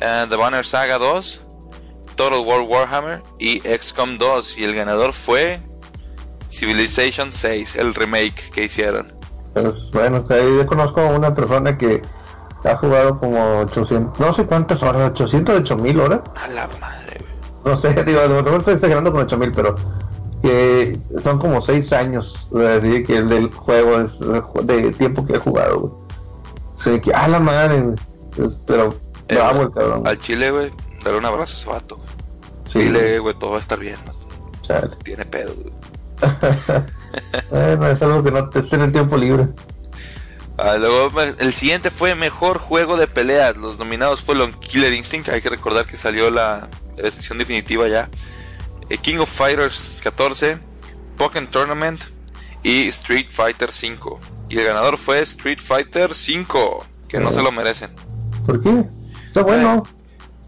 uh, 0.00 0.28
The 0.28 0.36
Banner 0.36 0.64
Saga 0.64 0.98
2, 0.98 1.40
Total 2.22 2.46
War 2.46 2.60
Warhammer 2.60 3.22
y 3.38 3.60
XCOM 3.60 4.16
2. 4.18 4.58
Y 4.58 4.64
el 4.64 4.74
ganador 4.74 5.12
fue 5.12 5.60
Civilization 6.50 7.32
6, 7.32 7.76
el 7.76 7.94
remake 7.94 8.50
que 8.50 8.64
hicieron. 8.64 9.12
Pues 9.54 9.90
bueno, 9.92 10.24
yo 10.28 10.66
conozco 10.66 11.00
a 11.00 11.06
una 11.06 11.34
persona 11.34 11.76
que 11.76 12.00
ha 12.64 12.76
jugado 12.76 13.18
como 13.18 13.60
800, 13.60 14.20
no 14.20 14.32
sé 14.32 14.46
cuántas 14.46 14.82
horas, 14.82 15.10
808 15.12 15.76
mil 15.76 16.00
horas. 16.00 16.20
A 16.36 16.46
la 16.48 16.68
madre. 16.80 17.18
No 17.64 17.76
sé, 17.76 17.92
digo, 18.06 18.20
a 18.20 18.26
lo 18.26 18.42
mejor 18.42 18.60
estoy 18.60 18.74
exagerando 18.74 19.10
con 19.10 19.22
8 19.22 19.38
mil, 19.38 19.52
pero 19.52 19.76
que 20.42 20.98
son 21.22 21.38
como 21.38 21.60
6 21.60 21.92
años 21.92 22.48
que 22.52 23.16
el 23.16 23.28
del 23.28 23.50
juego 23.52 24.00
es 24.00 24.18
de 24.20 24.92
tiempo 24.92 25.26
que 25.26 25.34
he 25.34 25.38
jugado, 25.38 25.80
güey. 25.80 25.92
O 26.76 26.80
sea, 26.80 27.00
que 27.00 27.12
a 27.12 27.28
la 27.28 27.40
madre, 27.40 27.94
pero 28.66 28.94
Eh, 29.28 29.34
bravo 29.34 29.62
el 29.62 29.70
cabrón. 29.70 30.02
Al 30.06 30.18
Chile, 30.18 30.50
güey, 30.50 30.70
dale 31.04 31.18
un 31.18 31.24
abrazo 31.24 31.54
a 31.56 31.58
ese 31.58 31.68
vato, 31.68 31.96
güey. 31.96 32.08
Sí, 32.66 32.78
Dile, 32.80 33.18
güey, 33.18 33.34
todo 33.34 33.50
va 33.50 33.56
a 33.56 33.60
estar 33.60 33.78
bien. 33.78 33.96
Tiene 35.04 35.24
pedo, 35.26 35.54
güey. 35.54 35.72
Bueno, 37.50 37.88
es 37.88 38.00
algo 38.02 38.22
que 38.24 38.30
no 38.30 38.48
te 38.48 38.60
esté 38.60 38.76
en 38.76 38.82
el 38.82 38.92
tiempo 38.92 39.16
libre. 39.18 39.48
Ah, 40.56 40.76
luego, 40.76 41.20
el 41.20 41.52
siguiente 41.52 41.90
fue 41.90 42.14
mejor 42.14 42.58
juego 42.58 42.96
de 42.96 43.06
peleas. 43.06 43.56
Los 43.56 43.78
nominados 43.78 44.22
fueron 44.22 44.52
Killer 44.52 44.92
Instinct. 44.94 45.28
Hay 45.28 45.42
que 45.42 45.50
recordar 45.50 45.86
que 45.86 45.96
salió 45.96 46.30
la 46.30 46.68
edición 46.96 47.36
definitiva 47.38 47.88
ya. 47.88 48.08
eh, 48.88 48.96
King 48.98 49.18
of 49.18 49.30
Fighters 49.30 49.96
14, 50.02 50.58
Pokémon 51.18 51.50
Tournament 51.50 52.00
y 52.62 52.88
Street 52.88 53.26
Fighter 53.28 53.72
5. 53.72 54.20
Y 54.48 54.58
el 54.58 54.64
ganador 54.64 54.96
fue 54.98 55.20
Street 55.20 55.58
Fighter 55.60 56.14
5, 56.14 56.86
que 57.08 57.18
no 57.18 57.32
se 57.32 57.42
lo 57.42 57.52
merecen. 57.52 57.90
¿Por 58.46 58.62
qué? 58.62 58.84
Está 59.26 59.42
bueno. 59.42 59.82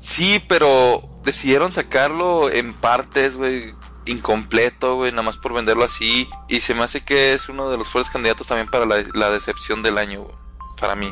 Sí, 0.04 0.42
pero 0.48 1.00
decidieron 1.24 1.72
sacarlo 1.72 2.50
en 2.50 2.74
partes, 2.74 3.36
güey, 3.36 3.74
incompleto, 4.04 4.96
güey, 4.96 5.12
nada 5.12 5.22
más 5.22 5.38
por 5.38 5.54
venderlo 5.54 5.82
así. 5.84 6.28
Y 6.46 6.60
se 6.60 6.74
me 6.74 6.82
hace 6.84 7.02
que 7.02 7.32
es 7.32 7.48
uno 7.48 7.70
de 7.70 7.78
los 7.78 7.88
fuertes 7.88 8.12
candidatos 8.12 8.46
también 8.46 8.68
para 8.68 8.84
la, 8.84 9.02
la 9.14 9.30
decepción 9.30 9.82
del 9.82 9.96
año, 9.96 10.20
güey, 10.22 10.34
para 10.78 10.94
mí. 10.94 11.10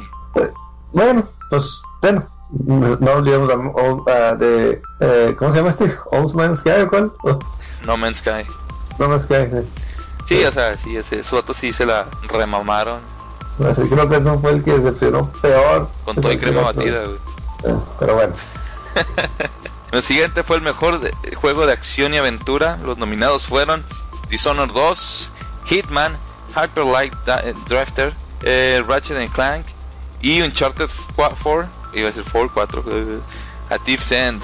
Bueno, 0.92 1.24
pues, 1.48 1.80
bueno. 2.02 2.28
No 2.50 3.12
olvidemos 3.12 3.50
a, 4.08 4.34
de. 4.34 4.82
Eh, 5.00 5.34
¿Cómo 5.38 5.52
se 5.52 5.58
llama 5.58 5.70
este? 5.70 5.96
Old 6.10 6.34
Man's 6.34 6.58
Sky 6.58 6.82
o 6.82 6.88
cuál? 6.88 7.10
Oh, 7.24 7.38
No 7.86 7.96
Man's 7.96 8.18
Sky. 8.18 8.44
no 8.98 9.08
Man's 9.08 9.24
Sky. 9.24 9.34
eh. 9.36 9.64
Sí, 10.28 10.44
o 10.44 10.52
sea, 10.52 10.76
sí, 10.76 10.94
ese 10.98 11.24
su 11.24 11.34
vato 11.36 11.54
sí 11.54 11.72
se 11.72 11.84
la 11.86 12.06
remamaron 12.28 13.00
Así 13.68 13.82
creo 13.88 14.08
que 14.08 14.16
eso 14.16 14.38
fue 14.38 14.50
el 14.52 14.62
que 14.62 14.78
decepcionó 14.78 15.32
peor. 15.40 15.88
con 16.04 16.14
todo 16.16 16.30
y 16.30 16.36
crema 16.36 16.60
batida, 16.60 17.04
güey. 17.06 17.16
Eh, 17.64 17.78
Pero 17.98 18.14
bueno. 18.16 18.34
El 19.92 20.02
siguiente 20.02 20.42
fue 20.42 20.56
el 20.56 20.62
mejor 20.62 21.00
de- 21.00 21.12
juego 21.34 21.66
de 21.66 21.72
acción 21.72 22.14
y 22.14 22.18
aventura. 22.18 22.78
Los 22.84 22.98
nominados 22.98 23.46
fueron 23.46 23.84
Dishonored 24.30 24.72
2, 24.72 25.30
Hitman, 25.66 26.16
Hyper 26.56 26.84
Light 26.84 27.14
Da- 27.26 27.40
eh, 27.44 27.54
Drifter, 27.68 28.12
eh, 28.42 28.82
Ratchet 28.86 29.18
and 29.18 29.30
Clank 29.30 29.66
y 30.22 30.40
Uncharted 30.40 30.88
4, 31.14 31.68
iba 31.92 32.08
a 32.08 32.10
decir 32.10 32.24
4, 32.30 32.50
4, 32.54 32.84
eh, 32.88 33.18
a 33.70 33.78
Thief's 33.78 34.12
End. 34.12 34.42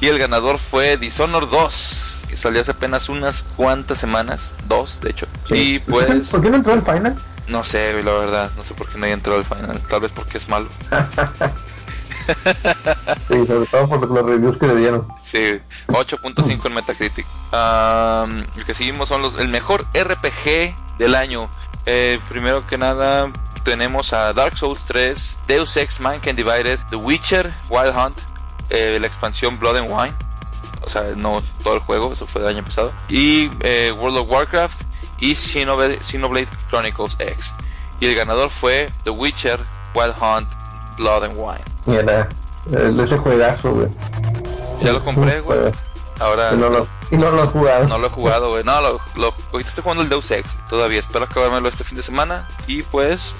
Y 0.00 0.06
el 0.08 0.18
ganador 0.18 0.58
fue 0.58 0.96
Dishonored 0.96 1.48
2, 1.48 2.16
que 2.28 2.36
salió 2.36 2.60
hace 2.62 2.70
apenas 2.70 3.08
unas 3.10 3.42
cuantas 3.42 3.98
semanas, 3.98 4.52
dos 4.66 5.00
de 5.02 5.10
hecho. 5.10 5.26
Y 5.50 5.78
pues, 5.80 6.28
¿Por 6.30 6.40
qué 6.42 6.50
no 6.50 6.56
entró 6.56 6.72
al 6.72 6.82
final? 6.82 7.16
no 7.48 7.64
sé, 7.64 8.02
la 8.02 8.12
verdad, 8.12 8.50
no 8.56 8.64
sé 8.64 8.74
por 8.74 8.88
qué 8.88 8.98
no 8.98 9.04
haya 9.04 9.14
entrado 9.14 9.38
al 9.38 9.44
final, 9.44 9.78
tal 9.88 10.00
vez 10.00 10.10
porque 10.14 10.38
es 10.38 10.48
malo. 10.48 10.68
Sí, 13.28 13.46
sobre 13.46 13.66
todo 13.66 13.88
por 13.88 14.10
los 14.10 14.26
reviews 14.26 14.56
que 14.56 14.66
le 14.66 14.76
dieron. 14.76 15.06
Sí, 15.22 15.60
8.5 15.88 16.66
en 16.66 16.74
Metacritic. 16.74 17.26
El 18.56 18.64
que 18.64 18.74
seguimos 18.74 19.08
son 19.08 19.22
los 19.22 19.36
el 19.36 19.48
mejor 19.48 19.86
RPG 19.94 20.74
del 20.98 21.14
año. 21.14 21.50
Eh, 21.86 22.18
primero 22.28 22.66
que 22.66 22.78
nada 22.78 23.30
tenemos 23.64 24.12
a 24.12 24.32
Dark 24.32 24.56
Souls 24.56 24.84
3, 24.86 25.38
Deus 25.48 25.76
Ex 25.76 26.00
Mankind 26.00 26.36
Divided, 26.36 26.78
The 26.90 26.96
Witcher, 26.96 27.52
Wild 27.68 27.96
Hunt, 27.96 28.16
eh, 28.70 28.98
la 29.00 29.06
expansión 29.06 29.58
Blood 29.58 29.78
and 29.78 29.90
Wine. 29.90 30.14
O 30.82 30.88
sea, 30.88 31.02
no 31.16 31.42
todo 31.62 31.74
el 31.74 31.80
juego, 31.80 32.12
eso 32.12 32.26
fue 32.26 32.42
del 32.42 32.56
año 32.56 32.64
pasado. 32.64 32.92
Y 33.08 33.50
eh, 33.60 33.92
World 33.96 34.18
of 34.18 34.30
Warcraft 34.30 34.82
y 35.18 35.34
Xenoblade, 35.34 35.98
Xenoblade 36.02 36.48
Chronicles 36.68 37.16
X. 37.18 37.52
Y 38.00 38.06
el 38.06 38.14
ganador 38.14 38.50
fue 38.50 38.90
The 39.04 39.10
Witcher, 39.10 39.58
Wild 39.94 40.14
Hunt, 40.20 40.48
Blood 40.96 41.24
and 41.24 41.36
Wine. 41.36 41.75
Mira, 41.86 42.28
el- 42.72 42.98
ese 43.00 43.16
juegazo, 43.16 43.72
güey. 43.72 43.88
Ya 44.82 44.92
lo 44.92 45.00
compré, 45.02 45.40
güey. 45.40 45.58
Ahora 46.18 46.52
Y 46.54 46.56
no 46.56 46.70
lo, 46.70 46.86
y 47.10 47.16
no 47.16 47.30
lo 47.30 47.42
has 47.42 47.50
jugado. 47.50 47.88
No 47.88 47.98
lo 47.98 48.06
he 48.06 48.10
jugado, 48.10 48.48
güey. 48.50 48.64
No, 48.64 48.80
lo, 48.80 49.00
lo, 49.16 49.34
ahorita 49.52 49.68
estoy 49.68 49.82
jugando 49.82 50.02
el 50.02 50.08
Deus 50.08 50.30
Ex. 50.30 50.48
Todavía 50.68 50.98
espero 51.00 51.24
acabármelo 51.26 51.68
este 51.68 51.84
fin 51.84 51.96
de 51.96 52.02
semana. 52.02 52.48
Y 52.66 52.82
pues, 52.84 53.34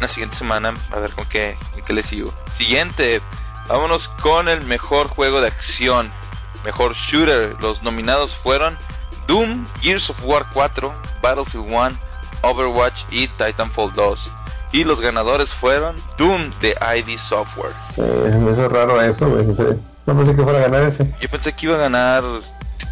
la 0.00 0.08
siguiente 0.08 0.36
semana, 0.36 0.74
a 0.90 0.96
ver 1.00 1.12
con 1.12 1.24
qué, 1.26 1.56
con 1.72 1.82
qué 1.82 1.92
le 1.92 2.02
sigo. 2.02 2.32
Siguiente, 2.52 3.20
vámonos 3.68 4.08
con 4.20 4.48
el 4.48 4.62
mejor 4.64 5.08
juego 5.08 5.40
de 5.40 5.46
acción. 5.48 6.10
Mejor 6.64 6.94
shooter. 6.94 7.56
Los 7.60 7.84
nominados 7.84 8.34
fueron 8.34 8.76
Doom, 9.28 9.64
Gears 9.80 10.10
of 10.10 10.18
War 10.24 10.46
4, 10.52 10.92
Battlefield 11.22 11.66
1, 11.70 11.90
Overwatch 12.42 13.02
y 13.10 13.28
Titanfall 13.28 13.92
2. 13.92 14.30
Y 14.72 14.84
los 14.84 15.00
ganadores 15.00 15.54
fueron 15.54 15.96
Doom 16.18 16.50
de 16.60 16.76
ID 16.98 17.18
Software. 17.18 17.72
Eh, 17.96 18.36
me 18.38 18.52
hizo 18.52 18.68
raro 18.68 19.00
eso, 19.00 19.28
güey. 19.28 19.44
No 19.46 19.54
sé. 19.54 19.76
No 20.06 20.16
pensé 20.16 20.36
que 20.36 20.42
fuera 20.42 20.58
a 20.58 20.62
ganar 20.62 20.82
ese. 20.84 21.10
Yo 21.20 21.28
pensé 21.28 21.52
que 21.54 21.66
iba 21.66 21.74
a 21.76 21.78
ganar 21.78 22.22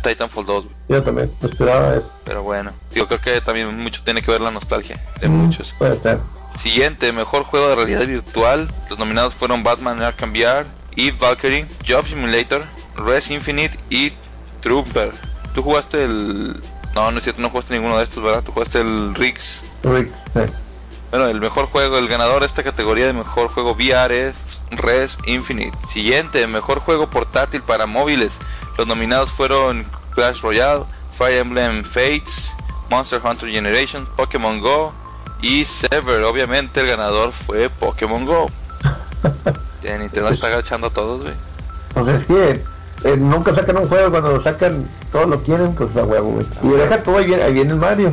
Titanfall 0.03 0.47
2, 0.47 0.65
güey. 0.65 0.77
Yo 0.89 1.03
también 1.03 1.31
esperaba 1.43 1.95
eso. 1.97 2.13
Pero 2.25 2.43
bueno, 2.43 2.73
digo, 2.93 3.07
creo 3.07 3.21
que 3.21 3.41
también 3.41 3.77
mucho 3.79 4.03
tiene 4.05 4.23
que 4.23 4.31
ver 4.31 4.41
la 4.41 4.51
nostalgia 4.51 4.99
de 5.21 5.29
Mm, 5.29 5.33
muchos. 5.33 5.75
Puede 5.79 5.99
ser. 5.99 6.19
Siguiente, 6.59 7.13
mejor 7.13 7.45
juego 7.45 7.69
de 7.69 7.75
realidad 7.75 8.07
virtual. 8.07 8.69
Los 8.89 8.99
nominados 8.99 9.35
fueron 9.35 9.63
Batman 9.63 10.01
Arkham 10.03 10.31
VR, 10.31 10.67
Eve 10.97 11.17
Valkyrie, 11.21 11.67
Job 11.87 12.07
Simulator, 12.07 12.65
Res 12.97 13.31
Infinite 13.31 13.79
y 13.91 14.13
Trooper. 14.61 15.13
¿Tú 15.55 15.63
jugaste 15.63 16.05
el...? 16.05 16.63
No, 16.95 17.11
no 17.11 17.19
es 17.19 17.25
cierto, 17.25 17.43
no 17.43 17.51
jugaste 17.51 17.75
ninguno 17.75 17.99
de 17.99 18.05
estos, 18.05 18.23
¿verdad? 18.23 18.43
Tú 18.43 18.53
jugaste 18.53 18.81
el 18.81 19.15
Riggs. 19.15 19.63
Riggs, 19.83 20.25
sí. 20.33 20.41
Bueno, 21.17 21.31
el 21.31 21.41
mejor 21.41 21.65
juego, 21.69 21.97
el 21.97 22.09
ganador 22.09 22.41
de 22.41 22.47
esta 22.47 22.63
categoría 22.63 23.07
de 23.07 23.15
mejor 23.15 23.49
juego 23.49 23.73
VR 23.73 24.29
es 24.29 24.35
Res 24.71 25.17
Infinite. 25.25 25.75
Siguiente, 25.89 26.47
mejor 26.47 26.81
juego 26.81 27.09
portátil 27.09 27.63
para 27.63 27.87
móviles. 27.87 28.37
Los 28.77 28.87
nominados 28.87 29.31
fueron 29.31 29.87
Clash 30.15 30.43
Royale, 30.43 30.85
Fire 31.17 31.39
Emblem 31.39 31.85
Fates, 31.85 32.55
Monster 32.91 33.23
Hunter 33.25 33.49
Generation, 33.49 34.07
Pokémon 34.15 34.61
Go 34.61 34.93
y 35.41 35.65
Sever. 35.65 36.23
Obviamente 36.25 36.81
el 36.81 36.87
ganador 36.87 37.33
fue 37.33 37.71
Pokémon 37.71 38.27
Go. 38.27 38.51
Nintendo 39.99 40.29
está 40.29 40.49
agachando 40.49 40.89
a 40.89 40.91
todos, 40.91 41.23
güey. 41.23 41.35
Pues 41.95 42.09
es 42.09 42.27
que 42.27 42.63
eh, 43.05 43.17
nunca 43.17 43.55
sacan 43.55 43.79
un 43.79 43.89
juego 43.89 44.11
cuando 44.11 44.33
lo 44.33 44.41
sacan, 44.43 44.87
todos 45.11 45.31
lo 45.31 45.43
quieren, 45.43 45.75
pues 45.75 45.97
a 45.97 46.05
huevo, 46.05 46.33
güey. 46.33 46.47
Y 46.63 46.69
deja 46.77 47.03
todo, 47.03 47.17
ahí 47.17 47.25
viene, 47.25 47.43
ahí 47.43 47.55
viene 47.55 47.73
el 47.73 47.79
Mario. 47.79 48.11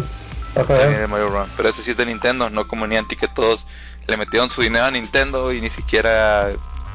Mario 0.55 1.29
Run. 1.29 1.49
Pero 1.57 1.69
ese 1.69 1.81
sí 1.81 1.91
es 1.91 1.97
de 1.97 2.05
Nintendo, 2.05 2.49
no 2.49 2.67
como 2.67 2.85
Niantic 2.87 3.19
que 3.19 3.27
todos 3.27 3.65
le 4.07 4.17
metieron 4.17 4.49
su 4.49 4.61
dinero 4.61 4.85
a 4.85 4.91
Nintendo 4.91 5.51
y 5.53 5.61
ni 5.61 5.69
siquiera 5.69 6.49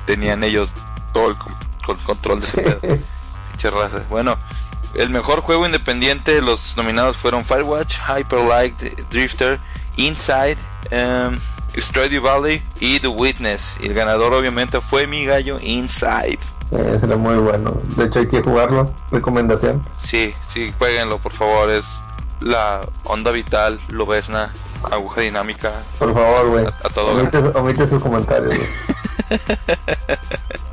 tenían 0.06 0.44
ellos 0.44 0.72
todo 1.12 1.30
el 1.30 1.36
con- 1.38 1.54
con- 1.84 1.96
control 1.98 2.40
de 2.40 2.46
ese 2.46 2.60
pedo. 2.62 2.98
Bueno, 4.08 4.38
el 4.94 5.10
mejor 5.10 5.40
juego 5.40 5.66
independiente, 5.66 6.40
los 6.40 6.76
nominados 6.76 7.16
fueron 7.16 7.44
Firewatch, 7.44 7.96
Hyper 8.08 8.40
Light 8.40 8.80
Drifter, 9.10 9.58
Inside, 9.96 10.56
um, 10.92 11.38
Valley 12.22 12.62
y 12.80 13.00
The 13.00 13.08
Witness. 13.08 13.76
Y 13.80 13.86
el 13.86 13.94
ganador 13.94 14.32
obviamente 14.32 14.80
fue 14.80 15.06
mi 15.06 15.24
gallo 15.24 15.58
Inside. 15.60 16.38
Eh, 16.70 16.98
será 17.00 17.16
muy 17.16 17.36
bueno. 17.36 17.76
De 17.96 18.04
hecho, 18.04 18.20
hay 18.20 18.28
que 18.28 18.42
jugarlo. 18.42 18.94
Recomendación. 19.10 19.82
Sí, 20.02 20.34
sí, 20.46 20.72
jueguenlo 20.78 21.18
por 21.18 21.32
favor. 21.32 21.70
Es 21.70 21.86
la 22.40 22.80
onda 23.04 23.30
vital, 23.30 23.78
lobesna, 23.88 24.50
aguja 24.90 25.22
dinámica. 25.22 25.72
Por 25.98 26.14
favor, 26.14 26.48
güey. 26.50 26.66
A- 26.66 26.68
a 26.68 26.88
todo 26.90 27.12
Omite, 27.12 27.38
omite 27.58 27.86
sus 27.86 28.02
comentarios, 28.02 28.54
güey. 28.56 28.68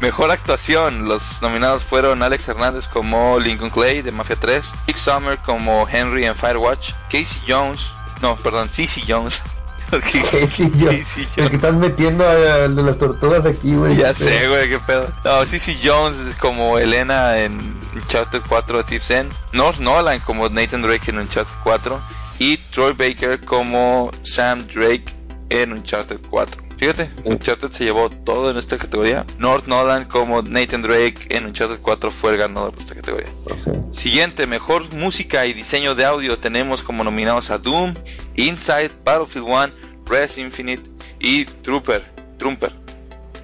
Mejor 0.01 0.29
actuación, 0.31 1.07
los 1.07 1.41
nominados 1.41 1.83
fueron 1.83 2.21
Alex 2.21 2.47
Hernández 2.47 2.87
como 2.87 3.39
Lincoln 3.39 3.69
Clay 3.71 4.01
de 4.01 4.11
Mafia 4.11 4.35
3, 4.39 4.71
Rick 4.87 4.97
Summer 4.97 5.37
como 5.39 5.87
Henry 5.89 6.25
en 6.25 6.35
Firewatch, 6.35 6.93
Casey 7.09 7.41
Jones, 7.47 7.87
no, 8.21 8.35
perdón, 8.37 8.69
Cici 8.69 9.03
Jones. 9.07 9.41
Porque- 9.89 10.21
Casey 10.21 10.71
yo. 10.77 10.89
Casey 10.89 11.23
El 11.23 11.29
Jones. 11.35 11.49
que 11.49 11.55
estás 11.57 11.73
metiendo 11.75 12.27
al 12.27 12.75
de 12.75 12.83
las 12.83 12.97
tortugas 12.97 13.45
aquí, 13.45 13.75
güey. 13.75 13.95
Ya 13.97 14.13
sé, 14.13 14.47
güey, 14.47 14.69
qué 14.69 14.79
pedo. 14.79 15.07
No, 15.23 15.45
Cici 15.45 15.77
Jones 15.83 16.35
como 16.39 16.77
Elena 16.79 17.39
en 17.39 17.57
Uncharted 17.93 18.41
4 18.47 18.77
de 18.79 18.83
Thief's 18.83 19.11
End, 19.11 19.31
North 19.53 19.79
Nolan 19.79 20.19
como 20.21 20.49
Nathan 20.49 20.81
Drake 20.81 21.11
en 21.11 21.19
Uncharted 21.19 21.53
4 21.63 21.99
y 22.39 22.57
Troy 22.57 22.93
Baker 22.93 23.39
como 23.45 24.11
Sam 24.23 24.65
Drake 24.67 25.05
en 25.49 25.71
Uncharted 25.73 26.19
4. 26.29 26.61
Fíjate, 26.77 27.09
Uncharted 27.23 27.71
se 27.71 27.85
llevó 27.85 28.09
todo 28.09 28.51
en 28.51 28.57
esta 28.57 28.77
categoría. 28.77 29.25
North 29.37 29.65
Nolan 29.67 30.05
como 30.05 30.41
Nathan 30.41 30.81
Drake 30.81 31.27
en 31.29 31.45
Uncharted 31.45 31.79
4 31.81 32.11
fue 32.11 32.31
el 32.31 32.37
ganador 32.37 32.73
de 32.75 32.79
esta 32.81 32.95
categoría. 32.95 33.29
Sí. 33.57 33.71
Siguiente, 33.93 34.45
mejor 34.45 34.93
música 34.93 35.45
y 35.45 35.53
diseño 35.53 35.95
de 35.95 36.03
audio 36.05 36.37
tenemos 36.37 36.83
como 36.83 37.03
nominados 37.03 37.49
a 37.49 37.57
Doom, 37.57 37.93
Inside, 38.35 38.91
Battlefield 39.05 39.47
1, 39.47 39.67
Res 40.05 40.37
Infinite 40.37 40.83
y 41.19 41.45
Trooper. 41.45 42.03
Trooper. 42.37 42.73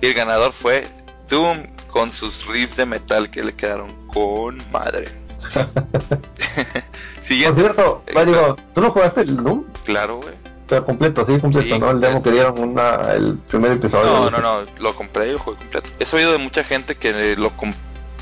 Y 0.01 0.07
el 0.07 0.13
ganador 0.13 0.51
fue 0.51 0.87
Doom 1.29 1.63
con 1.87 2.11
sus 2.11 2.45
riffs 2.47 2.75
de 2.75 2.85
metal 2.85 3.31
que 3.31 3.43
le 3.43 3.53
quedaron 3.55 4.07
con 4.07 4.57
madre. 4.71 5.07
Por 5.53 7.23
Siguiente. 7.23 7.61
cierto, 7.61 8.03
Eh, 8.07 8.11
Mario, 8.13 8.55
¿tú 8.73 8.81
no 8.81 8.91
jugaste 8.91 9.21
el 9.21 9.37
Doom? 9.37 9.63
Claro, 9.85 10.19
güey. 10.19 10.35
Completo, 10.79 11.25
sí, 11.25 11.39
completo, 11.39 11.75
Sí, 11.75 11.79
¿no? 11.79 11.91
El 11.91 11.99
demo 11.99 12.23
que 12.23 12.31
dieron 12.31 12.57
una, 12.59 13.11
el 13.13 13.37
primer 13.37 13.73
episodio. 13.73 14.29
No, 14.29 14.31
no, 14.31 14.39
no, 14.39 14.65
lo 14.79 14.95
compré 14.95 15.27
y 15.27 15.31
lo 15.33 15.39
jugué 15.39 15.57
completo. 15.57 15.89
He 15.99 16.05
sabido 16.05 16.31
de 16.31 16.37
mucha 16.37 16.63
gente 16.63 16.95
que 16.95 17.35
lo, 17.35 17.49
com- 17.57 17.73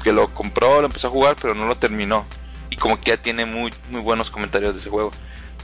que 0.04 0.12
lo 0.14 0.28
compró, 0.34 0.80
lo 0.82 0.88
empezó 0.88 1.08
a 1.08 1.12
jugar, 1.12 1.36
pero 1.42 1.54
no 1.54 1.68
lo 1.68 1.78
terminó. 1.78 2.26
Y 2.72 2.76
como 2.78 3.00
que 3.00 3.12
ya 3.12 3.18
tiene 3.18 3.46
muy, 3.46 3.74
muy 3.90 4.02
buenos 4.02 4.30
comentarios 4.32 4.74
de 4.74 4.80
ese 4.80 4.90
juego. 4.90 5.12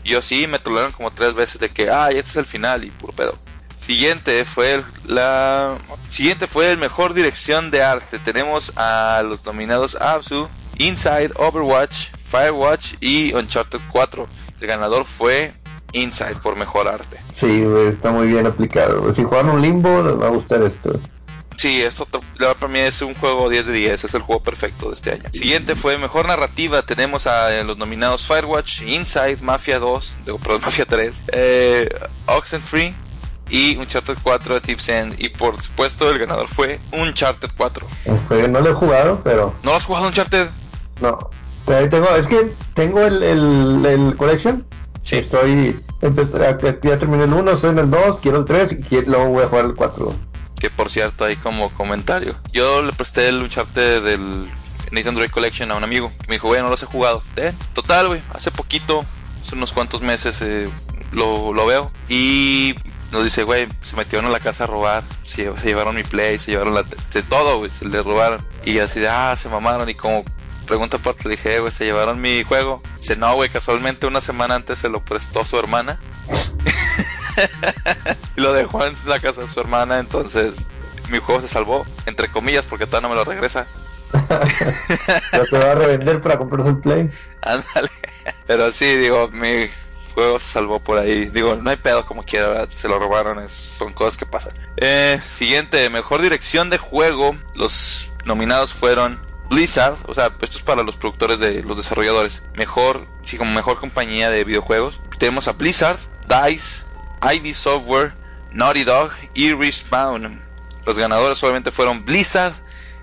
Yo 0.03 0.21
sí, 0.21 0.45
me 0.47 0.59
trolearon 0.59 0.91
como 0.91 1.09
tres 1.11 1.33
veces 1.33 1.59
de 1.59 1.69
que, 1.69 1.89
ah, 1.89 2.09
este 2.09 2.29
es 2.31 2.35
el 2.35 2.45
final 2.45 2.83
y 2.83 2.91
puro 2.91 3.13
pedo. 3.13 3.37
Siguiente 3.77 4.45
fue 4.45 4.73
el, 4.75 4.85
la 5.05 5.77
siguiente 6.07 6.47
fue 6.47 6.71
el 6.71 6.77
mejor 6.77 7.13
dirección 7.13 7.71
de 7.71 7.83
arte. 7.83 8.19
Tenemos 8.19 8.71
a 8.75 9.21
los 9.25 9.45
nominados 9.45 9.95
Absu, 9.95 10.47
Inside, 10.77 11.31
Overwatch, 11.35 12.09
Firewatch 12.29 12.93
y 12.99 13.33
Uncharted 13.33 13.79
4. 13.91 14.27
El 14.61 14.67
ganador 14.67 15.05
fue 15.05 15.53
Inside 15.95 16.35
por 16.43 16.55
mejor 16.55 16.87
arte. 16.87 17.19
Sí, 17.33 17.63
güey, 17.63 17.87
está 17.87 18.11
muy 18.11 18.27
bien 18.27 18.45
aplicado. 18.45 19.13
Si 19.13 19.23
juegan 19.23 19.49
un 19.49 19.61
limbo, 19.61 20.01
les 20.03 20.19
va 20.19 20.27
a 20.27 20.29
gustar 20.29 20.61
esto. 20.63 20.99
Sí, 21.57 21.81
esto 21.81 22.05
para 22.37 22.67
mí 22.67 22.79
es 22.79 23.01
un 23.01 23.13
juego 23.15 23.49
10 23.49 23.67
de 23.67 23.73
10, 23.73 24.03
es 24.03 24.13
el 24.13 24.21
juego 24.21 24.43
perfecto 24.43 24.89
de 24.89 24.93
este 24.95 25.11
año. 25.13 25.23
Siguiente 25.31 25.75
fue 25.75 25.97
Mejor 25.97 26.27
Narrativa, 26.27 26.81
tenemos 26.81 27.27
a 27.27 27.63
los 27.63 27.77
nominados 27.77 28.25
Firewatch, 28.25 28.81
Inside, 28.81 29.37
Mafia 29.41 29.79
2, 29.79 30.17
digo, 30.25 30.37
perdón, 30.37 30.61
Mafia 30.65 30.85
3, 30.85 31.23
eh, 31.31 31.89
Oxenfree 32.25 32.93
y 33.49 33.77
Uncharted 33.77 34.17
4 34.21 34.61
Thief's 34.61 34.89
End. 34.89 35.15
Y 35.17 35.29
por 35.29 35.61
supuesto 35.61 36.11
el 36.11 36.19
ganador 36.19 36.49
fue 36.49 36.81
Uncharted 36.91 37.51
4. 37.55 37.87
El 38.03 38.19
juego 38.19 38.47
no 38.49 38.59
lo 38.59 38.71
he 38.71 38.73
jugado, 38.73 39.21
pero 39.23 39.53
¿No 39.63 39.71
lo 39.71 39.77
has 39.77 39.85
jugado 39.85 40.07
Uncharted? 40.07 40.49
no. 41.01 41.17
Tengo, 41.65 42.15
es 42.15 42.27
que 42.27 42.53
tengo 42.75 43.01
el, 43.01 43.23
el, 43.23 43.85
el 43.87 44.15
collection. 44.17 44.63
Sí. 45.01 45.15
Estoy, 45.15 45.83
ya 46.11 46.99
terminé 46.99 47.23
el 47.23 47.33
1, 47.33 47.51
estoy 47.51 47.69
en 47.71 47.79
el 47.79 47.89
2, 47.89 48.21
quiero 48.21 48.39
el 48.39 48.45
3 48.45 48.77
y 48.89 49.01
luego 49.05 49.27
voy 49.29 49.43
a 49.43 49.47
jugar 49.47 49.65
el 49.65 49.75
4. 49.75 50.13
Que 50.59 50.69
por 50.69 50.89
cierto, 50.89 51.25
ahí 51.25 51.35
como 51.35 51.69
comentario. 51.71 52.35
Yo 52.53 52.81
le 52.81 52.93
presté 52.93 53.27
el 53.27 53.41
Uncharted 53.41 54.03
del 54.03 54.47
Nathan 54.91 55.15
Drake 55.15 55.31
Collection 55.31 55.71
a 55.71 55.75
un 55.75 55.83
amigo. 55.83 56.11
Me 56.27 56.35
dijo, 56.35 56.47
güey, 56.47 56.61
no 56.61 56.69
los 56.69 56.81
he 56.81 56.85
jugado. 56.85 57.21
Eh, 57.35 57.53
Total, 57.73 58.07
güey, 58.07 58.21
hace 58.33 58.51
poquito, 58.51 59.05
hace 59.43 59.55
unos 59.55 59.73
cuantos 59.73 60.01
meses 60.01 60.41
eh, 60.41 60.69
lo, 61.11 61.53
lo 61.53 61.65
veo. 61.65 61.91
Y 62.09 62.75
nos 63.11 63.23
dice, 63.23 63.43
güey, 63.43 63.67
se 63.81 63.95
metieron 63.95 64.25
a 64.25 64.29
la 64.29 64.39
casa 64.39 64.63
a 64.63 64.67
robar. 64.67 65.03
Se 65.23 65.51
llevaron 65.63 65.95
mi 65.95 66.03
play, 66.03 66.37
se 66.37 66.51
llevaron 66.51 66.73
la, 66.73 66.83
de 66.83 67.23
todo, 67.23 67.59
güey, 67.59 67.69
se 67.69 67.85
le 67.85 68.01
robaron. 68.01 68.45
Y 68.63 68.79
así 68.79 68.99
de, 68.99 69.09
ah, 69.09 69.35
se 69.35 69.49
mamaron. 69.49 69.89
Y 69.89 69.95
como 69.95 70.23
pregunta 70.65 70.97
aparte 70.97 71.23
le 71.29 71.35
dije, 71.35 71.55
"Eh, 71.55 71.59
güey, 71.59 71.71
se 71.71 71.85
llevaron 71.85 72.19
mi 72.19 72.43
juego. 72.43 72.81
Dice, 72.99 73.15
no, 73.15 73.33
güey, 73.35 73.49
casualmente 73.49 74.07
una 74.07 74.21
semana 74.21 74.55
antes 74.55 74.79
se 74.79 74.89
lo 74.89 75.03
prestó 75.03 75.45
su 75.45 75.57
hermana. 75.57 75.99
y 78.37 78.41
lo 78.41 78.53
dejó 78.53 78.85
en 78.85 78.95
la 79.05 79.19
casa 79.19 79.41
de 79.41 79.47
su 79.47 79.59
hermana, 79.59 79.99
entonces 79.99 80.55
mi 81.09 81.19
juego 81.19 81.41
se 81.41 81.47
salvó, 81.47 81.85
entre 82.05 82.29
comillas, 82.29 82.65
porque 82.65 82.85
todavía 82.85 83.09
no 83.09 83.15
me 83.15 83.19
lo 83.19 83.25
regresa. 83.29 83.67
Pero 85.31 85.45
te 85.45 85.57
va 85.57 85.71
a 85.71 85.75
revender 85.75 86.21
para 86.21 86.37
comprarse 86.37 86.69
el 86.69 86.77
play. 86.79 87.09
Ándale. 87.41 87.89
Pero 88.47 88.71
sí, 88.71 88.85
digo, 88.95 89.29
mi 89.31 89.69
juego 90.13 90.39
se 90.39 90.47
salvó 90.47 90.79
por 90.79 90.97
ahí. 90.97 91.25
Digo, 91.25 91.55
no 91.57 91.69
hay 91.69 91.75
pedo 91.75 92.05
como 92.05 92.23
quiera, 92.23 92.47
¿verdad? 92.47 92.69
se 92.71 92.87
lo 92.87 92.97
robaron, 92.99 93.43
es- 93.43 93.51
son 93.51 93.91
cosas 93.93 94.17
que 94.17 94.25
pasan. 94.25 94.53
Eh, 94.77 95.19
siguiente, 95.29 95.89
mejor 95.89 96.21
dirección 96.21 96.69
de 96.69 96.77
juego. 96.77 97.35
Los 97.55 98.13
nominados 98.23 98.73
fueron 98.73 99.19
Blizzard, 99.49 99.97
o 100.07 100.13
sea, 100.13 100.27
esto 100.41 100.57
es 100.57 100.63
para 100.63 100.83
los 100.83 100.97
productores 100.97 101.39
de 101.39 101.63
los 101.63 101.77
desarrolladores. 101.77 102.43
Mejor, 102.55 103.07
sí, 103.23 103.37
como 103.37 103.51
mejor 103.51 103.79
compañía 103.79 104.29
de 104.29 104.43
videojuegos. 104.43 104.99
Tenemos 105.17 105.47
a 105.47 105.53
Blizzard, 105.53 105.97
DICE, 106.27 106.85
ID 107.21 107.53
Software, 107.53 108.13
Naughty 108.51 108.83
Dog 108.83 109.11
y 109.33 109.53
Respawn. 109.53 110.41
Los 110.85 110.97
ganadores 110.97 111.41
obviamente 111.43 111.71
fueron 111.71 112.05
Blizzard, 112.05 112.53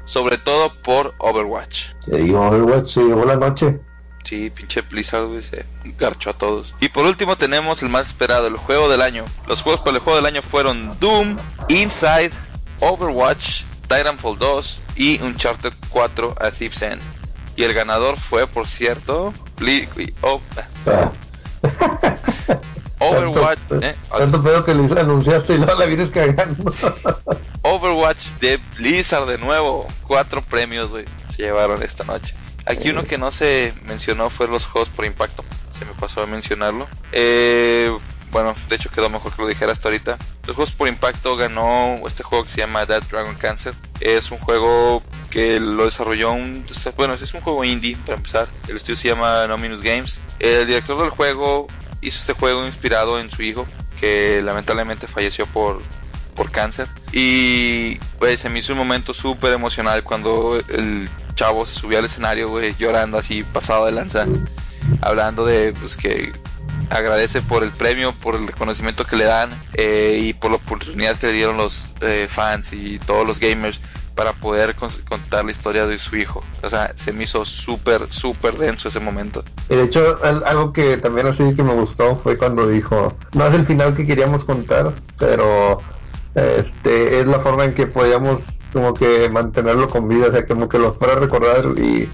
sobre 0.05 0.39
todo 0.39 0.81
por 0.83 1.15
Overwatch. 1.19 1.95
Te 2.05 2.19
digo, 2.19 2.41
Overwatch 2.41 2.87
se 2.87 3.03
llevó 3.03 3.25
la 3.25 3.37
noche. 3.37 3.81
Sí, 4.25 4.51
pinche 4.51 4.83
Blizzard, 4.83 5.27
güey, 5.27 5.43
se 5.43 5.67
garchó 5.99 6.31
a 6.31 6.33
todos. 6.33 6.75
Y 6.81 6.89
por 6.89 7.05
último 7.07 7.37
tenemos 7.37 7.83
el 7.83 7.89
más 7.89 8.09
esperado, 8.09 8.47
el 8.47 8.57
juego 8.57 8.89
del 8.89 9.03
año. 9.03 9.25
Los 9.47 9.63
juegos 9.63 9.81
para 9.81 9.97
el 9.97 10.03
juego 10.03 10.17
del 10.17 10.27
año 10.27 10.43
fueron 10.43 10.97
Doom, 11.01 11.37
Inside, 11.69 12.31
Overwatch, 12.81 13.65
Titanfall 13.97 14.39
2 14.39 14.81
y 14.97 15.21
Uncharted 15.23 15.73
4 15.91 16.35
a 16.41 16.51
Thief's 16.51 16.83
End. 16.83 17.03
Y 17.57 17.65
el 17.65 17.75
ganador 17.75 18.19
fue, 18.19 18.47
por 18.47 18.67
cierto, 18.67 19.33
Bli- 19.59 20.13
oh, 20.23 20.41
Ah, 20.87 21.11
Overwatch, 22.99 23.59
tanto, 23.69 23.87
eh, 23.87 23.97
tanto 24.17 24.43
pedo 24.43 24.65
que 24.65 24.75
le 24.75 25.01
anunciaste 25.01 25.55
y 25.55 25.59
luego 25.59 25.75
la 25.75 25.87
vienes 25.87 26.11
cagando. 26.11 26.73
Overwatch 27.63 28.35
de 28.41 28.59
Blizzard 28.77 29.27
de 29.27 29.39
nuevo. 29.39 29.87
Cuatro 30.07 30.41
premios, 30.43 30.91
güey, 30.91 31.05
se 31.35 31.43
llevaron 31.43 31.83
esta 31.83 32.05
noche. 32.05 32.35
Aquí 32.65 32.91
uno 32.91 33.03
que 33.05 33.19
no 33.19 33.33
se 33.33 33.75
mencionó 33.87 34.31
fue 34.31 34.47
los 34.47 34.67
juegos 34.67 34.89
por 34.89 35.05
impacto. 35.05 35.45
Se 35.77 35.85
me 35.85 35.93
pasó 35.95 36.23
a 36.23 36.27
mencionarlo. 36.27 36.87
Eh, 37.11 37.93
bueno, 38.33 38.55
de 38.69 38.77
hecho 38.77 38.91
quedó 38.91 39.11
mejor 39.11 39.33
que 39.35 39.43
lo 39.43 39.49
dijera 39.49 39.73
hasta 39.73 39.89
ahorita. 39.89 40.17
Los 40.47 40.57
juegos 40.57 40.73
por 40.73 40.89
impacto 40.89 41.37
ganó 41.37 42.01
este 42.07 42.23
juego 42.23 42.45
que 42.45 42.51
se 42.51 42.63
llama 42.63 42.87
Dead 42.87 43.03
Dragon 43.03 43.35
Cancer. 43.35 43.75
Es 44.01 44.31
un 44.31 44.39
juego 44.39 45.03
que 45.31 45.61
lo 45.61 45.85
desarrolló 45.85 46.33
un... 46.33 46.65
Bueno, 46.97 47.15
es 47.15 47.35
un 47.35 47.43
juego 47.43 47.63
indie 47.63 47.97
para 48.07 48.17
empezar. 48.17 48.49
El 48.69 48.77
estudio 48.77 48.97
se 48.97 49.09
llama 49.09 49.47
Nominus 49.47 49.83
Games. 49.83 50.19
El 50.39 50.67
director 50.67 50.99
del 51.01 51.11
juego 51.11 51.67
hizo 52.01 52.19
este 52.19 52.33
juego 52.33 52.67
inspirado 52.67 53.21
en 53.21 53.31
su 53.31 53.43
hijo, 53.43 53.67
que 54.01 54.41
lamentablemente 54.43 55.07
falleció 55.07 55.47
por, 55.47 55.83
por 56.35 56.51
cáncer. 56.51 56.89
Y 57.13 58.01
se 58.39 58.49
me 58.49 58.61
hizo 58.61 58.73
un 58.73 58.79
momento 58.79 59.13
súper 59.13 59.53
emocional 59.53 60.03
cuando 60.03 60.57
el 60.57 61.09
chavo 61.35 61.67
se 61.67 61.75
subió 61.75 61.99
al 61.99 62.07
escenario, 62.07 62.49
güey, 62.49 62.75
llorando 62.79 63.19
así, 63.19 63.43
pasado 63.43 63.87
de 63.87 63.93
lanza, 63.93 64.27
hablando 65.03 65.45
de 65.45 65.73
pues 65.73 65.97
que 65.97 66.33
agradece 66.93 67.43
por 67.43 67.63
el 67.63 67.71
premio, 67.71 68.13
por 68.13 68.35
el 68.37 68.47
reconocimiento 68.47 69.05
que 69.05 69.17
le 69.17 69.25
dan 69.25 69.51
eh, 69.75 70.19
y 70.23 70.33
por 70.35 70.51
la 70.51 70.57
oportunidad 70.59 71.17
que 71.17 71.27
le 71.29 71.33
dieron 71.33 71.57
los 71.57 71.87
eh, 72.01 72.29
fans 72.31 72.73
y 72.73 72.99
todos 73.01 73.27
los 73.27 73.41
gamers 73.41 73.81
para 74.15 74.35
poder 74.35 74.75
con- 74.75 74.91
contar 75.09 75.45
la 75.45 75.53
historia 75.53 75.87
de 75.87 75.99
su 75.99 76.17
hijo. 76.17 76.45
O 76.63 76.69
sea, 76.69 76.93
se 76.97 77.13
me 77.13 77.25
hizo 77.25 77.45
súper, 77.47 78.13
súper 78.13 78.59
denso 78.59 78.89
ese 78.89 79.01
momento. 79.01 79.43
Y 79.71 79.75
de 79.77 79.85
hecho, 79.85 80.19
al- 80.23 80.45
algo 80.45 80.73
que 80.73 80.99
también 80.99 81.27
así 81.27 81.55
que 81.57 81.63
me 81.63 81.73
gustó 81.73 82.15
fue 82.17 82.37
cuando 82.37 82.69
dijo, 82.69 83.17
no 83.33 83.47
es 83.47 83.55
el 83.55 83.65
final 83.65 83.95
que 83.97 84.07
queríamos 84.07 84.45
contar, 84.45 84.93
pero 85.19 85.81
este 86.35 87.21
es 87.21 87.27
la 87.27 87.41
forma 87.41 87.65
en 87.65 87.75
que 87.75 87.87
podíamos 87.87 88.59
como 88.73 88.95
que 88.95 89.29
mantenerlo 89.29 89.89
con 89.89 90.09
vida, 90.09 90.27
o 90.29 90.31
sea, 90.33 90.47
como 90.47 90.69
que 90.69 90.79
lo 90.79 90.95
fuera 90.95 91.15
a 91.15 91.17
recordar 91.17 91.65
y 91.79 92.09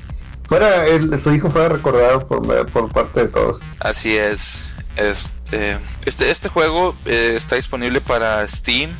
fuera 0.48 0.86
él, 0.86 1.16
su 1.18 1.32
hijo 1.32 1.50
fuera 1.50 1.68
recordado 1.68 2.26
por, 2.26 2.66
por 2.70 2.88
parte 2.90 3.20
de 3.20 3.28
todos. 3.28 3.60
Así 3.78 4.16
es. 4.16 4.66
Este, 4.96 5.78
este, 6.04 6.30
este 6.30 6.48
juego 6.48 6.96
eh, 7.04 7.34
está 7.36 7.54
disponible 7.54 8.00
para 8.00 8.46
Steam, 8.48 8.90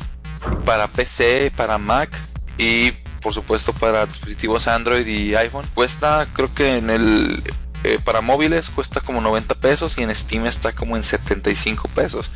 para 0.63 0.87
PC, 0.87 1.51
para 1.55 1.77
Mac 1.77 2.09
y 2.57 2.91
por 3.21 3.33
supuesto 3.33 3.73
para 3.73 4.05
dispositivos 4.05 4.67
Android 4.67 5.05
y 5.05 5.35
iPhone. 5.35 5.65
Cuesta, 5.73 6.27
creo 6.33 6.53
que 6.53 6.77
en 6.77 6.89
el 6.89 7.43
eh, 7.83 7.97
para 8.03 8.19
móviles 8.21 8.69
cuesta 8.69 8.99
como 8.99 9.21
90 9.21 9.55
pesos 9.55 9.97
y 9.97 10.03
en 10.03 10.13
Steam 10.13 10.45
está 10.45 10.73
como 10.73 10.97
en 10.97 11.03
75 11.03 11.87
pesos. 11.89 12.29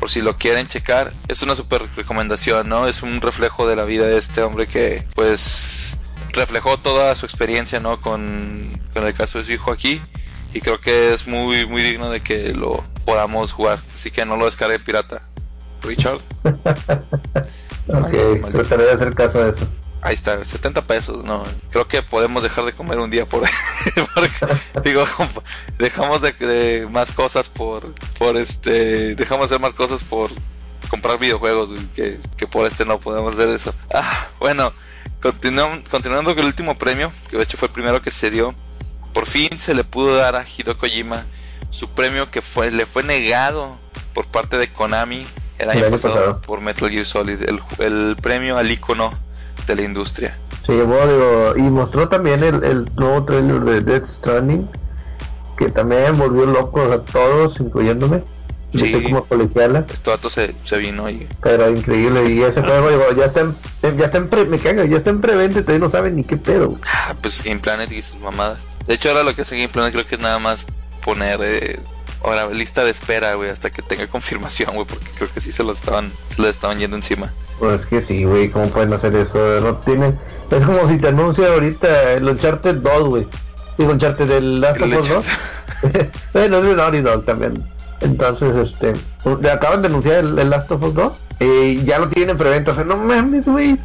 Por 0.00 0.10
si 0.10 0.20
lo 0.20 0.36
quieren 0.36 0.66
checar, 0.66 1.12
es 1.28 1.42
una 1.42 1.54
super 1.54 1.82
recomendación, 1.96 2.68
¿no? 2.68 2.86
Es 2.86 3.02
un 3.02 3.20
reflejo 3.20 3.66
de 3.66 3.76
la 3.76 3.84
vida 3.84 4.06
de 4.06 4.18
este 4.18 4.42
hombre 4.42 4.66
que, 4.66 5.06
pues, 5.14 5.95
reflejó 6.36 6.76
toda 6.76 7.14
su 7.16 7.26
experiencia, 7.26 7.80
¿no? 7.80 8.00
Con, 8.00 8.80
con 8.94 9.06
el 9.06 9.14
caso 9.14 9.38
de 9.38 9.44
su 9.44 9.52
hijo 9.52 9.72
aquí 9.72 10.00
y 10.54 10.60
creo 10.60 10.80
que 10.80 11.12
es 11.12 11.26
muy 11.26 11.66
muy 11.66 11.82
digno 11.82 12.08
de 12.10 12.20
que 12.22 12.54
lo 12.54 12.84
podamos 13.04 13.52
jugar 13.52 13.78
así 13.94 14.10
que 14.10 14.24
no 14.24 14.36
lo 14.36 14.44
descargue 14.46 14.78
pirata 14.78 15.22
Richard 15.82 16.18
Ok, 17.88 18.40
Maldito. 18.40 18.50
trataré 18.50 18.84
de 18.84 18.92
hacer 18.92 19.14
caso 19.14 19.44
de 19.44 19.50
eso. 19.50 19.68
ahí 20.02 20.14
está 20.14 20.42
70 20.44 20.86
pesos 20.86 21.24
no 21.24 21.44
creo 21.70 21.88
que 21.88 22.02
podemos 22.02 22.42
dejar 22.42 22.64
de 22.64 22.72
comer 22.72 22.98
un 23.00 23.10
día 23.10 23.26
por 23.26 23.42
porque, 24.14 24.30
digo 24.84 25.04
dejamos 25.78 26.22
de, 26.22 26.32
de 26.32 26.86
más 26.90 27.12
cosas 27.12 27.48
por 27.48 27.92
por 28.18 28.36
este 28.36 29.14
dejamos 29.14 29.50
de 29.50 29.56
hacer 29.56 29.60
más 29.60 29.74
cosas 29.74 30.02
por 30.02 30.30
comprar 30.88 31.18
videojuegos, 31.18 31.70
que, 31.94 32.18
que 32.36 32.46
por 32.46 32.66
este 32.66 32.84
no 32.84 33.00
podemos 33.00 33.34
hacer 33.34 33.48
eso. 33.48 33.74
Ah, 33.92 34.28
bueno, 34.38 34.72
continuando 35.32 36.34
con 36.34 36.40
el 36.40 36.46
último 36.46 36.76
premio, 36.76 37.12
que 37.30 37.36
de 37.36 37.42
hecho 37.42 37.56
fue 37.56 37.68
el 37.68 37.74
primero 37.74 38.02
que 38.02 38.10
se 38.10 38.30
dio, 38.30 38.54
por 39.12 39.26
fin 39.26 39.58
se 39.58 39.74
le 39.74 39.84
pudo 39.84 40.16
dar 40.16 40.36
a 40.36 40.44
Hideo 40.44 40.76
Kojima 40.76 41.24
su 41.70 41.88
premio 41.88 42.30
que 42.30 42.42
fue, 42.42 42.70
le 42.70 42.86
fue 42.86 43.02
negado 43.02 43.76
por 44.14 44.26
parte 44.26 44.56
de 44.56 44.72
Konami 44.72 45.26
el 45.58 45.70
año, 45.70 45.90
pasado, 45.90 46.40
por 46.42 46.60
Metal 46.60 46.90
Gear 46.90 47.04
Solid, 47.04 47.38
el, 47.78 48.16
premio 48.16 48.58
al 48.58 48.70
icono 48.70 49.10
de 49.66 49.76
la 49.76 49.82
industria. 49.82 50.38
Sí, 50.66 50.72
y 50.72 51.60
mostró 51.62 52.08
también 52.08 52.42
el, 52.42 52.84
nuevo 52.96 53.24
trailer 53.24 53.60
de 53.60 53.80
Death 53.80 54.06
Stranding, 54.06 54.68
que 55.56 55.70
también 55.70 56.18
volvió 56.18 56.46
locos 56.46 56.90
a 56.92 57.02
todos, 57.04 57.60
incluyéndome. 57.60 58.22
Sí, 58.74 58.92
como 59.02 59.24
colegiala. 59.24 59.86
Todo 60.02 60.30
se, 60.30 60.54
se 60.64 60.78
vino 60.78 61.06
ahí. 61.06 61.26
Pero 61.42 61.70
increíble, 61.70 62.28
y 62.30 62.42
ese 62.42 62.60
juego 62.62 63.12
ya 63.16 63.26
está 63.26 63.40
en, 63.40 63.56
ya 63.96 64.06
está 64.06 64.18
en 64.18 64.28
pre, 64.28 64.44
me 64.44 64.58
caga, 64.58 64.84
ya 64.84 64.98
está 64.98 65.10
en 65.10 65.20
preventa 65.20 65.60
y 65.60 65.62
todavía 65.62 65.86
no 65.86 65.90
saben 65.90 66.16
ni 66.16 66.24
qué 66.24 66.36
pedo. 66.36 66.76
Ah, 66.86 67.14
pues 67.20 67.42
Game 67.42 67.60
Planet 67.60 67.90
y 67.92 68.02
sus 68.02 68.20
mamadas. 68.20 68.58
De 68.86 68.94
hecho 68.94 69.08
ahora 69.08 69.22
lo 69.22 69.34
que 69.34 69.42
hace 69.42 69.56
Game 69.56 69.68
Planet 69.68 69.92
creo 69.92 70.06
que 70.06 70.16
es 70.16 70.20
nada 70.20 70.38
más 70.38 70.66
poner 71.04 71.40
eh, 71.42 71.80
ahora 72.22 72.48
lista 72.48 72.84
de 72.84 72.90
espera, 72.90 73.34
güey, 73.34 73.50
hasta 73.50 73.70
que 73.70 73.82
tenga 73.82 74.06
confirmación, 74.10 74.74
güey, 74.74 74.86
porque 74.86 75.06
creo 75.16 75.30
que 75.32 75.40
sí 75.40 75.52
se 75.52 75.62
lo 75.62 75.72
estaban, 75.72 76.12
se 76.34 76.42
lo 76.42 76.48
estaban 76.48 76.78
yendo 76.78 76.96
encima. 76.96 77.32
Pues 77.58 77.82
es 77.82 77.86
que 77.86 78.02
sí, 78.02 78.24
güey, 78.24 78.50
¿cómo 78.50 78.68
pueden 78.68 78.92
hacer 78.92 79.14
eso? 79.14 79.60
No 79.60 79.76
tienen... 79.76 80.18
Es 80.50 80.64
como 80.64 80.86
si 80.88 80.98
te 80.98 81.08
anuncia 81.08 81.48
ahorita 81.48 82.12
el 82.12 82.28
Uncharted 82.28 82.76
2, 82.76 83.08
güey. 83.08 83.26
Digo, 83.78 83.92
Uncharted 83.92 84.28
del 84.28 84.60
Last 84.60 84.82
of 84.82 84.94
Us 84.94 85.08
2. 85.08 85.26
bueno, 86.34 86.58
es 86.58 86.64
de 86.64 86.76
Naughty 86.76 87.00
Dog 87.00 87.24
también. 87.24 87.75
Entonces, 88.00 88.54
este, 88.56 88.94
le 89.40 89.50
acaban 89.50 89.82
de 89.82 89.88
anunciar 89.88 90.24
el, 90.24 90.50
Last 90.50 90.70
of 90.70 90.82
Us 90.82 90.94
2 90.94 91.22
y 91.40 91.84
ya 91.84 91.98
lo 91.98 92.08
tienen 92.08 92.30
en 92.30 92.38
preventa. 92.38 92.72
O 92.72 92.74
sea, 92.74 92.84
no 92.84 92.96
mames, 92.96 93.46
güey. 93.46 93.76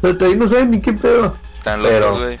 Pero 0.00 0.16
todavía 0.16 0.38
no 0.38 0.48
saben 0.48 0.70
ni 0.70 0.80
qué 0.80 0.92
pedo. 0.92 1.36
Están 1.56 1.82
locos, 1.82 2.20
güey. 2.20 2.38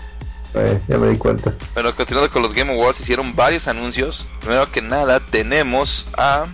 Eh, 0.54 0.80
ya 0.86 0.98
me 0.98 1.08
di 1.08 1.16
cuenta. 1.16 1.52
Bueno, 1.74 1.94
continuando 1.94 2.30
con 2.30 2.42
los 2.42 2.54
Game 2.54 2.72
Awards, 2.72 3.00
hicieron 3.00 3.34
varios 3.34 3.66
anuncios. 3.66 4.26
Primero 4.40 4.70
que 4.70 4.82
nada, 4.82 5.18
tenemos 5.18 6.06
a, 6.16 6.46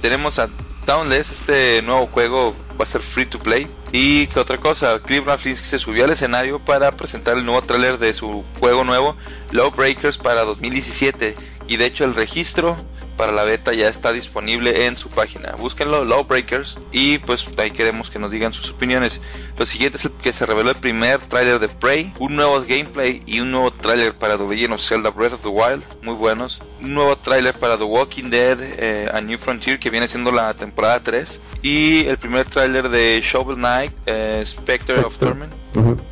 tenemos 0.00 0.38
a 0.38 0.48
Downless, 0.86 1.30
este 1.30 1.82
nuevo 1.82 2.06
juego 2.06 2.54
va 2.78 2.84
a 2.84 2.86
ser 2.86 3.00
free 3.00 3.26
to 3.26 3.38
play. 3.38 3.68
Y 3.90 4.28
que 4.28 4.40
otra 4.40 4.58
cosa, 4.58 5.00
Cliff 5.00 5.26
Rafflinski 5.26 5.66
se 5.66 5.78
subió 5.78 6.04
al 6.04 6.10
escenario 6.10 6.60
para 6.60 6.92
presentar 6.92 7.36
el 7.36 7.44
nuevo 7.44 7.62
tráiler 7.62 7.98
de 7.98 8.14
su 8.14 8.44
juego 8.60 8.84
nuevo, 8.84 9.16
Low 9.50 9.70
Breakers 9.70 10.18
para 10.18 10.44
2017. 10.44 11.36
Y 11.68 11.76
de 11.76 11.86
hecho 11.86 12.04
el 12.04 12.14
registro 12.14 12.76
para 13.22 13.30
la 13.30 13.44
beta 13.44 13.72
ya 13.72 13.88
está 13.88 14.10
disponible 14.10 14.86
en 14.86 14.96
su 14.96 15.08
página. 15.08 15.52
Búsquenlo, 15.52 16.04
Lawbreakers, 16.04 16.80
y 16.90 17.18
pues 17.18 17.46
ahí 17.56 17.70
queremos 17.70 18.10
que 18.10 18.18
nos 18.18 18.32
digan 18.32 18.52
sus 18.52 18.70
opiniones. 18.70 19.20
Lo 19.56 19.64
siguiente 19.64 19.96
es 19.96 20.06
el 20.06 20.10
que 20.10 20.32
se 20.32 20.44
reveló 20.44 20.70
el 20.70 20.76
primer 20.76 21.20
tráiler 21.20 21.60
de 21.60 21.68
Prey, 21.68 22.12
un 22.18 22.34
nuevo 22.34 22.60
gameplay 22.62 23.22
y 23.24 23.38
un 23.38 23.52
nuevo 23.52 23.70
tráiler 23.70 24.18
para 24.18 24.36
The 24.36 24.42
Legend 24.42 24.74
of 24.74 24.80
Zelda 24.80 25.10
Breath 25.10 25.34
of 25.34 25.42
the 25.42 25.48
Wild, 25.50 25.84
muy 26.02 26.14
buenos. 26.14 26.62
Un 26.80 26.94
nuevo 26.94 27.14
tráiler 27.14 27.56
para 27.56 27.78
The 27.78 27.84
Walking 27.84 28.28
Dead 28.28 28.58
eh, 28.60 29.08
A 29.14 29.20
New 29.20 29.38
Frontier, 29.38 29.78
que 29.78 29.88
viene 29.88 30.08
siendo 30.08 30.32
la 30.32 30.52
temporada 30.54 31.00
3. 31.00 31.40
Y 31.62 32.04
el 32.06 32.18
primer 32.18 32.46
tráiler 32.46 32.88
de 32.88 33.22
Shovel 33.22 33.54
Knight, 33.54 33.92
eh, 34.06 34.42
Spectre 34.44 34.98
of 34.98 35.16
Torment. 35.18 35.52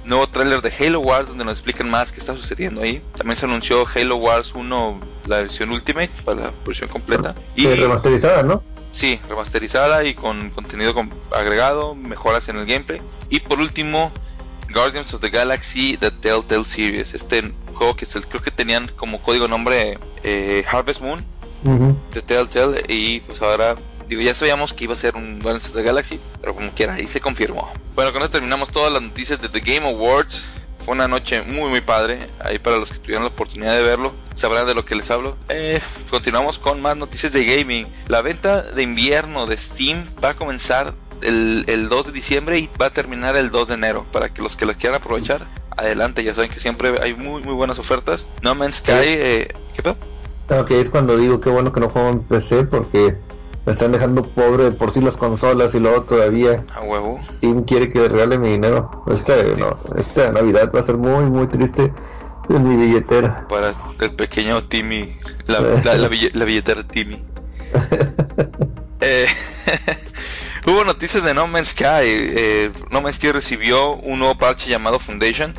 Nuevo 0.05 0.27
tráiler 0.29 0.63
de 0.63 0.73
Halo 0.79 1.01
Wars 1.01 1.29
donde 1.29 1.45
nos 1.45 1.55
explican 1.55 1.91
más 1.91 2.13
qué 2.13 2.21
está 2.21 2.35
sucediendo 2.35 2.83
ahí. 2.83 3.03
También 3.17 3.37
se 3.37 3.47
anunció 3.47 3.87
Halo 3.87 4.17
Wars 4.17 4.55
1, 4.55 5.01
la 5.27 5.37
versión 5.39 5.71
Ultimate, 5.71 6.11
para 6.25 6.41
la 6.41 6.53
versión 6.65 6.89
completa. 6.89 7.00
Y 7.55 7.67
remasterizada, 7.67 8.43
¿no? 8.43 8.63
Sí, 8.93 9.21
remasterizada 9.29 10.05
y 10.05 10.15
con 10.15 10.51
contenido 10.51 10.95
agregado, 11.31 11.95
mejoras 11.95 12.49
en 12.49 12.57
el 12.57 12.67
gameplay. 12.67 13.01
Y 13.29 13.41
por 13.41 13.61
último, 13.61 14.13
Guardians 14.73 15.15
of 15.15 15.21
the 15.21 15.31
Galaxy 15.31 15.97
The 15.97 16.11
Telltale 16.11 16.65
Series. 16.65 17.15
Este 17.15 17.53
juego 17.73 17.97
que 17.97 18.07
creo 18.07 18.43
que 18.43 18.51
tenían 18.51 18.89
como 18.97 19.21
código 19.21 19.49
nombre 19.49 19.99
eh, 20.23 20.65
Harvest 20.71 21.01
Moon 21.01 21.25
The 22.13 22.23
Telltale. 22.23 22.83
Y 22.89 23.21
pues 23.21 23.41
ahora 23.43 23.77
Digo, 24.11 24.23
ya 24.23 24.35
sabíamos 24.35 24.75
que 24.75 24.85
iba 24.85 24.93
a 24.95 24.97
ser 24.97 25.15
un 25.15 25.39
Guardians 25.39 25.69
of 25.69 25.77
the 25.77 25.85
Galaxy, 25.85 26.19
pero 26.41 26.53
como 26.53 26.73
quiera, 26.73 26.95
ahí 26.95 27.07
se 27.07 27.21
confirmó. 27.21 27.73
Bueno, 27.95 28.13
con 28.13 28.23
esto 28.23 28.33
terminamos 28.33 28.71
todas 28.71 28.93
las 28.93 29.01
noticias 29.01 29.41
de 29.41 29.49
The 29.49 29.61
Game 29.61 29.89
Awards. 29.89 30.45
Fue 30.85 30.95
una 30.95 31.09
noche 31.09 31.43
muy 31.43 31.69
muy 31.69 31.81
padre. 31.81 32.19
Ahí 32.41 32.59
para 32.59 32.79
los 32.79 32.91
que 32.91 32.99
tuvieron 32.99 33.25
la 33.25 33.31
oportunidad 33.31 33.77
de 33.77 33.83
verlo, 33.83 34.13
sabrán 34.35 34.67
de 34.67 34.75
lo 34.75 34.85
que 34.85 34.95
les 34.95 35.11
hablo. 35.11 35.37
Eh, 35.49 35.81
continuamos 36.11 36.59
con 36.59 36.81
más 36.81 36.97
noticias 36.97 37.33
de 37.33 37.45
gaming. 37.45 37.87
La 38.09 38.23
venta 38.23 38.63
de 38.63 38.83
invierno 38.83 39.47
de 39.47 39.57
Steam 39.57 40.05
va 40.23 40.31
a 40.31 40.37
comenzar 40.37 40.95
el, 41.23 41.65
el 41.69 41.89
2 41.89 42.07
de 42.07 42.13
diciembre 42.13 42.59
y 42.59 42.71
va 42.81 42.87
a 42.87 42.91
terminar 42.91 43.37
el 43.37 43.51
2 43.51 43.69
de 43.69 43.75
enero. 43.75 44.07
Para 44.13 44.31
que 44.33 44.43
los 44.43 44.57
que 44.57 44.67
la 44.67 44.75
quieran 44.75 45.01
aprovechar, 45.01 45.47
adelante. 45.77 46.25
Ya 46.25 46.35
saben 46.35 46.51
que 46.51 46.61
siempre 46.61 46.95
hay 47.03 47.15
muy 47.15 47.43
muy 47.43 47.55
buenas 47.55 47.79
ofertas. 47.79 48.27
No 48.43 48.55
Man's 48.55 48.77
Sky, 48.77 48.93
eh, 49.05 49.55
¿qué 49.75 49.83
pedo? 49.83 49.97
Ok, 50.59 50.73
es 50.73 50.91
cuando 50.91 51.17
digo 51.17 51.41
que 51.41 51.49
bueno 51.49 51.73
que 51.73 51.81
no 51.81 51.89
juego 51.89 52.11
en 52.11 52.23
PC 52.25 52.65
porque 52.65 53.19
me 53.67 53.73
están 53.73 53.93
dejando 53.93 54.23
pobre 54.23 54.71
por 54.71 54.91
sí 54.91 55.01
las 55.01 55.17
consolas 55.17 55.75
y 55.75 55.81
luego 55.81 56.03
todavía. 56.05 56.65
A 56.75 56.81
huevo. 56.83 57.19
Steam 57.23 57.65
quiere 57.65 57.91
que 57.91 58.09
regale 58.09 58.39
mi 58.39 58.49
dinero. 58.51 59.05
Esta, 59.13 59.35
esta 59.97 60.33
navidad 60.33 60.73
va 60.75 60.81
a 60.81 60.85
ser 60.85 60.97
muy 60.97 61.25
muy 61.25 61.47
triste 61.49 61.93
en 62.49 62.69
mi 62.69 62.77
billetera. 62.77 63.47
Para 63.49 63.73
el 64.01 64.13
pequeño 64.15 64.63
Timmy 64.65 65.15
la, 65.47 65.61
la, 65.61 66.45
billetera 66.45 66.87
Timmy. 66.87 67.23
Eh, 69.03 69.27
hubo 70.67 70.85
noticias 70.85 71.25
de 71.25 71.33
No 71.33 71.47
Man's 71.47 71.69
Sky. 71.69 72.05
Eh, 72.05 72.71
No 72.91 73.01
Man's 73.01 73.17
Sky 73.17 73.33
recibió 73.33 73.95
un 73.95 74.19
nuevo 74.19 74.37
parche 74.37 74.69
llamado 74.69 74.99
Foundation 74.99 75.55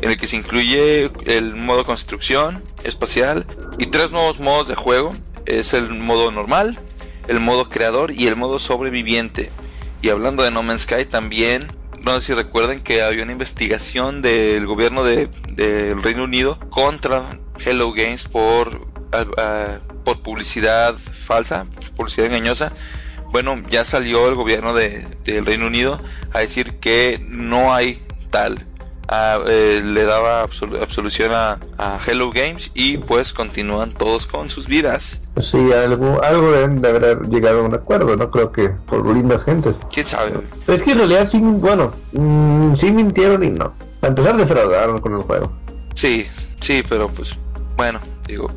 en 0.00 0.10
el 0.10 0.16
que 0.16 0.28
se 0.28 0.36
incluye 0.36 1.10
el 1.26 1.56
modo 1.56 1.84
construcción 1.84 2.62
espacial 2.84 3.46
y 3.78 3.86
tres 3.86 4.12
nuevos 4.12 4.38
modos 4.38 4.68
de 4.68 4.76
juego. 4.76 5.12
Es 5.44 5.74
el 5.74 5.88
modo 5.88 6.30
normal 6.30 6.78
el 7.28 7.40
modo 7.40 7.68
creador 7.68 8.10
y 8.12 8.26
el 8.26 8.36
modo 8.36 8.58
sobreviviente. 8.58 9.50
Y 10.02 10.10
hablando 10.10 10.42
de 10.42 10.50
No 10.50 10.62
Man's 10.62 10.82
Sky 10.82 11.06
también, 11.06 11.66
no 12.04 12.20
sé 12.20 12.26
si 12.26 12.34
recuerden 12.34 12.80
que 12.80 13.02
había 13.02 13.22
una 13.22 13.32
investigación 13.32 14.20
del 14.20 14.66
gobierno 14.66 15.04
del 15.04 15.30
de, 15.48 15.96
Reino 16.02 16.24
Unido 16.24 16.58
contra 16.70 17.22
Hello 17.64 17.92
Games 17.92 18.28
por, 18.28 18.86
por 20.04 20.22
publicidad 20.22 20.94
falsa, 20.94 21.66
publicidad 21.96 22.26
engañosa. 22.26 22.72
Bueno, 23.30 23.62
ya 23.70 23.84
salió 23.84 24.28
el 24.28 24.34
gobierno 24.34 24.74
de, 24.74 25.06
del 25.24 25.46
Reino 25.46 25.66
Unido 25.66 25.98
a 26.32 26.40
decir 26.40 26.74
que 26.74 27.24
no 27.26 27.74
hay 27.74 28.02
tal 28.30 28.66
eh, 29.10 29.82
le 29.84 30.04
daba 30.04 30.42
absolución 30.42 31.32
a, 31.32 31.58
Hello 32.06 32.30
Games 32.30 32.70
y 32.74 32.98
pues 32.98 33.32
continúan 33.32 33.92
todos 33.92 34.26
con 34.26 34.48
sus 34.48 34.66
vidas. 34.66 35.20
Sí, 35.40 35.72
algo, 35.72 36.22
algo 36.22 36.52
deben 36.52 36.80
de 36.80 36.88
haber 36.88 37.28
llegado 37.28 37.60
a 37.60 37.62
un 37.64 37.74
acuerdo, 37.74 38.16
no 38.16 38.30
creo 38.30 38.52
que 38.52 38.68
por 38.86 39.06
lindas 39.06 39.44
gentes. 39.44 39.76
¿Quién 39.92 40.06
sabe? 40.06 40.32
Es 40.66 40.82
que 40.82 40.92
en 40.92 40.98
realidad 40.98 41.28
sí, 41.28 41.40
bueno, 41.40 41.92
mm, 42.12 42.74
sí 42.74 42.90
mintieron 42.92 43.42
y 43.42 43.50
no. 43.50 43.74
A 44.02 44.08
empezar 44.08 44.36
defraudaron 44.36 45.00
con 45.00 45.14
el 45.14 45.22
juego. 45.22 45.52
Sí, 45.94 46.26
sí, 46.60 46.82
pero 46.88 47.08
pues 47.08 47.36
bueno, 47.76 48.00
digo, 48.26 48.50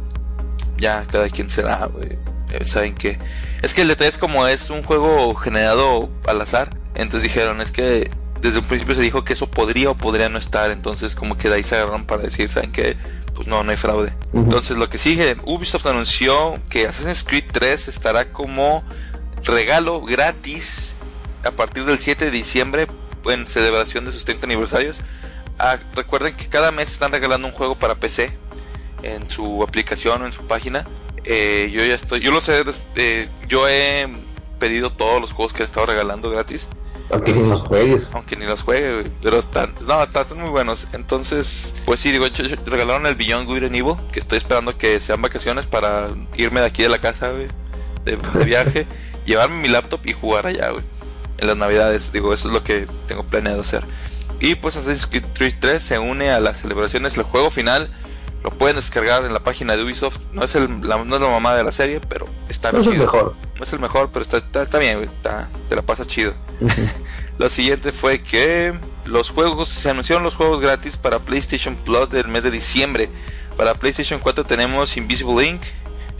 ya 0.78 1.06
cada 1.12 1.30
quien 1.30 1.50
será, 1.50 1.90
eh, 2.02 2.18
Saben 2.64 2.96
que 2.96 3.20
es 3.62 3.74
que 3.74 3.82
el 3.82 3.88
detalle 3.88 4.10
es 4.10 4.18
como 4.18 4.48
es 4.48 4.70
un 4.70 4.84
juego 4.84 5.36
generado 5.36 6.10
al 6.28 6.40
azar, 6.40 6.70
entonces 6.96 7.24
dijeron, 7.24 7.60
es 7.60 7.72
que 7.72 8.10
desde 8.42 8.60
un 8.60 8.66
principio 8.66 8.96
se 8.96 9.02
dijo 9.02 9.24
que 9.24 9.34
eso 9.34 9.48
podría 9.48 9.90
o 9.90 9.96
podría 9.96 10.30
no 10.30 10.38
estar, 10.38 10.72
entonces 10.72 11.16
como 11.16 11.38
que 11.38 11.50
de 11.50 11.56
ahí 11.56 11.64
se 11.64 11.76
agarraron 11.76 12.06
para 12.06 12.24
decir, 12.24 12.50
¿saben 12.50 12.72
que 12.72 12.96
Pues 13.36 13.48
no, 13.48 13.64
no 13.64 13.72
hay 13.72 13.78
fraude. 13.78 14.14
Entonces 14.34 14.78
lo 14.78 14.90
que 14.90 14.98
sigue, 14.98 15.38
Ubisoft 15.46 15.86
anunció 15.86 16.60
que 16.70 16.88
Assassin's 16.88 17.24
Creed 17.24 17.46
3 17.52 17.88
estará 17.88 18.32
como 18.32 18.84
regalo 19.44 20.02
gratis 20.02 20.96
a 21.44 21.52
partir 21.52 21.86
del 21.86 22.00
7 22.00 22.26
de 22.26 22.32
diciembre 22.32 22.88
en 23.26 23.48
celebración 23.48 24.06
de 24.06 24.12
sus 24.12 24.26
30 24.26 24.46
aniversarios. 24.46 24.98
Ah, 25.60 25.78
recuerden 25.96 26.36
que 26.36 26.48
cada 26.48 26.72
mes 26.72 26.92
están 26.92 27.12
regalando 27.12 27.48
un 27.48 27.54
juego 27.54 27.76
para 27.76 27.96
PC 27.96 28.32
en 29.04 29.30
su 29.30 29.64
aplicación 29.64 30.22
o 30.22 30.26
en 30.26 30.32
su 30.32 30.46
página. 30.48 30.86
Eh, 31.24 31.70
yo 31.74 31.84
ya 31.84 31.96
estoy, 31.96 32.22
yo 32.22 32.32
lo 32.32 32.42
sé, 32.42 32.64
eh, 32.96 33.30
yo 33.48 33.68
he 33.68 34.08
pedido 34.60 34.92
todos 34.92 35.20
los 35.20 35.34
juegos 35.34 35.54
que 35.54 35.64
he 35.64 35.66
estado 35.66 35.86
regalando 35.86 36.30
gratis. 36.30 36.70
Aunque 37.10 37.34
ni 37.34 37.48
los 37.48 37.62
juegues. 37.62 38.08
Aunque 38.12 38.36
ni 38.36 38.46
los 38.46 38.64
juegue, 38.64 39.10
pero 39.22 39.40
están, 39.40 39.74
no, 39.88 40.04
están, 40.04 40.26
muy 40.36 40.50
buenos. 40.50 40.88
Entonces, 40.94 41.74
pues 41.86 42.00
sí, 42.00 42.12
digo, 42.12 42.26
regalaron 42.66 43.06
el 43.06 43.16
Beyond 43.16 43.48
Good 43.48 43.64
and 43.64 43.76
Evil, 43.76 43.96
que 44.12 44.20
estoy 44.20 44.38
esperando 44.38 44.78
que 44.78 45.00
sean 45.00 45.22
vacaciones 45.22 45.66
para 45.66 46.10
irme 46.36 46.60
de 46.60 46.66
aquí 46.66 46.84
de 46.84 46.90
la 46.90 47.00
casa, 47.00 47.32
de, 47.32 48.18
viaje, 48.46 48.88
llevarme 49.26 49.62
mi 49.62 49.70
laptop 49.70 50.02
y 50.06 50.14
jugar 50.14 50.48
allá, 50.48 50.70
güey. 50.70 50.84
En 51.38 51.48
las 51.48 51.58
navidades, 51.58 52.12
digo, 52.12 52.34
eso 52.34 52.48
es 52.48 52.54
lo 52.54 52.64
que 52.64 52.88
tengo 53.08 53.24
planeado 53.24 53.62
hacer. 53.62 53.84
Y 54.40 54.56
pues 54.56 54.76
Assassin's 54.76 55.08
Creed 55.08 55.54
3 55.60 55.82
se 55.82 56.00
une 56.00 56.32
a 56.32 56.40
las 56.40 56.62
celebraciones 56.62 57.16
del 57.16 57.24
juego 57.24 57.52
final 57.52 57.90
Lo 58.44 58.52
pueden 58.52 58.76
descargar 58.76 59.26
en 59.26 59.34
la 59.34 59.42
página 59.42 59.76
de 59.76 59.84
Ubisoft. 59.84 60.20
No 60.34 60.44
es, 60.44 60.56
el, 60.56 60.88
la, 60.88 61.04
no 61.04 61.16
es 61.16 61.22
la 61.22 61.28
mamá 61.28 61.56
de 61.56 61.64
la 61.64 61.72
serie, 61.72 62.00
pero 62.00 62.28
está 62.50 62.72
No 62.72 62.80
es 62.80 62.88
el 62.88 62.98
mejor. 62.98 63.36
No 63.58 63.64
es 63.64 63.74
el 63.74 63.80
mejor, 63.80 64.10
pero 64.12 64.24
está, 64.24 64.38
está, 64.38 64.62
está 64.62 64.78
bien. 64.78 65.04
Está, 65.04 65.50
te 65.70 65.76
la 65.76 65.82
pasas 65.82 66.08
chido. 66.08 66.34
Lo 67.38 67.50
siguiente 67.50 67.92
fue 67.92 68.24
que 68.24 68.74
los 69.06 69.30
juegos, 69.30 69.70
se 69.70 69.90
anunciaron 69.90 70.24
los 70.24 70.36
juegos 70.36 70.60
gratis 70.60 70.98
para 70.98 71.20
PlayStation 71.20 71.76
Plus 71.76 72.10
del 72.10 72.28
mes 72.28 72.44
de 72.44 72.52
diciembre. 72.52 73.10
Para 73.58 73.74
PlayStation 73.74 74.20
4 74.20 74.46
tenemos 74.46 74.98
Invisible 74.98 75.46
Ink, 75.46 75.62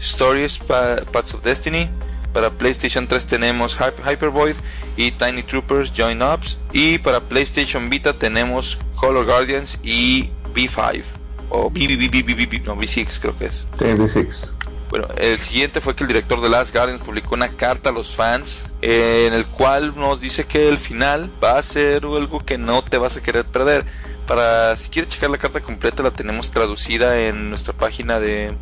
Stories, 0.00 0.58
pa 0.58 0.96
Paths 1.12 1.34
of 1.34 1.42
Destiny. 1.42 1.90
Para 2.32 2.50
PlayStation 2.50 3.08
3 3.08 3.26
tenemos 3.26 3.74
Hyper 3.74 4.04
Hypervoid 4.06 4.54
y 4.96 5.10
Tiny 5.12 5.42
Troopers 5.42 5.92
Join 5.96 6.22
Ups. 6.22 6.58
Y 6.72 6.98
para 6.98 7.20
PlayStation 7.20 7.90
Vita 7.90 8.12
tenemos 8.12 8.78
Color 8.96 9.26
Guardians 9.26 9.78
y 9.82 10.30
B5. 10.54 11.17
O 11.50 11.70
B, 11.70 11.86
B, 11.86 11.96
B, 11.96 12.22
B, 12.22 12.34
B, 12.34 12.46
B, 12.46 12.60
no, 12.60 12.76
B6 12.76 13.18
creo 13.20 13.36
que 13.38 13.46
es. 13.46 13.66
Sí, 13.74 13.84
B6. 13.84 14.54
Bueno, 14.90 15.08
el 15.18 15.38
siguiente 15.38 15.80
fue 15.80 15.94
que 15.94 16.04
el 16.04 16.08
director 16.08 16.40
de 16.40 16.48
Last 16.48 16.74
Guardians 16.74 17.02
publicó 17.02 17.34
una 17.34 17.48
carta 17.48 17.90
a 17.90 17.92
los 17.92 18.14
fans 18.14 18.66
eh, 18.80 19.26
en 19.28 19.34
el 19.34 19.46
cual 19.46 19.94
nos 19.94 20.20
dice 20.20 20.44
que 20.44 20.68
el 20.68 20.78
final 20.78 21.30
va 21.42 21.58
a 21.58 21.62
ser 21.62 22.04
algo 22.04 22.40
que 22.40 22.56
no 22.56 22.82
te 22.82 22.96
vas 22.96 23.16
a 23.16 23.22
querer 23.22 23.44
perder. 23.44 23.84
Para 24.26 24.76
si 24.76 24.88
quieres 24.88 25.12
checar 25.12 25.30
la 25.30 25.38
carta 25.38 25.60
completa 25.60 26.02
la 26.02 26.10
tenemos 26.10 26.50
traducida 26.50 27.18
en 27.20 27.50
nuestra 27.50 27.74
página 27.74 28.18
de, 28.18 28.54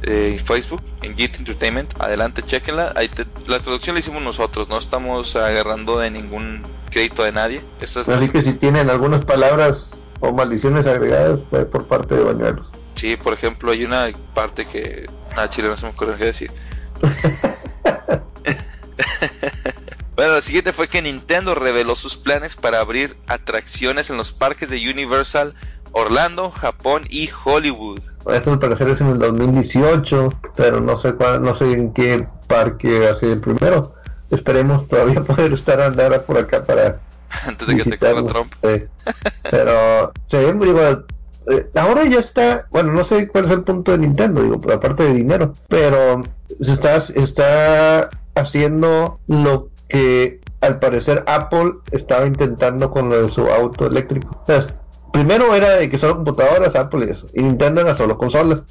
de 0.00 0.38
Facebook 0.42 0.82
en 1.02 1.14
Git 1.14 1.36
Entertainment. 1.36 1.92
Adelante, 2.00 2.42
chequenla. 2.42 2.92
Ahí 2.96 3.08
te, 3.08 3.26
la 3.46 3.58
traducción 3.60 3.94
la 3.94 4.00
hicimos 4.00 4.22
nosotros, 4.22 4.68
no 4.68 4.78
estamos 4.78 5.36
agarrando 5.36 5.98
de 5.98 6.10
ningún 6.10 6.62
crédito 6.90 7.22
de 7.22 7.32
nadie. 7.32 7.62
Esta 7.82 8.00
es 8.00 8.08
Así 8.08 8.28
que 8.30 8.42
si 8.42 8.54
tienen 8.54 8.88
algunas 8.88 9.24
palabras 9.26 9.90
o 10.20 10.32
maldiciones 10.32 10.86
agregadas 10.86 11.40
fue 11.50 11.64
por 11.66 11.86
parte 11.86 12.14
de 12.14 12.24
Bañuelos. 12.24 12.72
Sí, 12.94 13.16
por 13.16 13.32
ejemplo, 13.34 13.72
hay 13.72 13.84
una 13.84 14.10
parte 14.34 14.64
que 14.64 15.06
a 15.36 15.48
Chile 15.48 15.68
no 15.68 15.76
se 15.76 15.86
me 15.86 15.92
ocurre 15.92 16.16
qué 16.16 16.24
decir. 16.24 16.50
bueno, 20.16 20.34
lo 20.34 20.42
siguiente 20.42 20.72
fue 20.72 20.88
que 20.88 21.02
Nintendo 21.02 21.54
reveló 21.54 21.94
sus 21.94 22.16
planes 22.16 22.56
para 22.56 22.80
abrir 22.80 23.16
atracciones 23.26 24.08
en 24.10 24.16
los 24.16 24.32
parques 24.32 24.70
de 24.70 24.90
Universal, 24.90 25.54
Orlando, 25.92 26.50
Japón 26.50 27.04
y 27.08 27.30
Hollywood. 27.44 28.00
Esto 28.32 28.52
al 28.52 28.58
parecer 28.58 28.88
es 28.88 29.00
en 29.00 29.08
el 29.08 29.18
2018, 29.18 30.30
pero 30.56 30.80
no 30.80 30.96
sé 30.96 31.14
cuál, 31.14 31.42
no 31.42 31.54
sé 31.54 31.72
en 31.72 31.92
qué 31.92 32.26
parque 32.48 33.08
hace 33.08 33.32
el 33.32 33.40
primero. 33.40 33.94
Esperemos 34.30 34.88
todavía 34.88 35.20
poder 35.24 35.52
estar 35.52 35.80
andar 35.80 36.24
por 36.24 36.38
acá 36.38 36.64
para 36.64 37.00
Antes 37.46 37.68
de 37.68 37.76
que 37.76 37.90
te 37.90 37.98
corra 37.98 38.26
Trump. 38.26 38.52
Sí. 38.62 38.84
Pero 39.50 40.12
muy 40.54 40.68
igual. 40.68 41.06
Eh, 41.48 41.70
ahora 41.74 42.04
ya 42.04 42.18
está, 42.18 42.66
bueno, 42.70 42.92
no 42.92 43.04
sé 43.04 43.28
cuál 43.28 43.44
es 43.44 43.52
el 43.52 43.62
punto 43.62 43.92
de 43.92 43.98
Nintendo, 43.98 44.42
digo, 44.42 44.60
por 44.60 44.72
aparte 44.72 45.04
de 45.04 45.14
dinero, 45.14 45.54
pero 45.68 46.24
se 46.60 46.72
está, 46.72 46.96
está 46.96 48.10
haciendo 48.34 49.20
lo 49.28 49.68
que 49.88 50.40
al 50.60 50.80
parecer 50.80 51.22
Apple 51.26 51.74
estaba 51.92 52.26
intentando 52.26 52.90
con 52.90 53.10
lo 53.10 53.22
de 53.22 53.28
su 53.28 53.46
auto 53.48 53.86
eléctrico. 53.86 54.42
O 54.42 54.46
sea, 54.46 54.66
primero 55.12 55.54
era 55.54 55.76
de 55.76 55.88
que 55.88 55.98
solo 55.98 56.16
computadoras, 56.16 56.74
Apple 56.74 57.06
y 57.06 57.10
eso, 57.10 57.28
y 57.32 57.42
Nintendo 57.42 57.82
era 57.82 57.94
solo 57.94 58.18
consolas. 58.18 58.62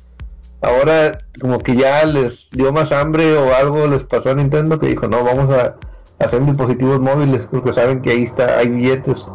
Ahora 0.62 1.18
como 1.40 1.60
que 1.60 1.76
ya 1.76 2.04
les 2.06 2.50
dio 2.52 2.74
más 2.74 2.92
hambre 2.92 3.38
o 3.38 3.54
algo 3.54 3.88
les 3.88 4.04
pasó 4.04 4.32
a 4.32 4.36
Nintendo 4.36 4.80
que 4.80 4.88
dijo, 4.88 5.08
no, 5.08 5.24
vamos 5.24 5.50
a 5.52 5.76
hacer 6.20 6.44
dispositivos 6.46 7.00
móviles 7.00 7.48
porque 7.52 7.74
saben 7.74 8.02
que 8.02 8.12
ahí 8.12 8.24
está, 8.24 8.58
hay 8.58 8.70
billetes 8.70 9.28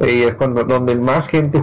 y 0.00 0.22
es 0.22 0.34
cuando, 0.34 0.64
donde 0.64 0.94
más 0.96 1.28
gente 1.28 1.62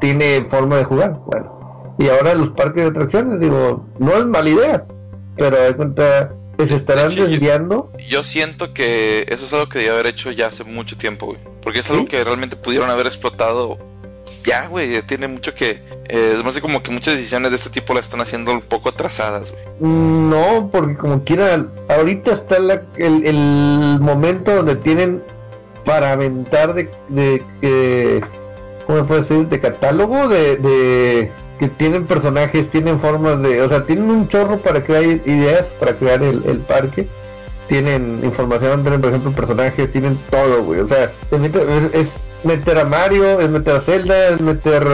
tiene 0.00 0.44
forma 0.44 0.76
de 0.76 0.84
jugar. 0.84 1.20
Bueno, 1.26 1.94
y 1.98 2.08
ahora 2.08 2.34
los 2.34 2.50
parques 2.50 2.84
de 2.84 2.90
atracciones, 2.90 3.40
digo, 3.40 3.86
no 3.98 4.12
es 4.12 4.24
mala 4.24 4.48
idea, 4.48 4.84
pero 5.36 5.56
de 5.60 5.74
cuenta 5.76 6.32
que 6.56 6.66
se 6.66 6.76
estarán 6.76 7.10
yo- 7.10 7.26
desviando. 7.26 7.90
Yo 8.08 8.22
siento 8.24 8.72
que 8.72 9.26
eso 9.28 9.44
es 9.44 9.52
algo 9.52 9.68
que 9.68 9.78
debía 9.78 9.92
haber 9.94 10.06
hecho 10.06 10.30
ya 10.30 10.46
hace 10.46 10.64
mucho 10.64 10.96
tiempo, 10.96 11.26
güey. 11.26 11.38
Porque 11.62 11.80
es 11.80 11.90
algo 11.90 12.02
¿Sí? 12.02 12.08
que 12.08 12.22
realmente 12.24 12.56
pudieron 12.56 12.90
haber 12.90 13.06
explotado. 13.06 13.78
Pues, 14.24 14.42
Ya, 14.42 14.66
güey, 14.68 15.00
tiene 15.02 15.28
mucho 15.28 15.54
que... 15.54 15.80
Eh, 16.08 16.40
más 16.44 16.58
como 16.60 16.82
que 16.82 16.90
muchas 16.90 17.14
decisiones 17.14 17.50
de 17.50 17.56
este 17.56 17.70
tipo 17.70 17.94
las 17.94 18.04
están 18.06 18.20
haciendo 18.20 18.52
un 18.52 18.60
poco 18.60 18.88
atrasadas, 18.90 19.52
güey. 19.52 19.62
No, 19.80 20.68
porque 20.70 20.96
como 20.96 21.24
quiera, 21.24 21.66
ahorita 21.88 22.32
está 22.32 22.58
la- 22.58 22.82
el, 22.96 23.26
el 23.26 23.98
momento 24.00 24.54
donde 24.54 24.76
tienen 24.76 25.22
para 25.84 26.12
aventar 26.12 26.74
de, 26.74 26.90
de 27.08 27.42
que, 27.60 28.22
¿cómo 28.86 29.06
puede 29.06 29.20
decir? 29.22 29.48
De 29.48 29.60
catálogo, 29.60 30.28
de, 30.28 30.56
de 30.56 31.32
que 31.58 31.68
tienen 31.68 32.06
personajes, 32.06 32.68
tienen 32.70 32.98
formas 32.98 33.40
de, 33.42 33.62
o 33.62 33.68
sea, 33.68 33.86
tienen 33.86 34.10
un 34.10 34.28
chorro 34.28 34.58
para 34.58 34.82
crear 34.82 35.04
ideas, 35.04 35.74
para 35.78 35.94
crear 35.96 36.22
el 36.22 36.58
parque. 36.68 37.06
Tienen 37.66 38.20
información, 38.22 38.82
tienen 38.82 39.00
por 39.00 39.08
ejemplo 39.10 39.32
personajes, 39.32 39.90
tienen 39.90 40.18
todo, 40.30 40.62
güey. 40.64 40.80
O 40.80 40.88
sea, 40.88 41.10
es, 41.94 42.28
meter 42.44 42.78
a 42.78 42.84
Mario, 42.84 43.40
es 43.40 43.48
meter 43.48 43.76
a 43.76 43.80
Zelda, 43.80 44.28
es 44.28 44.40
meter 44.40 44.86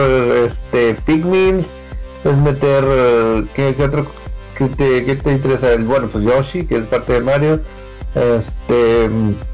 este 0.45 0.95
Pikmins, 1.05 1.69
es 2.23 2.37
meter 2.37 2.83
¿qué, 3.55 3.75
otro 3.83 4.05
que 4.57 4.65
te, 4.67 5.03
qué 5.05 5.15
te 5.15 5.31
interesa? 5.33 5.67
Bueno, 5.79 6.07
pues 6.07 6.23
Yoshi, 6.23 6.65
que 6.65 6.77
es 6.77 6.85
parte 6.85 7.13
de 7.13 7.21
Mario. 7.21 7.59
Este, 8.15 9.09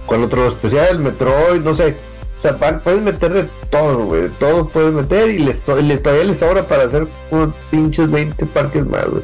¿cuál 0.05 0.24
otro 0.24 0.47
especial? 0.47 0.99
Metroid, 0.99 1.61
no 1.61 1.74
sé. 1.74 1.95
O 2.39 2.41
sea, 2.41 2.55
pa- 2.57 2.80
puedes 2.80 3.01
meter 3.01 3.34
de 3.34 3.45
todo, 3.72 4.05
güey. 4.05 4.30
Todo 4.39 4.68
puedes 4.68 4.93
meter 4.93 5.30
y 5.30 5.39
les, 5.39 5.59
so- 5.59 5.76
le, 5.82 5.97
todavía 5.97 6.26
les 6.26 6.39
sobra 6.39 6.63
para 6.68 6.84
hacer 6.84 7.07
unos 7.32 7.53
pinches 7.72 8.11
20 8.11 8.45
parques 8.47 8.86
más, 8.86 9.07
güey. 9.07 9.24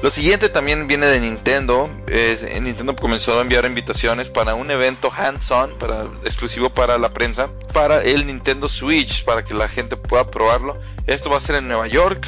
Lo 0.00 0.10
siguiente 0.10 0.48
también 0.48 0.86
viene 0.86 1.06
de 1.06 1.18
Nintendo. 1.18 1.90
Eh, 2.06 2.58
Nintendo 2.62 2.94
comenzó 2.94 3.38
a 3.38 3.42
enviar 3.42 3.64
invitaciones 3.64 4.30
para 4.30 4.54
un 4.54 4.70
evento 4.70 5.10
hands-on, 5.10 5.76
para, 5.76 6.04
exclusivo 6.24 6.70
para 6.70 6.98
la 6.98 7.10
prensa, 7.10 7.48
para 7.72 8.02
el 8.02 8.24
Nintendo 8.24 8.68
Switch, 8.68 9.24
para 9.24 9.44
que 9.44 9.54
la 9.54 9.66
gente 9.68 9.96
pueda 9.96 10.30
probarlo. 10.30 10.78
Esto 11.06 11.30
va 11.30 11.38
a 11.38 11.40
ser 11.40 11.56
en 11.56 11.66
Nueva 11.66 11.88
York, 11.88 12.26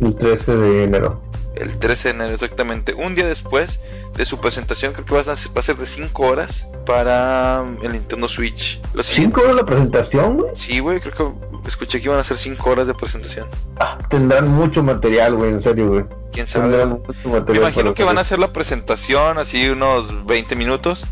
El 0.00 0.16
13 0.16 0.56
de 0.56 0.84
enero. 0.84 1.22
El 1.56 1.78
13 1.78 2.08
de 2.08 2.14
enero 2.14 2.34
exactamente, 2.34 2.94
un 2.94 3.14
día 3.14 3.26
después 3.26 3.80
de 4.14 4.24
su 4.24 4.38
presentación, 4.40 4.92
creo 4.92 5.04
que 5.06 5.14
va 5.14 5.20
a 5.32 5.36
ser, 5.36 5.56
va 5.56 5.60
a 5.60 5.62
ser 5.62 5.76
de 5.76 5.86
5 5.86 6.22
horas 6.26 6.68
para 6.86 7.64
el 7.82 7.92
Nintendo 7.92 8.28
Switch. 8.28 8.80
Lo 8.94 9.02
siguiente- 9.02 9.34
¿Cinco 9.36 9.40
horas 9.42 9.56
la 9.56 9.66
presentación, 9.66 10.36
güey? 10.36 10.50
Sí, 10.54 10.78
güey, 10.80 11.00
creo 11.00 11.14
que 11.62 11.68
escuché 11.68 12.00
que 12.00 12.06
iban 12.06 12.18
a 12.18 12.24
ser 12.24 12.36
5 12.36 12.70
horas 12.70 12.86
de 12.86 12.94
presentación. 12.94 13.46
Ah, 13.78 13.98
tendrán 14.08 14.48
mucho 14.48 14.82
material, 14.82 15.34
güey, 15.36 15.50
en 15.50 15.60
serio, 15.60 15.88
güey. 15.88 16.04
¿Quién 16.32 16.46
sabe? 16.48 16.68
Tendrán 16.70 16.90
mucho 16.90 17.12
Me 17.24 17.40
material. 17.40 17.62
imagino 17.64 17.94
que 17.94 18.04
van 18.04 18.18
a 18.18 18.20
hacer. 18.20 18.38
la 18.38 18.52
presentación 18.52 19.38
así 19.38 19.68
unos 19.68 20.26
20 20.26 20.54
minutos 20.56 21.04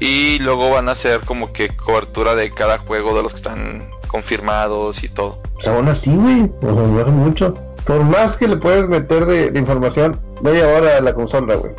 y 0.00 0.38
luego 0.40 0.70
van 0.70 0.88
a 0.88 0.92
hacer 0.92 1.20
como 1.20 1.52
que 1.52 1.68
cobertura 1.68 2.34
de 2.34 2.50
cada 2.50 2.78
juego 2.78 3.16
de 3.16 3.22
los 3.22 3.32
que 3.32 3.36
están 3.38 3.88
confirmados 4.06 5.02
y 5.04 5.08
todo. 5.08 5.40
Pues 5.54 5.68
aún 5.68 5.88
así, 5.88 6.14
güey, 6.14 6.42
o 6.60 6.60
sea, 6.60 6.72
no 6.72 7.00
es 7.00 7.06
mucho. 7.08 7.54
Por 7.84 8.02
más 8.04 8.36
que 8.36 8.48
le 8.48 8.56
puedes 8.56 8.88
meter 8.88 9.26
de, 9.26 9.58
información, 9.58 10.18
media 10.42 10.68
hora 10.68 10.96
a 10.98 11.00
la 11.00 11.14
consola, 11.14 11.54
güey. 11.56 11.72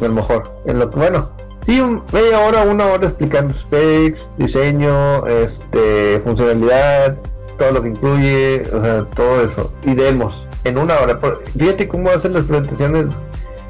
A 0.00 0.04
lo 0.04 0.12
mejor. 0.14 0.50
En 0.66 0.78
lo 0.78 0.88
bueno, 0.88 1.30
sí, 1.64 1.80
un- 1.80 2.02
media 2.12 2.40
hora, 2.40 2.62
una 2.62 2.86
hora 2.86 3.06
explicando 3.06 3.54
specs, 3.54 4.28
diseño, 4.38 5.26
este, 5.26 6.20
funcionalidad, 6.24 7.16
todo 7.58 7.70
lo 7.72 7.82
que 7.82 7.88
incluye, 7.90 8.64
o 8.72 8.80
sea, 8.80 9.04
todo 9.14 9.42
eso. 9.42 9.72
Y 9.84 9.94
demos, 9.94 10.46
en 10.64 10.78
una 10.78 10.98
hora. 10.98 11.20
Fíjate 11.56 11.86
cómo 11.88 12.10
hacen 12.10 12.32
las 12.34 12.44
presentaciones, 12.44 13.06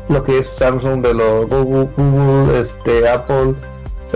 lo 0.09 0.23
que 0.23 0.39
es 0.39 0.49
Samsung, 0.49 1.03
de 1.03 1.15
lo 1.15 1.47
Google, 1.47 1.91
Google 1.97 2.61
este, 2.61 3.09
Apple, 3.09 3.55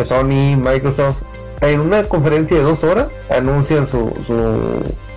Sony, 0.03 0.57
Microsoft. 0.57 1.23
En 1.61 1.81
una 1.81 2.03
conferencia 2.05 2.57
de 2.57 2.63
dos 2.63 2.85
horas 2.85 3.09
anuncian 3.31 3.87
su, 3.87 4.13
su 4.27 4.35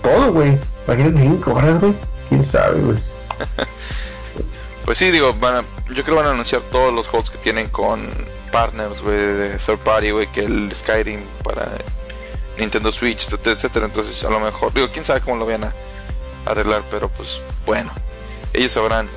todo, 0.01 0.31
güey. 0.33 0.57
Imagínate 0.87 1.19
cinco 1.21 1.53
horas, 1.53 1.79
güey. 1.81 1.93
¿Quién 2.29 2.43
sabe, 2.43 2.79
güey? 2.81 2.97
Pues 4.85 4.97
sí, 4.97 5.11
digo, 5.11 5.33
van 5.35 5.55
a- 5.57 5.65
yo 5.89 6.03
creo 6.03 6.05
que 6.05 6.11
van 6.13 6.25
a 6.27 6.31
anunciar 6.31 6.61
todos 6.71 6.91
los 6.91 7.07
juegos 7.07 7.29
que 7.29 7.37
tienen 7.37 7.69
con 7.69 8.09
partners, 8.51 9.03
güey, 9.03 9.15
de 9.17 9.49
third 9.63 9.77
party, 9.79 10.09
güey, 10.09 10.25
que 10.31 10.39
el 10.41 10.71
Skyrim 10.75 11.21
para 11.43 11.69
Nintendo 12.57 12.91
Switch, 12.91 13.27
etcétera. 13.31 13.85
Entonces, 13.85 14.23
a 14.23 14.31
lo 14.31 14.39
mejor, 14.39 14.73
digo, 14.73 14.87
quién 14.91 15.05
sabe 15.05 15.21
cómo 15.21 15.37
lo 15.37 15.45
van 15.45 15.65
a 15.65 15.73
arreglar, 16.45 16.81
pero 16.89 17.07
pues 17.09 17.39
bueno, 17.67 17.91
ellos 18.53 18.71
sabrán. 18.71 19.07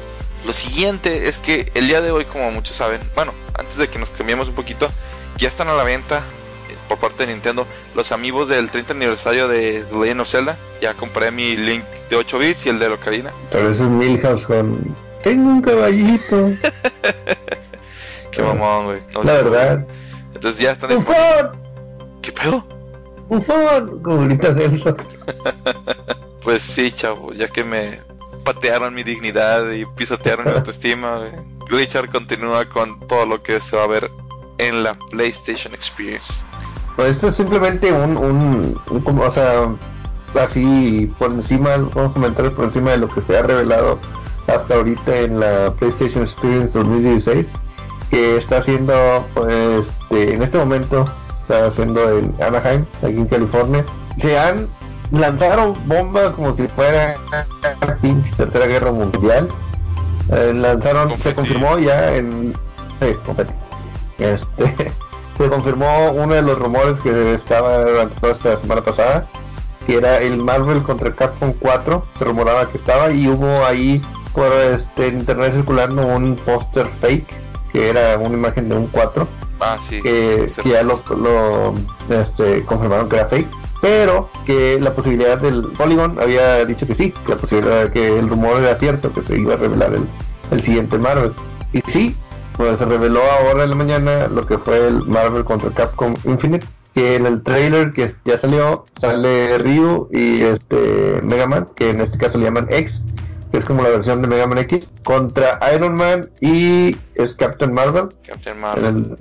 Lo 0.44 0.52
siguiente 0.52 1.28
es 1.28 1.38
que 1.38 1.70
el 1.74 1.88
día 1.88 2.02
de 2.02 2.10
hoy, 2.10 2.26
como 2.26 2.50
muchos 2.50 2.76
saben, 2.76 3.00
bueno, 3.14 3.32
antes 3.58 3.78
de 3.78 3.88
que 3.88 3.98
nos 3.98 4.10
cambiemos 4.10 4.48
un 4.48 4.54
poquito, 4.54 4.90
ya 5.38 5.48
están 5.48 5.68
a 5.68 5.72
la 5.74 5.84
venta 5.84 6.22
por 6.96 7.10
parte 7.10 7.26
de 7.26 7.32
Nintendo 7.32 7.66
los 7.94 8.12
amigos 8.12 8.48
del 8.48 8.70
30 8.70 8.92
aniversario 8.92 9.48
de 9.48 9.84
The 9.90 9.98
Legend 9.98 10.20
of 10.20 10.28
Zelda. 10.28 10.56
Ya 10.80 10.94
compré 10.94 11.30
mi 11.30 11.56
Link 11.56 11.84
de 12.10 12.16
8 12.16 12.38
bits 12.38 12.66
y 12.66 12.68
el 12.68 12.78
de 12.78 12.88
Locarina. 12.88 13.32
Tal 13.50 13.64
vez 13.68 13.80
es 13.80 13.88
Milhouse 13.88 14.46
con. 14.46 14.94
Tengo 15.22 15.48
un 15.48 15.62
caballito. 15.62 16.50
Qué 18.30 18.42
mamón, 18.42 18.86
güey. 18.86 19.02
No, 19.14 19.22
La 19.22 19.34
verdad. 19.34 19.86
Entonces 20.34 20.60
ya 20.60 20.72
están. 20.72 20.94
¡Bufón! 20.94 21.60
¿Qué 22.20 22.32
pedo? 22.32 22.64
¡Bufón! 23.28 24.02
Como 24.02 24.24
grita 24.26 24.52
Nelson. 24.52 24.96
Pues 26.42 26.64
sí, 26.64 26.90
chavo, 26.90 27.30
ya 27.32 27.46
que 27.46 27.62
me 27.62 28.00
patearon 28.42 28.92
mi 28.92 29.04
dignidad 29.04 29.70
y 29.70 29.86
pisotearon 29.86 30.46
mi 30.46 30.52
autoestima. 30.56 31.20
Richard 31.68 32.10
continúa 32.10 32.68
con 32.68 32.98
todo 33.06 33.26
lo 33.26 33.44
que 33.44 33.60
se 33.60 33.76
va 33.76 33.84
a 33.84 33.86
ver 33.86 34.10
en 34.58 34.82
la 34.82 34.94
PlayStation 34.94 35.72
Experience. 35.72 36.44
Pues 36.96 37.12
esto 37.12 37.28
es 37.28 37.36
simplemente 37.36 37.92
un, 37.92 38.16
un, 38.16 38.80
o 39.18 39.30
sea, 39.30 39.74
así 40.40 41.12
por 41.18 41.30
encima, 41.32 41.70
vamos 41.94 42.10
a 42.10 42.14
comentar 42.14 42.50
por 42.52 42.66
encima 42.66 42.92
de 42.92 42.98
lo 42.98 43.08
que 43.08 43.22
se 43.22 43.36
ha 43.36 43.42
revelado 43.42 43.98
hasta 44.46 44.74
ahorita 44.74 45.16
en 45.16 45.40
la 45.40 45.72
PlayStation 45.78 46.22
Experience 46.22 46.78
2016, 46.78 47.52
que 48.10 48.36
está 48.36 48.58
haciendo, 48.58 49.24
pues, 49.34 49.92
este, 50.10 50.34
en 50.34 50.42
este 50.42 50.58
momento, 50.58 51.06
está 51.40 51.66
haciendo 51.66 52.18
en 52.18 52.34
Anaheim, 52.42 52.84
aquí 53.02 53.16
en 53.16 53.26
California. 53.26 53.84
Se 54.18 54.38
han 54.38 54.68
lanzaron 55.12 55.76
bombas 55.86 56.32
como 56.32 56.56
si 56.56 56.66
fuera 56.68 57.16
pinche 58.00 58.34
tercera 58.34 58.66
guerra 58.66 58.92
mundial. 58.92 59.48
Eh, 60.30 60.52
lanzaron, 60.54 61.18
se 61.20 61.34
confirmó 61.34 61.78
ya 61.78 62.16
en 62.16 62.54
este 63.00 64.92
se 65.36 65.48
confirmó 65.48 66.10
uno 66.12 66.34
de 66.34 66.42
los 66.42 66.58
rumores 66.58 67.00
que 67.00 67.34
estaba 67.34 67.84
durante 67.84 68.16
toda 68.20 68.32
esta 68.32 68.60
semana 68.60 68.82
pasada, 68.82 69.26
que 69.86 69.96
era 69.96 70.18
el 70.18 70.38
Marvel 70.38 70.82
contra 70.82 71.14
Capcom 71.14 71.52
4, 71.58 72.04
se 72.16 72.24
rumoraba 72.24 72.68
que 72.68 72.78
estaba 72.78 73.10
y 73.10 73.28
hubo 73.28 73.64
ahí 73.64 74.02
por 74.32 74.52
este 74.52 75.08
internet 75.08 75.52
circulando 75.54 76.06
un 76.06 76.36
póster 76.36 76.86
fake 76.86 77.28
que 77.72 77.88
era 77.88 78.16
una 78.18 78.34
imagen 78.34 78.68
de 78.68 78.76
un 78.76 78.86
4 78.86 79.28
ah, 79.60 79.78
sí, 79.86 80.00
que, 80.02 80.46
ya 80.64 80.82
lo, 80.82 81.02
lo 81.16 81.74
este, 82.08 82.64
confirmaron 82.64 83.08
que 83.08 83.16
era 83.16 83.26
fake 83.26 83.48
pero 83.82 84.30
que 84.46 84.78
la 84.80 84.94
posibilidad 84.94 85.38
del 85.38 85.64
Polygon 85.76 86.16
había 86.20 86.64
dicho 86.64 86.86
que 86.86 86.94
sí, 86.94 87.10
que 87.10 87.32
la 87.32 87.36
posibilidad 87.36 87.90
que 87.90 88.16
el 88.16 88.28
rumor 88.28 88.62
era 88.62 88.76
cierto, 88.76 89.12
que 89.12 89.22
se 89.22 89.36
iba 89.36 89.54
a 89.54 89.56
revelar 89.56 89.92
el, 89.92 90.06
el 90.52 90.62
siguiente 90.62 90.98
Marvel. 90.98 91.32
Y 91.72 91.80
sí, 91.88 92.14
pues 92.56 92.78
se 92.78 92.84
reveló 92.84 93.22
ahora 93.22 93.64
en 93.64 93.70
la 93.70 93.76
mañana 93.76 94.28
lo 94.28 94.46
que 94.46 94.58
fue 94.58 94.86
el 94.86 95.06
Marvel 95.06 95.44
contra 95.44 95.70
Capcom 95.70 96.14
Infinite, 96.24 96.66
que 96.94 97.16
en 97.16 97.26
el 97.26 97.42
trailer 97.42 97.92
que 97.92 98.14
ya 98.24 98.38
salió 98.38 98.84
sale 98.98 99.58
Ryu 99.58 100.08
y 100.12 100.42
este 100.42 101.20
Mega 101.24 101.46
Man, 101.46 101.68
que 101.74 101.90
en 101.90 102.00
este 102.00 102.18
caso 102.18 102.38
le 102.38 102.44
llaman 102.44 102.66
X, 102.70 103.02
que 103.50 103.58
es 103.58 103.64
como 103.64 103.82
la 103.82 103.90
versión 103.90 104.22
de 104.22 104.28
Mega 104.28 104.46
Man 104.46 104.58
X, 104.58 104.88
contra 105.02 105.58
Iron 105.74 105.94
Man 105.94 106.30
y 106.40 106.96
es 107.14 107.34
Captain 107.34 107.72
Marvel. 107.72 108.08
Captain 108.26 108.60
Marvel. 108.60 109.16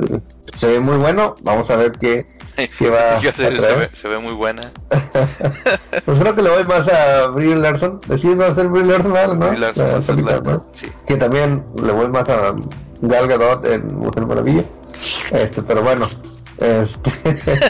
se 0.57 0.67
ve 0.67 0.79
muy 0.79 0.97
bueno, 0.97 1.35
vamos 1.43 1.69
a 1.69 1.75
ver 1.75 1.93
qué, 1.93 2.27
qué 2.77 2.89
va 2.89 3.15
a 3.15 3.19
se, 3.19 3.49
ve, 3.49 3.89
se, 3.91 4.07
ve, 4.07 4.17
muy 4.17 4.33
buena. 4.33 4.71
pues 6.05 6.19
creo 6.19 6.35
que 6.35 6.41
le 6.41 6.49
voy 6.49 6.63
más 6.65 6.87
a 6.87 7.27
Brie 7.27 7.55
Larson. 7.55 8.01
Decís 8.07 8.39
va 8.39 8.47
a 8.47 8.55
ser 8.55 8.67
Brie 8.67 8.85
Larson, 8.85 9.39
¿no? 9.39 9.49
Brie 9.49 9.59
Larson, 9.59 10.23
¿no? 10.43 10.65
Sí. 10.73 10.91
Que 11.05 11.17
también 11.17 11.63
le 11.81 11.91
voy 11.91 12.07
más 12.09 12.27
a 12.29 12.55
Gal 13.01 13.27
Gadot 13.27 13.65
en 13.67 13.87
Mujer 13.97 14.25
Maravilla. 14.25 14.63
Este, 15.31 15.61
pero 15.63 15.81
bueno, 15.81 16.09
este. 16.57 17.11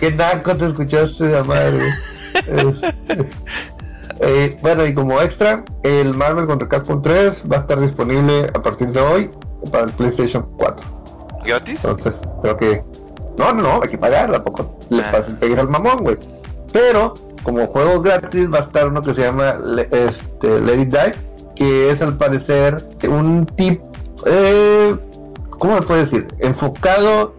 Qué 0.00 0.12
naco 0.12 0.56
te 0.56 0.66
escuchaste 0.66 1.24
de 1.24 1.42
madre. 1.42 1.84
Este... 2.46 2.94
Eh, 4.22 4.58
bueno, 4.60 4.84
y 4.86 4.92
como 4.92 5.20
extra, 5.20 5.64
el 5.82 6.14
Marvel 6.14 6.46
contra 6.46 6.68
Capcom 6.68 7.00
3 7.00 7.44
va 7.50 7.56
a 7.56 7.60
estar 7.60 7.80
disponible 7.80 8.48
a 8.52 8.60
partir 8.60 8.88
de 8.88 9.00
hoy 9.00 9.30
para 9.72 9.84
el 9.84 9.92
PlayStation 9.92 10.46
4. 10.58 10.99
¿Gratis? 11.44 11.84
Entonces, 11.84 12.20
creo 12.42 12.56
que. 12.56 12.84
No, 13.38 13.52
no, 13.52 13.80
hay 13.82 13.88
que 13.88 13.98
pagar, 13.98 14.30
tampoco 14.30 14.76
le 14.90 15.02
ah. 15.02 15.10
pasen 15.12 15.36
pedir 15.36 15.58
al 15.58 15.68
mamón, 15.68 15.98
güey. 15.98 16.18
Pero, 16.72 17.14
como 17.42 17.66
juego 17.66 18.00
gratis, 18.00 18.52
va 18.52 18.58
a 18.58 18.62
estar 18.62 18.88
uno 18.88 19.02
que 19.02 19.14
se 19.14 19.22
llama 19.22 19.56
este, 19.90 20.60
Let 20.60 20.82
It 20.82 20.88
Die, 20.88 21.12
que 21.56 21.90
es 21.90 22.02
al 22.02 22.16
parecer 22.16 22.86
un 23.08 23.46
tip. 23.46 23.80
Eh, 24.26 24.94
¿Cómo 25.50 25.74
me 25.74 25.82
puedo 25.82 26.00
decir? 26.00 26.28
Enfocado 26.38 27.34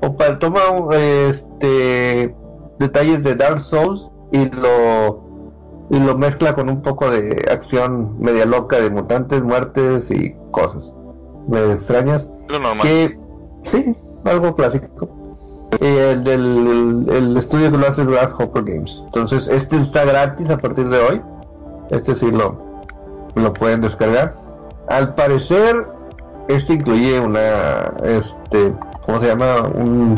o 0.00 0.16
para 0.16 0.38
tomar 0.38 0.62
este 0.94 2.34
detalles 2.78 3.22
de 3.22 3.34
Dark 3.34 3.60
Souls 3.60 4.10
y 4.32 4.50
lo 4.50 5.24
y 5.88 5.98
lo 5.98 6.18
mezcla 6.18 6.54
con 6.54 6.68
un 6.68 6.82
poco 6.82 7.10
de 7.10 7.46
acción 7.50 8.18
media 8.18 8.44
loca 8.44 8.78
de 8.78 8.90
mutantes, 8.90 9.42
muertes 9.42 10.10
y 10.10 10.34
cosas 10.50 10.92
me 11.48 11.72
extrañas. 11.72 12.28
Lo 12.48 12.58
normal. 12.58 12.86
Que 12.86 13.18
sí, 13.66 13.94
algo 14.24 14.54
clásico. 14.54 15.08
El 15.80 16.24
del 16.24 17.06
el 17.10 17.36
estudio 17.36 17.70
que 17.70 17.78
lo 17.78 17.86
hace 17.86 18.02
es 18.02 18.08
Grasshopper 18.08 18.64
Games. 18.64 19.02
Entonces, 19.06 19.48
este 19.48 19.76
está 19.76 20.04
gratis 20.04 20.48
a 20.48 20.56
partir 20.56 20.88
de 20.88 20.98
hoy. 20.98 21.22
Este 21.90 22.14
sí 22.14 22.30
lo, 22.30 22.56
lo 23.34 23.52
pueden 23.52 23.80
descargar. 23.80 24.36
Al 24.88 25.14
parecer, 25.14 25.86
este 26.48 26.74
incluye 26.74 27.20
una, 27.20 27.92
este, 28.04 28.72
¿cómo 29.04 29.20
se 29.20 29.26
llama? 29.26 29.62
Un, 29.74 30.14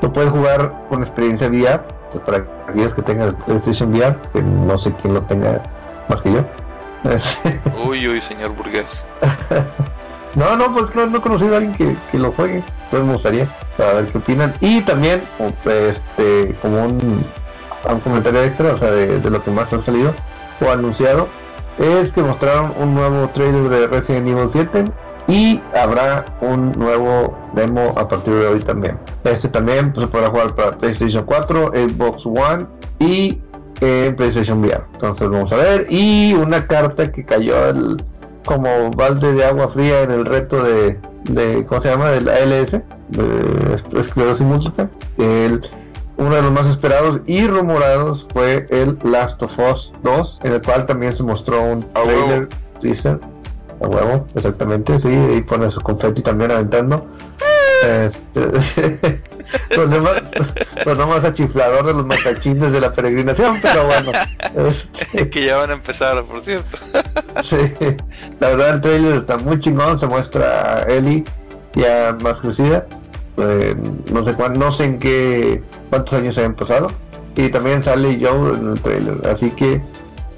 lo 0.00 0.12
puedes 0.12 0.30
jugar 0.30 0.86
con 0.88 1.00
experiencia 1.00 1.48
VR 1.48 1.82
para 2.24 2.46
aquellos 2.66 2.94
que 2.94 3.02
tengan 3.02 3.28
el 3.28 3.34
PlayStation 3.34 3.90
VR, 3.92 4.16
que 4.32 4.42
no 4.42 4.78
sé 4.78 4.92
quién 5.00 5.14
lo 5.14 5.22
tenga 5.22 5.62
más 6.08 6.22
que 6.22 6.32
yo. 6.32 6.44
uy, 7.86 8.08
uy, 8.08 8.20
señor 8.20 8.54
burgués. 8.54 9.04
no, 10.38 10.56
no, 10.56 10.72
pues 10.72 10.94
no, 10.94 11.06
no 11.06 11.18
he 11.18 11.20
conocido 11.20 11.54
a 11.54 11.56
alguien 11.58 11.74
que, 11.74 11.96
que, 12.12 12.18
lo 12.18 12.30
juegue. 12.30 12.62
Entonces 12.84 13.06
me 13.06 13.12
gustaría 13.12 13.48
para 13.76 13.94
ver 13.94 14.06
qué 14.06 14.18
opinan. 14.18 14.54
Y 14.60 14.82
también, 14.82 15.22
este, 15.66 16.54
como 16.62 16.84
un, 16.84 17.24
comentario 18.04 18.44
extra, 18.44 18.74
o 18.74 18.76
sea, 18.78 18.92
de, 18.92 19.30
lo 19.30 19.42
que 19.42 19.50
más 19.50 19.72
han 19.72 19.82
salido 19.82 20.14
o 20.64 20.70
anunciado, 20.70 21.26
es 21.78 22.12
que 22.12 22.22
mostraron 22.22 22.72
un 22.78 22.94
nuevo 22.94 23.28
trailer 23.30 23.68
de 23.68 23.88
Resident 23.88 24.28
Evil 24.28 24.48
7 24.50 24.84
y 25.26 25.60
habrá 25.74 26.24
un 26.40 26.70
nuevo 26.72 27.36
demo 27.54 27.94
a 27.96 28.06
partir 28.06 28.34
de 28.34 28.46
hoy 28.46 28.60
también. 28.60 28.96
Este 29.24 29.48
también 29.48 29.92
pues, 29.92 30.06
se 30.06 30.10
podrá 30.10 30.30
jugar 30.30 30.54
para 30.54 30.78
PlayStation 30.78 31.24
4, 31.24 31.72
Xbox 31.74 32.26
One 32.26 32.66
y 33.00 33.40
en 33.80 34.14
PlayStation 34.14 34.60
VR. 34.60 34.84
Entonces 34.92 35.28
vamos 35.28 35.52
a 35.52 35.56
ver. 35.56 35.86
Y 35.90 36.32
una 36.34 36.64
carta 36.66 37.10
que 37.10 37.24
cayó 37.24 37.56
como 38.48 38.90
balde 38.92 39.34
de 39.34 39.44
agua 39.44 39.68
fría 39.68 40.02
en 40.04 40.10
el 40.10 40.24
reto 40.24 40.62
de, 40.62 40.98
de 41.24 41.66
¿cómo 41.66 41.82
se 41.82 41.90
llama? 41.90 42.10
Del 42.12 42.28
ALS, 42.30 42.80
de 43.08 44.00
esclerosis 44.00 44.46
múltiple. 44.46 44.88
El, 45.18 45.60
uno 46.16 46.34
de 46.34 46.40
los 46.40 46.50
más 46.50 46.66
esperados 46.66 47.20
y 47.26 47.46
rumorados 47.46 48.26
fue 48.32 48.64
el 48.70 48.96
Last 49.04 49.42
of 49.42 49.56
Us 49.58 49.92
2, 50.02 50.40
en 50.44 50.54
el 50.54 50.62
cual 50.62 50.86
también 50.86 51.14
se 51.14 51.22
mostró 51.22 51.62
un 51.62 51.82
trailer 51.92 52.48
teaser 52.80 53.20
a 53.82 53.88
huevo, 53.88 54.26
exactamente, 54.34 55.00
sí, 55.00 55.08
y 55.36 55.40
pone 55.42 55.70
su 55.70 55.80
confeti 55.80 56.22
también 56.22 56.50
aventando. 56.50 57.06
Este, 57.82 59.20
sonó 60.84 61.06
más 61.06 61.24
a 61.24 61.32
chiflador 61.32 61.86
de 61.86 61.94
los 61.94 62.06
matachines 62.06 62.72
de 62.72 62.80
la 62.80 62.92
peregrinación, 62.92 63.58
pero 63.62 63.86
bueno. 63.86 64.12
Este, 64.68 65.30
que 65.30 65.46
ya 65.46 65.56
van 65.58 65.70
a 65.70 65.74
empezar, 65.74 66.22
por 66.24 66.42
cierto. 66.42 66.78
sí, 67.42 67.56
la 68.40 68.48
verdad 68.48 68.74
el 68.74 68.80
trailer 68.80 69.16
está 69.16 69.36
muy 69.38 69.60
chingón, 69.60 69.98
se 69.98 70.06
muestra 70.06 70.78
a 70.78 70.82
Ellie 70.82 71.24
ya 71.74 72.16
más 72.22 72.40
crecida. 72.40 72.86
Eh, 73.36 73.76
no 74.12 74.24
sé 74.24 74.34
cuán, 74.34 74.54
no 74.54 74.72
sé 74.72 74.84
en 74.84 74.98
qué 74.98 75.62
cuántos 75.90 76.14
años 76.14 76.34
se 76.34 76.44
han 76.44 76.54
pasado. 76.54 76.90
Y 77.36 77.50
también 77.50 77.84
sale 77.84 78.18
Joe 78.20 78.54
en 78.54 78.68
el 78.68 78.80
trailer. 78.80 79.26
Así 79.28 79.50
que 79.50 79.80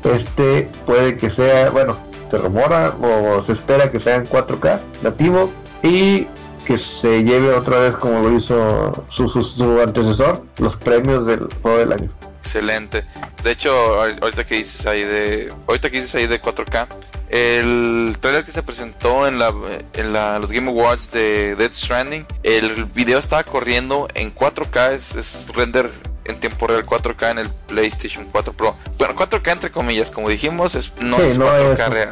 este 0.04 0.68
puede 0.84 1.16
que 1.16 1.30
sea, 1.30 1.70
bueno, 1.70 1.96
se 2.30 2.38
rumora 2.38 2.94
o 3.02 3.40
se 3.40 3.52
espera 3.52 3.90
que 3.90 4.00
sea 4.00 4.16
en 4.16 4.24
4K 4.24 4.80
nativo 5.02 5.52
y 5.82 6.26
que 6.64 6.78
se 6.78 7.24
lleve 7.24 7.52
otra 7.54 7.80
vez 7.80 7.94
como 7.96 8.20
lo 8.20 8.36
hizo 8.36 9.04
su, 9.08 9.28
su, 9.28 9.80
antecesor 9.80 10.44
los 10.58 10.76
premios 10.76 11.26
del 11.26 11.48
juego 11.62 11.78
del 11.78 11.92
año. 11.92 12.10
Excelente. 12.40 13.04
De 13.42 13.50
hecho, 13.52 13.72
ahorita 14.02 14.46
que 14.46 14.56
dices 14.56 14.86
ahí 14.86 15.02
de 15.02 15.52
ahorita 15.66 15.90
que 15.90 15.96
dices 15.96 16.14
ahí 16.14 16.26
de 16.26 16.40
4K, 16.40 16.86
el 17.28 18.16
trailer 18.20 18.44
que 18.44 18.52
se 18.52 18.62
presentó 18.62 19.26
en 19.26 19.38
la 19.38 19.52
en 19.94 20.12
la, 20.12 20.38
los 20.38 20.52
Game 20.52 20.68
Awards 20.70 21.10
de 21.10 21.54
Dead 21.56 21.72
Stranding, 21.72 22.26
el 22.42 22.84
video 22.86 23.18
estaba 23.18 23.44
corriendo 23.44 24.06
en 24.14 24.34
4K, 24.34 24.92
es, 24.92 25.16
es 25.16 25.52
render 25.54 25.90
en 26.24 26.38
tiempo 26.38 26.66
real 26.66 26.84
4K 26.84 27.30
en 27.32 27.38
el 27.38 27.50
PlayStation 27.50 28.26
4 28.30 28.52
Pro. 28.52 28.76
Bueno, 28.98 29.14
4K 29.14 29.52
entre 29.52 29.70
comillas, 29.70 30.10
como 30.10 30.28
dijimos, 30.28 30.74
es, 30.74 30.92
no 31.00 31.18
es 31.18 31.38
4K 31.38 31.88
real. 31.88 32.10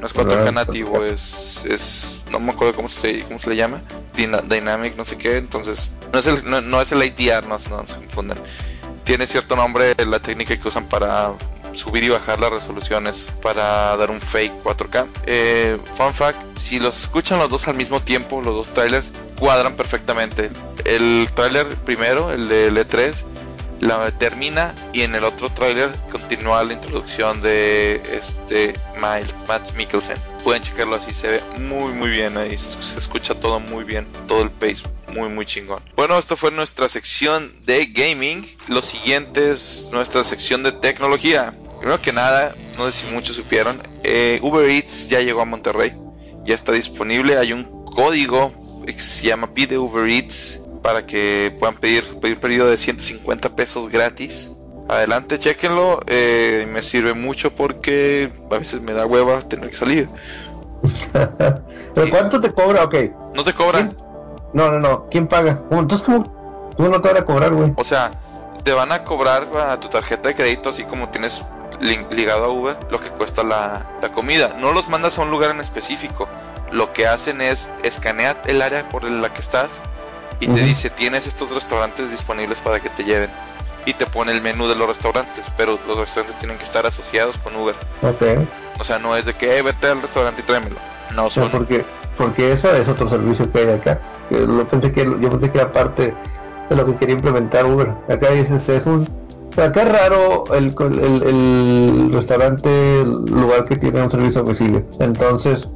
No 0.00 0.06
es 0.06 0.14
4K 0.14 0.52
nativo, 0.52 1.04
es, 1.04 1.64
es. 1.68 2.22
No 2.30 2.38
me 2.40 2.52
acuerdo 2.52 2.74
cómo 2.74 2.88
se, 2.88 3.20
cómo 3.24 3.38
se 3.38 3.50
le 3.50 3.56
llama. 3.56 3.82
Dynamic, 4.14 4.96
no 4.96 5.04
sé 5.04 5.18
qué. 5.18 5.36
Entonces, 5.36 5.92
no 6.12 6.18
es 6.18 6.26
el, 6.26 6.48
no, 6.48 6.80
es 6.80 6.92
el 6.92 7.02
ATR, 7.02 7.46
no, 7.46 7.58
no 7.58 7.86
se 7.86 7.96
confunden. 7.96 8.38
Tiene 9.04 9.26
cierto 9.26 9.56
nombre 9.56 9.94
la 10.06 10.20
técnica 10.20 10.58
que 10.58 10.68
usan 10.68 10.86
para 10.86 11.32
subir 11.72 12.04
y 12.04 12.08
bajar 12.08 12.40
las 12.40 12.50
resoluciones 12.50 13.32
para 13.42 13.96
dar 13.96 14.10
un 14.10 14.20
fake 14.20 14.62
4K. 14.62 15.06
Eh, 15.26 15.78
fun 15.94 16.12
fact, 16.12 16.38
si 16.58 16.78
los 16.78 17.00
escuchan 17.02 17.38
los 17.38 17.50
dos 17.50 17.68
al 17.68 17.76
mismo 17.76 18.00
tiempo, 18.00 18.40
los 18.42 18.54
dos 18.54 18.70
trailers, 18.72 19.12
cuadran 19.38 19.74
perfectamente. 19.74 20.50
El 20.84 21.28
trailer 21.34 21.66
primero, 21.84 22.32
el 22.32 22.48
de 22.48 22.70
E3, 22.72 23.24
la 23.80 24.10
termina 24.10 24.74
y 24.92 25.02
en 25.02 25.14
el 25.14 25.24
otro 25.24 25.50
tráiler 25.50 25.90
continúa 26.10 26.64
la 26.64 26.72
introducción 26.74 27.40
de 27.40 28.02
este 28.12 28.74
Miles 28.96 29.34
Matt 29.46 29.72
Mikkelsen. 29.76 30.18
Pueden 30.42 30.62
checarlo 30.62 30.96
así, 30.96 31.12
se 31.12 31.28
ve 31.28 31.42
muy 31.58 31.92
muy 31.92 32.10
bien 32.10 32.36
ahí, 32.36 32.56
se, 32.56 32.98
escucha 32.98 33.34
todo 33.34 33.60
muy 33.60 33.84
bien, 33.84 34.06
todo 34.26 34.42
el 34.42 34.50
pace 34.50 34.84
muy 35.12 35.28
muy 35.28 35.46
chingón. 35.46 35.82
Bueno, 35.96 36.18
esto 36.18 36.36
fue 36.36 36.50
nuestra 36.50 36.88
sección 36.88 37.52
de 37.64 37.86
gaming. 37.86 38.46
Lo 38.68 38.82
siguiente 38.82 39.52
es 39.52 39.88
nuestra 39.90 40.24
sección 40.24 40.62
de 40.62 40.72
tecnología. 40.72 41.54
Primero 41.78 42.00
que 42.00 42.12
nada, 42.12 42.54
no 42.76 42.90
sé 42.90 43.04
si 43.04 43.14
muchos 43.14 43.36
supieron, 43.36 43.80
eh, 44.02 44.40
Uber 44.42 44.68
Eats 44.68 45.08
ya 45.08 45.20
llegó 45.20 45.42
a 45.42 45.44
Monterrey, 45.44 45.94
ya 46.44 46.56
está 46.56 46.72
disponible, 46.72 47.36
hay 47.36 47.52
un 47.52 47.64
código 47.84 48.52
que 48.84 49.00
se 49.00 49.28
llama 49.28 49.54
Pide 49.54 49.78
Uber 49.78 50.08
Eats 50.08 50.60
para 50.88 51.04
que 51.04 51.54
puedan 51.58 51.76
pedir, 51.76 52.18
pedir 52.18 52.40
pedido 52.40 52.66
de 52.66 52.78
150 52.78 53.50
pesos 53.50 53.90
gratis. 53.90 54.52
Adelante, 54.88 55.38
chequenlo, 55.38 56.00
eh, 56.06 56.66
me 56.72 56.82
sirve 56.82 57.12
mucho 57.12 57.52
porque 57.54 58.32
a 58.50 58.54
veces 58.58 58.80
me 58.80 58.94
da 58.94 59.04
hueva 59.04 59.42
tener 59.42 59.68
que 59.68 59.76
salir. 59.76 60.08
¿Pero 61.12 62.06
Sí. 62.06 62.10
cuánto 62.10 62.40
te 62.40 62.54
cobra? 62.54 62.84
Ok. 62.84 62.94
No 63.34 63.44
te 63.44 63.52
cobran, 63.52 63.94
No, 64.54 64.70
no, 64.70 64.78
no. 64.78 65.06
¿Quién 65.10 65.26
paga? 65.26 65.60
Entonces, 65.70 66.06
¿cómo, 66.06 66.72
cómo 66.74 66.88
no 66.88 67.02
te 67.02 67.08
van 67.08 67.18
a 67.18 67.26
cobrar, 67.26 67.52
güey? 67.52 67.70
o 67.76 67.84
sea, 67.84 68.12
te 68.64 68.72
van 68.72 68.90
a 68.90 69.04
cobrar 69.04 69.46
a 69.58 69.78
tu 69.78 69.88
tarjeta 69.88 70.30
de 70.30 70.34
crédito 70.34 70.70
así 70.70 70.84
como 70.84 71.10
tienes 71.10 71.42
li- 71.80 72.06
ligado 72.12 72.44
a 72.44 72.48
Uber 72.48 72.78
lo 72.90 72.98
que 72.98 73.10
cuesta 73.10 73.42
la, 73.42 73.90
la 74.00 74.10
comida. 74.12 74.56
No 74.58 74.72
los 74.72 74.88
mandas 74.88 75.18
a 75.18 75.22
un 75.22 75.30
lugar 75.30 75.50
en 75.50 75.60
específico. 75.60 76.28
Lo 76.72 76.94
que 76.94 77.06
hacen 77.06 77.42
es 77.42 77.70
escanear 77.82 78.40
el 78.46 78.62
área 78.62 78.88
por 78.88 79.04
la 79.04 79.34
que 79.34 79.40
estás 79.42 79.82
y 80.40 80.46
te 80.46 80.60
dice 80.60 80.90
tienes 80.90 81.26
estos 81.26 81.50
restaurantes 81.50 82.10
disponibles 82.10 82.58
para 82.58 82.80
que 82.80 82.88
te 82.90 83.04
lleven. 83.04 83.30
Y 83.86 83.94
te 83.94 84.04
pone 84.06 84.32
el 84.32 84.42
menú 84.42 84.68
de 84.68 84.74
los 84.74 84.86
restaurantes, 84.86 85.46
pero 85.56 85.78
los 85.88 85.96
restaurantes 85.96 86.38
tienen 86.38 86.58
que 86.58 86.64
estar 86.64 86.84
asociados 86.86 87.38
con 87.38 87.56
Uber. 87.56 87.74
Ok. 88.02 88.22
O 88.78 88.84
sea, 88.84 88.98
no 88.98 89.16
es 89.16 89.24
de 89.24 89.32
que 89.34 89.56
"Eh, 89.58 89.62
vete 89.62 89.86
al 89.86 90.02
restaurante 90.02 90.42
y 90.42 90.44
tráemelo. 90.44 90.76
No 91.14 91.30
son. 91.30 91.50
porque, 91.50 91.84
porque 92.18 92.52
eso 92.52 92.74
es 92.74 92.86
otro 92.86 93.08
servicio 93.08 93.50
que 93.50 93.60
hay 93.60 93.70
acá. 93.70 93.98
Lo 94.30 94.68
pensé 94.68 94.92
que, 94.92 95.04
yo 95.04 95.30
pensé 95.30 95.50
que 95.50 95.58
era 95.58 95.72
parte 95.72 96.14
de 96.68 96.76
lo 96.76 96.84
que 96.84 96.96
quería 96.96 97.14
implementar 97.14 97.64
Uber. 97.64 97.94
Acá 98.10 98.30
dices, 98.30 98.68
es 98.68 98.84
un... 98.84 99.08
Acá 99.56 99.82
es 99.82 99.88
raro 99.88 100.44
el, 100.54 100.74
el, 101.02 101.22
el 101.22 102.10
restaurante, 102.12 102.68
el 103.00 103.08
lugar 103.24 103.64
que 103.64 103.76
tiene 103.76 104.02
un 104.02 104.10
servicio 104.10 104.42
a 104.42 104.44
domicilio. 104.44 104.84
Entonces, 105.00 105.70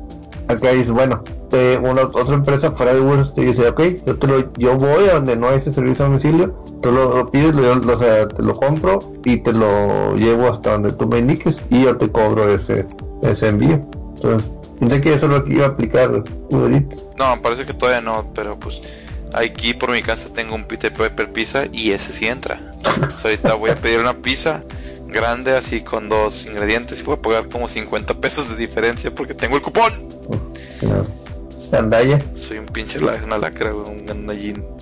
acá 0.49 0.71
dices, 0.73 0.91
bueno, 0.91 1.23
eh, 1.53 1.79
una, 1.83 2.03
otra 2.03 2.35
empresa 2.35 2.73
fuera 2.73 2.95
de 2.95 3.01
Uber 3.01 3.29
te 3.31 3.43
dice, 3.43 3.69
ok, 3.69 3.81
yo, 4.07 4.17
te 4.19 4.27
lo, 4.27 4.53
yo 4.55 4.77
voy 4.77 5.09
a 5.09 5.15
donde 5.15 5.37
no 5.37 5.49
hay 5.49 5.59
ese 5.59 5.73
servicio 5.73 6.05
a 6.05 6.09
domicilio, 6.09 6.55
tú 6.83 6.91
lo, 6.93 7.15
lo 7.17 7.27
pides, 7.27 7.55
lo- 7.55 7.93
o 7.93 7.99
sea, 7.99 8.27
te 8.29 8.43
lo 8.43 8.55
compro 8.55 8.99
y 9.25 9.39
te 9.39 9.53
lo 9.53 10.15
llevo 10.17 10.49
hasta 10.49 10.73
donde 10.73 10.93
tú 10.93 11.07
me 11.09 11.19
indiques 11.19 11.59
y 11.71 11.83
yo 11.85 11.97
te 11.97 12.11
cobro 12.11 12.49
ese, 12.53 12.87
ese 13.23 13.49
envío. 13.49 13.81
Entonces, 14.17 14.51
pensé 14.79 15.01
que 15.01 15.15
eso 15.15 15.27
es 15.27 15.33
lo 15.33 15.45
que 15.45 15.53
iba 15.55 15.67
a 15.67 15.71
aplicar 15.71 16.23
Uber 16.51 16.73
Eats. 16.73 17.05
No, 17.19 17.41
parece 17.43 17.65
que 17.67 17.75
todavía 17.75 18.01
no, 18.01 18.27
pero 18.35 18.59
pues 18.59 18.81
aquí 19.35 19.75
por 19.75 19.91
mi 19.91 20.03
casa 20.03 20.29
tengo 20.35 20.55
un 20.55 20.65
Peter 20.65 20.93
Pepper 20.93 21.33
pizza 21.33 21.65
y 21.73 21.91
ese 21.93 22.13
sí 22.13 22.27
entra. 22.27 22.61
Ahorita 23.25 23.55
voy 23.55 23.71
a 23.71 23.75
pedir 23.77 23.99
una 24.01 24.15
pizza 24.15 24.61
grande 25.13 25.57
así 25.57 25.83
con 25.83 26.09
dos 26.09 26.47
ingredientes 26.47 27.01
y 27.01 27.03
voy 27.03 27.17
a 27.17 27.23
pagar 27.23 27.49
como 27.49 27.69
50 27.69 28.15
pesos 28.15 28.49
de 28.51 28.57
diferencia 28.57 29.15
porque 29.15 29.35
tengo 29.35 29.57
el 29.57 29.63
cupón. 29.63 29.93
No. 30.83 31.07
Gandaya. 31.71 32.19
Soy 32.35 32.59
un 32.59 32.67
pinche 32.67 33.01
la, 33.01 33.15
una 33.25 33.39
lacra, 33.39 33.75
un 33.75 34.05
gandallín. 34.05 34.65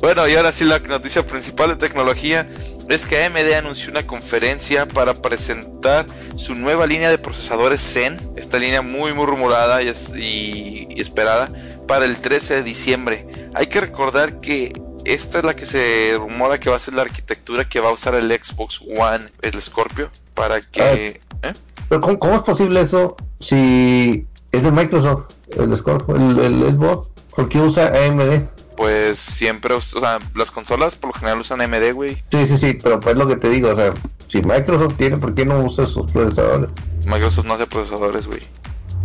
bueno, 0.00 0.28
y 0.28 0.34
ahora 0.34 0.52
sí 0.52 0.64
la 0.64 0.78
noticia 0.78 1.26
principal 1.26 1.70
de 1.70 1.76
tecnología 1.76 2.46
es 2.88 3.06
que 3.06 3.24
AMD 3.24 3.52
anunció 3.54 3.90
una 3.90 4.06
conferencia 4.06 4.86
para 4.86 5.14
presentar 5.14 6.04
su 6.36 6.54
nueva 6.54 6.86
línea 6.86 7.10
de 7.10 7.18
procesadores 7.18 7.80
Zen, 7.80 8.18
esta 8.36 8.58
línea 8.58 8.82
muy 8.82 9.14
muy 9.14 9.24
rumorada 9.26 9.82
y, 9.82 9.88
es- 9.88 10.12
y- 10.14 10.86
y 10.90 11.00
esperada 11.00 11.50
para 11.86 12.04
el 12.04 12.18
13 12.18 12.56
de 12.56 12.62
diciembre. 12.62 13.26
Hay 13.54 13.68
que 13.68 13.80
recordar 13.80 14.40
que 14.40 14.72
esta 15.04 15.38
es 15.38 15.44
la 15.44 15.54
que 15.54 15.66
se 15.66 16.14
rumora 16.18 16.58
que 16.58 16.70
va 16.70 16.76
a 16.76 16.80
ser 16.80 16.94
la 16.94 17.02
arquitectura 17.02 17.68
que 17.68 17.80
va 17.80 17.90
a 17.90 17.92
usar 17.92 18.14
el 18.14 18.30
Xbox 18.30 18.80
One, 18.80 19.26
el 19.42 19.60
Scorpio, 19.60 20.10
para 20.34 20.60
que... 20.60 21.20
¿eh? 21.42 21.54
Pero 21.88 22.00
¿cómo, 22.00 22.18
cómo 22.18 22.34
es 22.36 22.42
posible 22.42 22.80
eso 22.80 23.16
si 23.40 24.26
es 24.52 24.62
de 24.62 24.70
Microsoft, 24.70 25.30
el 25.56 25.76
Scorpio, 25.76 26.16
el, 26.16 26.38
el 26.38 26.72
Xbox? 26.72 27.10
¿Por 27.34 27.48
qué 27.48 27.60
usa 27.60 27.88
AMD? 27.88 28.44
Pues 28.76 29.18
siempre, 29.18 29.74
o 29.74 29.80
sea, 29.80 30.18
las 30.34 30.50
consolas 30.50 30.96
por 30.96 31.10
lo 31.10 31.14
general 31.14 31.40
usan 31.40 31.60
AMD, 31.60 31.92
güey. 31.92 32.22
Sí, 32.30 32.46
sí, 32.46 32.58
sí, 32.58 32.78
pero 32.82 32.98
pues 32.98 33.16
lo 33.16 33.26
que 33.28 33.36
te 33.36 33.48
digo, 33.48 33.70
o 33.70 33.74
sea, 33.74 33.92
si 34.28 34.40
Microsoft 34.42 34.94
tiene, 34.96 35.18
¿por 35.18 35.34
qué 35.34 35.44
no 35.44 35.58
usa 35.58 35.86
sus 35.86 36.10
procesadores? 36.10 36.72
Microsoft 37.06 37.46
no 37.46 37.54
hace 37.54 37.66
procesadores, 37.66 38.26
güey. 38.26 38.40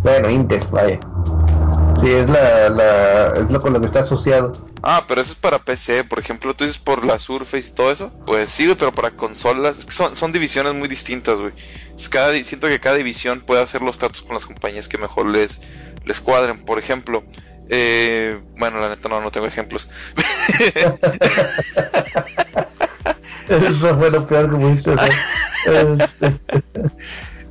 Bueno, 0.02 0.30
Intel, 0.30 0.66
vaya. 0.72 0.98
Sí, 2.00 2.10
es 2.10 2.30
la, 2.30 2.68
la, 2.70 3.26
es 3.36 3.50
lo 3.50 3.60
con 3.60 3.72
lo 3.72 3.80
que 3.80 3.86
está 3.86 4.00
asociado. 4.00 4.52
Ah, 4.82 5.04
pero 5.06 5.20
eso 5.20 5.32
es 5.32 5.38
para 5.38 5.58
PC, 5.58 6.04
por 6.04 6.18
ejemplo, 6.18 6.54
tú 6.54 6.64
dices 6.64 6.78
por 6.78 7.04
la 7.04 7.18
Surface 7.18 7.68
y 7.68 7.72
todo 7.72 7.92
eso. 7.92 8.10
Pues 8.26 8.50
sí, 8.50 8.64
güey, 8.64 8.76
pero 8.76 8.92
para 8.92 9.10
consolas, 9.10 9.78
es 9.78 9.86
que 9.86 9.92
son, 9.92 10.16
son 10.16 10.32
divisiones 10.32 10.74
muy 10.74 10.88
distintas, 10.88 11.38
güey. 11.40 11.52
Es 11.94 12.08
cada, 12.08 12.32
siento 12.42 12.68
que 12.68 12.80
cada 12.80 12.96
división 12.96 13.40
puede 13.42 13.62
hacer 13.62 13.82
los 13.82 13.98
tratos 13.98 14.22
con 14.22 14.34
las 14.34 14.46
compañías 14.46 14.88
que 14.88 14.96
mejor 14.96 15.26
les, 15.26 15.60
les 16.06 16.20
cuadren. 16.20 16.64
Por 16.64 16.78
ejemplo, 16.78 17.22
eh, 17.68 18.40
bueno, 18.58 18.80
la 18.80 18.88
neta 18.88 19.08
no, 19.08 19.20
no 19.20 19.30
tengo 19.30 19.46
ejemplos. 19.46 19.90
Eso 23.48 23.96
fue 23.96 24.10
lo 24.10 24.26
peor 24.26 24.50
que 24.50 24.56
pudiste 24.56 24.92
hacer. 24.92 25.12
Este, 25.66 26.38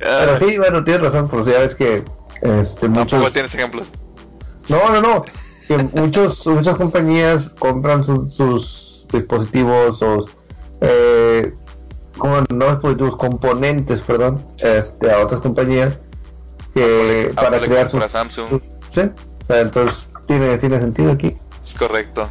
Pero 0.00 0.38
sí, 0.40 0.58
bueno, 0.58 0.82
tienes 0.82 1.02
razón, 1.02 1.28
pues 1.28 1.46
ya 1.46 1.60
ves 1.60 1.76
que 1.76 2.02
este, 2.42 2.88
Tampoco 2.88 3.16
muchos... 3.16 3.32
tienes 3.32 3.54
ejemplos. 3.54 3.88
No, 4.70 4.88
no, 4.90 5.00
no. 5.02 5.24
Que 5.68 5.76
muchos, 5.78 6.46
muchas 6.46 6.76
compañías 6.78 7.50
compran 7.58 8.02
su- 8.02 8.28
sus 8.28 9.06
dispositivos 9.12 10.02
o 10.02 10.26
eh, 10.80 11.52
como 12.16 12.40
no 12.50 12.70
dispositivos, 12.70 13.16
componentes, 13.16 14.00
perdón, 14.00 14.44
este, 14.58 15.10
a 15.12 15.18
otras 15.18 15.40
compañías 15.40 15.98
que 16.74 17.30
Apple- 17.30 17.34
para 17.34 17.56
Apple 17.56 17.68
crear 17.68 17.88
sus, 17.88 18.04
Samsung. 18.06 18.48
sus- 18.48 18.62
sí. 18.90 19.02
Entonces 19.48 20.08
tiene, 20.26 20.56
tiene 20.58 20.80
sentido 20.80 21.12
aquí. 21.12 21.36
Es 21.64 21.74
correcto. 21.74 22.28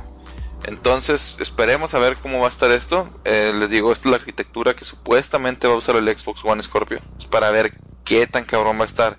Entonces, 0.66 1.38
esperemos 1.40 1.94
a 1.94 2.00
ver 2.00 2.18
cómo 2.18 2.40
va 2.40 2.46
a 2.46 2.50
estar 2.50 2.70
esto. 2.72 3.08
Eh, 3.26 3.52
les 3.56 3.70
digo, 3.70 3.92
esta 3.92 4.10
es 4.10 4.12
la 4.12 4.18
arquitectura 4.18 4.76
que 4.76 4.86
supuestamente 4.86 5.68
va 5.68 5.74
a 5.74 5.78
usar 5.78 5.96
el 5.96 6.08
Xbox 6.18 6.44
One 6.46 6.62
Scorpio. 6.62 7.00
Es 7.18 7.26
para 7.26 7.50
ver 7.52 7.72
qué 8.04 8.28
tan 8.28 8.44
cabrón 8.46 8.78
va 8.78 8.84
a 8.84 8.88
estar. 8.88 9.18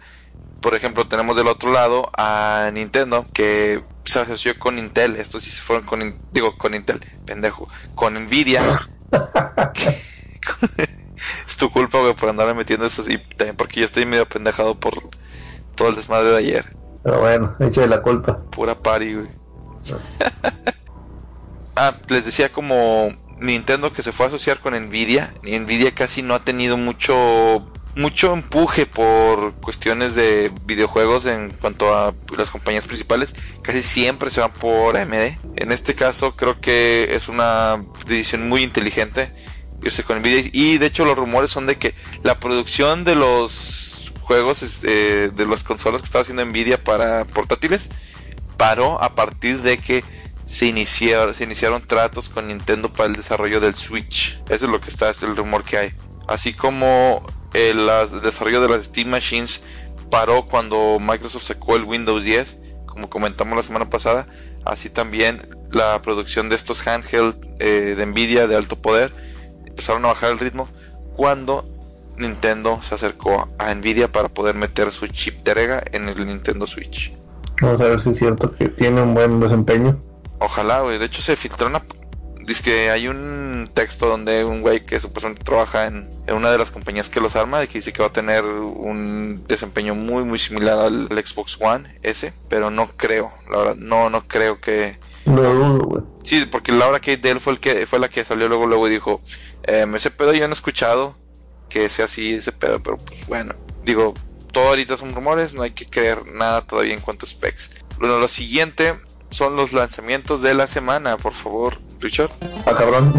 Por 0.61 0.75
ejemplo, 0.75 1.07
tenemos 1.07 1.37
del 1.37 1.47
otro 1.47 1.73
lado 1.73 2.11
a 2.17 2.71
Nintendo, 2.73 3.27
que 3.33 3.83
se 4.05 4.21
asoció 4.21 4.59
con 4.59 4.79
Intel. 4.79 5.17
Estos 5.17 5.43
sí 5.43 5.51
se 5.51 5.63
fueron 5.63 5.87
con, 5.87 6.17
digo, 6.33 6.57
con 6.59 6.75
Intel, 6.75 7.01
pendejo, 7.25 7.69
con 7.95 8.15
Nvidia. 8.15 8.63
es 11.49 11.57
tu 11.57 11.71
culpa, 11.71 12.01
güey, 12.01 12.15
por 12.15 12.29
andarme 12.29 12.55
metiendo 12.55 12.87
eso 12.87 13.03
y 13.11 13.19
también 13.19 13.57
porque 13.57 13.81
yo 13.81 13.87
estoy 13.87 14.07
medio 14.07 14.29
pendejado 14.29 14.79
por 14.79 14.95
todo 15.75 15.89
el 15.89 15.97
desmadre 15.97 16.31
de 16.31 16.37
ayer. 16.37 16.77
Pero 17.03 17.21
bueno, 17.21 17.57
echa 17.61 17.83
de 17.83 17.89
la 17.89 18.03
culpa. 18.03 18.37
Pura 18.51 18.79
party, 18.79 19.15
güey. 19.15 19.29
ah, 21.77 21.95
les 22.09 22.25
decía 22.25 22.53
como 22.53 23.09
Nintendo 23.39 23.93
que 23.93 24.03
se 24.03 24.13
fue 24.13 24.27
a 24.27 24.29
asociar 24.29 24.61
con 24.61 24.75
Nvidia. 24.75 25.33
Y 25.43 25.59
Nvidia 25.59 25.95
casi 25.95 26.23
no 26.23 26.35
ha 26.35 26.45
tenido 26.45 26.77
mucho 26.77 27.71
mucho 28.01 28.33
empuje 28.33 28.87
por 28.87 29.55
cuestiones 29.57 30.15
de 30.15 30.51
videojuegos 30.65 31.27
en 31.27 31.51
cuanto 31.51 31.95
a 31.95 32.15
las 32.37 32.51
compañías 32.51 32.87
principales. 32.87 33.35
Casi 33.63 33.83
siempre 33.83 34.31
se 34.31 34.41
van 34.41 34.53
por 34.53 34.97
AMD. 34.97 35.37
En 35.57 35.71
este 35.71 35.95
caso 35.95 36.35
creo 36.35 36.61
que 36.61 37.15
es 37.15 37.29
una 37.29 37.83
decisión 38.07 38.49
muy 38.49 38.63
inteligente 38.63 39.33
irse 39.83 40.03
con 40.03 40.19
Nvidia. 40.19 40.51
Y 40.53 40.79
de 40.79 40.87
hecho 40.87 41.05
los 41.05 41.17
rumores 41.17 41.51
son 41.51 41.67
de 41.67 41.77
que 41.77 41.95
la 42.23 42.39
producción 42.39 43.05
de 43.05 43.15
los 43.15 44.13
juegos 44.23 44.85
eh, 44.85 45.31
de 45.35 45.47
las 45.47 45.65
consolas 45.65 46.01
que 46.01 46.07
estaba 46.07 46.23
haciendo 46.23 46.45
Nvidia 46.45 46.83
para 46.83 47.25
portátiles 47.25 47.91
paró 48.57 49.03
a 49.03 49.15
partir 49.15 49.63
de 49.63 49.79
que 49.79 50.05
se 50.47 50.67
iniciaron, 50.67 51.35
se 51.35 51.45
iniciaron 51.45 51.87
tratos 51.87 52.29
con 52.29 52.49
Nintendo 52.49 52.93
para 52.93 53.09
el 53.09 53.15
desarrollo 53.15 53.61
del 53.61 53.75
Switch. 53.75 54.39
Eso 54.49 54.67
es 54.67 54.71
lo 54.71 54.81
que 54.81 54.91
está, 54.91 55.11
es 55.11 55.23
el 55.23 55.37
rumor 55.37 55.65
que 55.65 55.79
hay. 55.79 55.93
Así 56.27 56.55
como 56.55 57.25
el, 57.55 57.89
desarrollo 58.23 58.61
de 58.61 58.69
las 58.69 58.87
Steam 58.87 59.09
Machines 59.09 59.63
paró 60.11 60.47
cuando 60.47 60.99
Microsoft 61.01 61.45
sacó 61.45 61.77
el 61.77 61.85
Windows 61.85 62.25
10, 62.25 62.61
como 62.87 63.09
comentamos 63.09 63.57
la 63.57 63.63
semana 63.63 63.89
pasada, 63.89 64.27
así 64.65 64.91
también 64.91 65.57
la 65.71 66.01
producción 66.03 66.49
de 66.49 66.57
estos 66.57 66.87
handheld 66.87 67.37
eh, 67.61 67.95
de 67.97 68.07
Nvidia 68.07 68.49
de 68.49 68.57
alto 68.57 68.77
poder 68.77 69.13
empezaron 69.67 70.05
a 70.05 70.09
bajar 70.09 70.33
el 70.33 70.39
ritmo 70.39 70.69
cuando 71.15 71.65
Nintendo 72.17 72.81
se 72.83 72.95
acercó 72.95 73.49
a 73.59 73.75
Nvidia 73.75 74.13
para 74.13 74.29
poder 74.29 74.55
meter 74.55 74.93
su 74.93 75.07
chip 75.07 75.43
Terega 75.43 75.83
en 75.93 76.09
el 76.09 76.27
Nintendo 76.27 76.67
Switch. 76.67 77.17
Vamos 77.63 77.81
a 77.81 77.85
ver 77.85 78.01
si 78.01 78.11
es 78.11 78.19
cierto 78.19 78.55
que 78.55 78.69
tiene 78.69 79.03
un 79.03 79.15
buen 79.15 79.41
desempeño. 79.41 79.99
Ojalá, 80.39 80.81
güey. 80.81 80.99
De 80.99 81.07
hecho, 81.07 81.23
se 81.23 81.37
filtró 81.37 81.67
una. 81.67 81.83
Dice 82.47 82.63
que 82.63 82.91
hay 82.91 83.09
un 83.09 83.71
texto 83.73 84.09
donde 84.09 84.45
un 84.45 84.63
güey 84.63 84.85
que 84.85 85.01
supuestamente 85.01 85.45
trabaja 85.45 85.87
en, 85.87 86.09
una 86.33 86.51
de 86.51 86.59
las 86.59 86.71
compañías 86.71 87.09
que 87.09 87.21
los 87.21 87.37
arma, 87.37 87.61
de 87.61 87.69
que 87.69 87.79
dice 87.79 87.93
que 87.93 88.03
va 88.03 88.09
a 88.09 88.13
tener 88.13 88.45
un 88.45 89.45
desempeño 89.47 89.95
muy 89.95 90.25
muy 90.25 90.39
similar 90.39 90.79
al, 90.79 91.09
Xbox 91.09 91.59
One 91.61 91.97
S, 92.03 92.33
pero 92.49 92.71
no 92.71 92.89
creo, 92.97 93.33
la 93.51 93.59
verdad, 93.59 93.77
no, 93.77 94.11
no 94.11 94.27
creo 94.27 94.61
que... 94.61 94.99
No, 95.27 96.07
Sí, 96.23 96.45
porque 96.47 96.73
Laura 96.73 96.99
Kate 96.99 97.19
Dell 97.19 97.41
fue, 97.41 97.55
el 97.55 97.61
que, 97.61 97.87
fue 97.87 97.99
la 97.99 98.09
que 98.09 98.25
salió 98.25 98.49
luego, 98.49 98.67
luego 98.67 98.89
y 98.89 98.91
dijo, 98.91 99.21
eh, 99.65 99.87
ese 99.95 100.11
pedo 100.11 100.33
yo 100.33 100.47
no 100.47 100.53
he 100.53 100.55
escuchado 100.55 101.17
que 101.69 101.89
sea 101.89 102.07
así 102.07 102.35
ese 102.35 102.53
pedo, 102.53 102.83
pero 102.83 102.99
pues 102.99 103.27
bueno, 103.27 103.55
digo, 103.85 104.15
todo 104.53 104.69
ahorita 104.69 104.97
son 104.97 105.15
rumores, 105.15 105.55
no 105.55 105.63
hay 105.63 105.71
que 105.71 105.87
creer 105.87 106.27
nada 106.27 106.63
todavía 106.63 106.95
en 106.95 107.01
cuanto 107.01 107.25
a 107.25 107.29
specs. 107.29 107.71
Bueno, 107.99 108.19
lo 108.19 108.29
siguiente 108.29 108.97
son 109.31 109.57
los 109.57 109.73
lanzamientos 109.73 110.43
de 110.43 110.55
la 110.55 110.67
semana, 110.67 111.17
por 111.17 111.33
favor, 111.33 111.79
Richard. 112.01 112.31
Ah, 112.67 112.75
cabrón, 112.75 113.13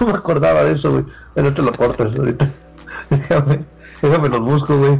no 0.00 0.06
me 0.06 0.12
acordaba 0.12 0.64
de 0.64 0.72
eso, 0.72 0.90
güey. 0.90 1.04
No 1.36 1.52
te 1.52 1.62
lo 1.62 1.72
cortas 1.72 2.14
ahorita. 2.14 2.50
Déjame, 3.10 3.64
déjame 4.02 4.28
los 4.28 4.40
busco, 4.40 4.76
güey. 4.78 4.98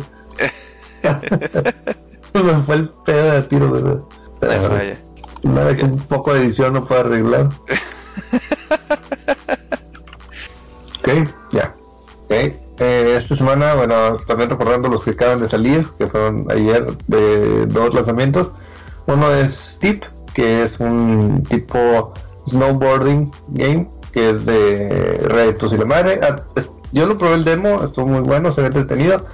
me 2.35 2.59
fue 2.59 2.75
el 2.75 2.89
pedo 3.05 3.33
de 3.33 3.43
tiro, 3.43 3.69
güey. 3.71 3.85
Nada 5.43 5.77
que 5.77 5.85
un 5.85 5.99
poco 5.99 6.35
de 6.35 6.41
edición 6.41 6.75
no 6.75 6.85
pueda 6.87 7.01
arreglar. 7.03 7.49
ok, 10.99 11.09
ya. 11.53 11.73
Ok. 12.25 12.33
Eh, 12.79 13.15
esta 13.17 13.35
semana, 13.35 13.75
bueno, 13.75 14.17
también 14.27 14.51
recordando 14.51 14.89
los 14.89 15.05
que 15.05 15.13
acaban 15.13 15.41
de 15.41 15.49
salir, 15.49 15.89
que 15.99 16.07
fueron 16.07 16.47
ayer 16.51 16.87
de 17.07 17.67
dos 17.67 17.95
lanzamientos. 17.95 18.51
Uno 19.07 19.33
es 19.33 19.55
Steep, 19.55 20.05
que 20.37 20.65
es 20.65 20.79
un 20.81 21.43
tipo 21.45 22.13
snowboarding 22.47 23.33
game, 23.49 23.89
que 24.13 24.31
es 24.31 24.45
de 24.45 25.19
retos 25.25 25.73
y 25.73 25.79
madre. 25.79 26.21
Ah, 26.23 26.37
yo 26.93 27.07
lo 27.07 27.17
probé 27.17 27.37
el 27.37 27.45
demo, 27.45 27.83
estuvo 27.83 28.07
muy 28.07 28.21
bueno, 28.21 28.53
se 28.53 28.61
ve 28.61 28.67
entretenido. 28.67 29.25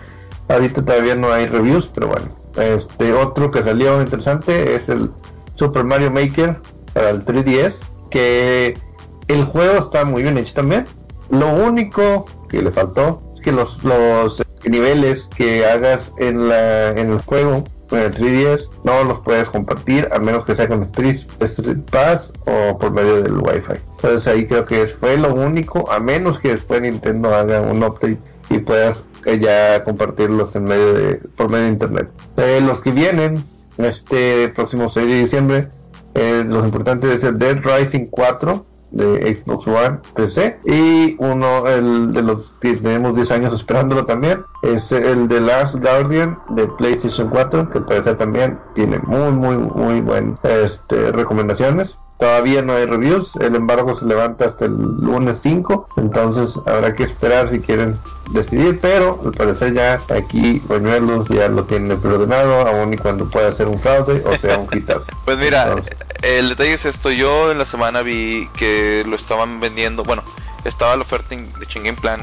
Ahorita 0.49 0.85
todavía 0.85 1.17
no 1.17 1.33
hay 1.33 1.47
reviews, 1.47 1.91
pero 1.93 2.07
bueno. 2.07 2.29
Este 2.57 3.13
otro 3.15 3.51
que 3.51 3.65
salió 3.65 4.01
interesante 4.01 4.77
es 4.77 4.89
el 4.89 5.11
Super 5.57 5.83
Mario 5.83 6.13
Maker 6.13 6.61
para 6.93 7.11
el 7.11 7.25
3DS, 7.25 7.81
que 8.09 8.79
el 9.27 9.45
juego 9.45 9.81
está 9.81 10.05
muy 10.05 10.23
bien 10.23 10.39
hecho 10.39 10.55
también. 10.55 10.87
Lo 11.31 11.53
único 11.53 12.27
que 12.49 12.63
le 12.63 12.71
faltó 12.71 13.19
es 13.35 13.43
que 13.43 13.51
los, 13.51 13.83
los 13.83 14.41
niveles 14.65 15.29
que 15.37 15.67
hagas 15.67 16.13
en, 16.19 16.49
la, 16.49 16.91
en 16.91 17.11
el 17.11 17.19
juego 17.23 17.65
con 17.93 18.01
el 18.01 18.15
3DS 18.15 18.71
no 18.85 19.05
los 19.05 19.19
puedes 19.19 19.51
compartir 19.51 20.09
a 20.13 20.19
menos 20.19 20.47
que 20.47 20.57
sea 20.57 20.67
con 20.67 20.83
Street, 20.85 21.19
Street 21.41 21.83
Pass 21.91 22.33
o 22.47 22.79
por 22.79 22.91
medio 22.91 23.23
del 23.23 23.35
Wi-Fi. 23.35 23.75
Entonces 23.97 24.27
ahí 24.27 24.47
creo 24.47 24.65
que 24.65 24.87
fue 24.87 25.19
lo 25.19 25.35
único, 25.35 25.93
a 25.93 26.01
menos 26.01 26.39
que 26.39 26.53
después 26.53 26.81
Nintendo 26.81 27.35
haga 27.35 27.61
un 27.61 27.85
update 27.85 28.17
y 28.49 28.61
puedas 28.61 29.05
eh, 29.27 29.39
ya 29.39 29.85
compartirlos 29.85 30.57
en 30.57 30.65
medio 30.65 30.95
de, 30.95 31.21
por 31.37 31.51
medio 31.51 31.65
de 31.65 31.71
internet. 31.73 32.11
Eh, 32.39 32.63
los 32.65 32.81
que 32.81 32.93
vienen 32.93 33.45
este 33.77 34.49
próximo 34.49 34.89
6 34.89 35.07
de 35.07 35.21
diciembre, 35.21 35.69
eh, 36.15 36.45
los 36.49 36.65
importantes 36.65 37.11
es 37.11 37.25
el 37.25 37.39
Dead 37.39 37.59
Rising 37.63 38.07
4 38.07 38.65
de 38.93 39.35
Xbox 39.35 39.67
One 39.67 39.99
PC 40.15 40.61
y 40.65 41.17
uno 41.19 41.67
el 41.67 42.13
de 42.13 42.23
los 42.23 42.53
que 42.61 42.75
tenemos 42.75 43.15
10 43.15 43.31
años 43.33 43.55
esperándolo 43.55 44.05
también 44.07 44.45
es 44.63 44.93
el 44.93 45.29
de 45.29 45.41
Last 45.41 45.77
Guardian 45.81 46.39
de 46.51 46.67
PlayStation 46.67 47.29
4 47.29 47.71
que 47.71 47.81
parece 47.81 48.15
también 48.15 48.59
tiene 48.75 48.99
muy 49.01 49.33
muy 49.33 49.57
muy 49.57 50.01
buenas 50.01 50.39
este, 50.45 51.11
recomendaciones 51.13 51.99
Todavía 52.23 52.63
no 52.63 52.77
hay 52.77 52.87
reviews, 52.87 53.35
el 53.35 53.57
embargo 53.57 53.97
se 53.97 54.05
levanta 54.05 54.45
hasta 54.45 54.67
el 54.67 54.77
lunes 54.77 55.41
5, 55.43 55.89
entonces 55.97 56.57
habrá 56.67 56.95
que 56.95 57.03
esperar 57.03 57.51
si 57.51 57.59
quieren 57.59 57.99
decidir, 58.31 58.79
pero 58.81 59.21
al 59.25 59.33
parecer 59.33 59.75
ya 59.75 60.01
aquí 60.17 60.63
Bañuelos 60.69 61.29
ya 61.29 61.49
lo 61.49 61.65
tiene 61.65 61.97
preordenado, 61.97 62.65
aún 62.65 62.95
y 62.95 62.97
cuando 62.97 63.29
pueda 63.29 63.51
ser 63.51 63.67
un 63.67 63.81
fraude 63.81 64.23
o 64.25 64.39
sea 64.39 64.57
un 64.57 64.69
quitazo. 64.69 65.11
pues 65.25 65.37
mira, 65.37 65.75
el 66.23 66.51
detalle 66.51 66.75
es 66.75 66.85
esto, 66.85 67.11
yo 67.11 67.51
en 67.51 67.59
la 67.59 67.65
semana 67.65 68.03
vi 68.03 68.49
que 68.57 69.03
lo 69.05 69.17
estaban 69.17 69.59
vendiendo, 69.59 70.05
bueno, 70.05 70.23
estaba 70.65 70.95
la 70.95 71.03
oferta 71.03 71.35
de 71.35 71.67
Chingame 71.67 71.99
Plan 72.01 72.21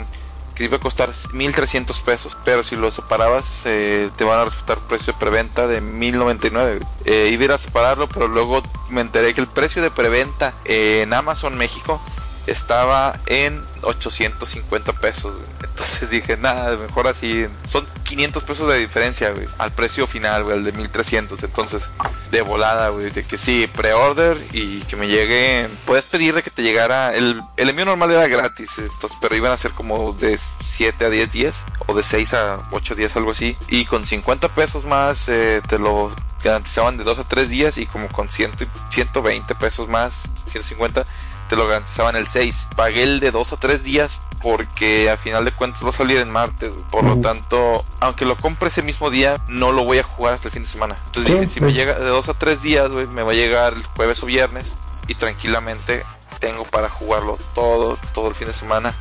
iba 0.64 0.78
a 0.78 0.80
costar 0.80 1.10
1300 1.34 2.00
pesos, 2.02 2.38
pero 2.44 2.64
si 2.64 2.76
lo 2.76 2.92
separabas 2.92 3.64
eh, 3.66 4.10
te 4.18 4.24
van 4.24 4.40
a 4.40 4.46
resultar 4.46 4.78
precio 4.80 5.14
de 5.14 5.20
preventa 5.20 5.68
de 5.68 5.82
1099. 5.82 6.80
Eh, 7.06 7.30
iba 7.32 7.42
a 7.42 7.46
ir 7.46 7.52
a 7.52 7.58
separarlo, 7.58 8.08
pero 8.10 8.28
luego 8.28 8.62
me 8.90 9.02
enteré 9.02 9.34
que 9.34 9.42
el 9.42 9.48
precio 9.48 9.82
de 9.82 9.92
preventa 9.92 10.54
en 10.66 11.14
Amazon 11.14 11.58
México 11.58 12.02
estaba 12.48 13.16
en 13.28 13.62
850 13.82 14.94
pesos. 14.94 15.34
Entonces 15.64 16.10
dije, 16.10 16.38
nada, 16.38 16.76
mejor 16.78 17.08
así. 17.08 17.46
Son 17.66 17.86
500 18.04 18.44
pesos 18.44 18.68
de 18.68 18.78
diferencia, 18.78 19.34
al 19.58 19.72
precio 19.72 20.08
final, 20.08 20.44
güey, 20.44 20.58
el 20.58 20.64
de 20.64 20.72
1300. 20.72 21.44
Entonces, 21.44 21.90
de 22.32 22.42
volada, 22.42 22.90
güey, 22.90 23.10
de 23.10 23.24
que 23.24 23.38
sí, 23.38 23.68
pre-order 23.68 24.38
y 24.52 24.80
que 24.82 24.96
me 24.96 25.08
llegue. 25.08 25.70
Puedes 25.86 26.06
pedir 26.06 26.34
de 26.34 26.44
que 26.44 26.50
te 26.50 26.64
llegara. 26.64 27.14
El, 27.16 27.42
el 27.58 27.70
envío 27.70 27.86
normal 27.86 28.12
era 28.12 28.28
gratis, 28.28 28.78
entonces, 28.78 29.18
pero 29.22 29.36
iban 29.36 29.52
a 29.52 29.58
ser 29.58 29.72
como 29.72 30.14
de 30.14 30.40
7 30.60 31.06
a 31.06 31.10
10 31.10 31.32
días, 31.32 31.66
o 31.88 31.94
de 31.94 32.04
6 32.04 32.34
a 32.34 32.58
8 32.72 32.96
días, 32.96 33.16
algo 33.16 33.32
así. 33.32 33.58
Y 33.68 33.86
con 33.86 34.06
50 34.06 34.50
pesos 34.50 34.86
más 34.86 35.28
eh, 35.30 35.62
te 35.68 35.80
lo 35.80 36.12
garantizaban 36.44 36.98
de 36.98 37.04
2 37.04 37.20
a 37.20 37.24
3 37.24 37.50
días 37.50 37.78
y 37.78 37.86
como 37.86 38.08
con 38.10 38.30
100, 38.30 38.54
120 38.90 39.56
pesos 39.56 39.88
más, 39.88 40.24
150 40.52 41.06
te 41.50 41.56
lo 41.56 41.68
garantizaban 41.68 42.16
el 42.16 42.28
6. 42.28 42.68
Pagué 42.76 43.04
el 43.04 43.20
de 43.20 43.32
2 43.32 43.54
a 43.54 43.58
3 43.58 43.84
días 43.84 44.20
porque 44.42 45.10
a 45.10 45.18
final 45.18 45.44
de 45.44 45.52
cuentas 45.52 45.84
va 45.84 45.90
a 45.90 45.94
salir 45.94 46.18
en 46.18 46.30
martes. 46.30 46.72
Por 46.92 47.04
lo 47.04 47.18
tanto, 47.20 47.84
aunque 48.00 48.24
lo 48.26 48.38
compre 48.38 48.70
ese 48.70 48.84
mismo 48.84 49.10
día, 49.10 49.42
no 49.48 49.72
lo 49.72 49.84
voy 49.84 49.98
a 49.98 50.04
jugar 50.04 50.34
hasta 50.34 50.48
el 50.48 50.54
fin 50.54 50.64
de 50.64 50.70
semana. 50.70 50.96
Entonces 51.08 51.52
si 51.52 51.60
me 51.60 51.74
llega 51.74 52.00
de 52.00 52.06
2 52.06 52.30
a 52.30 52.34
3 52.34 52.62
días, 52.62 52.92
me 52.92 53.24
va 53.24 53.32
a 53.32 53.36
llegar 53.36 53.74
el 53.74 53.84
jueves 53.84 54.24
o 54.24 54.28
viernes 54.28 54.76
y 55.08 55.16
tranquilamente 55.16 56.04
tengo 56.40 56.64
para 56.64 56.88
jugarlo 56.88 57.38
todo, 57.54 57.98
todo 58.14 58.30
el 58.30 58.36
fin 58.36 58.48
de 58.48 58.54
semana 58.54 58.94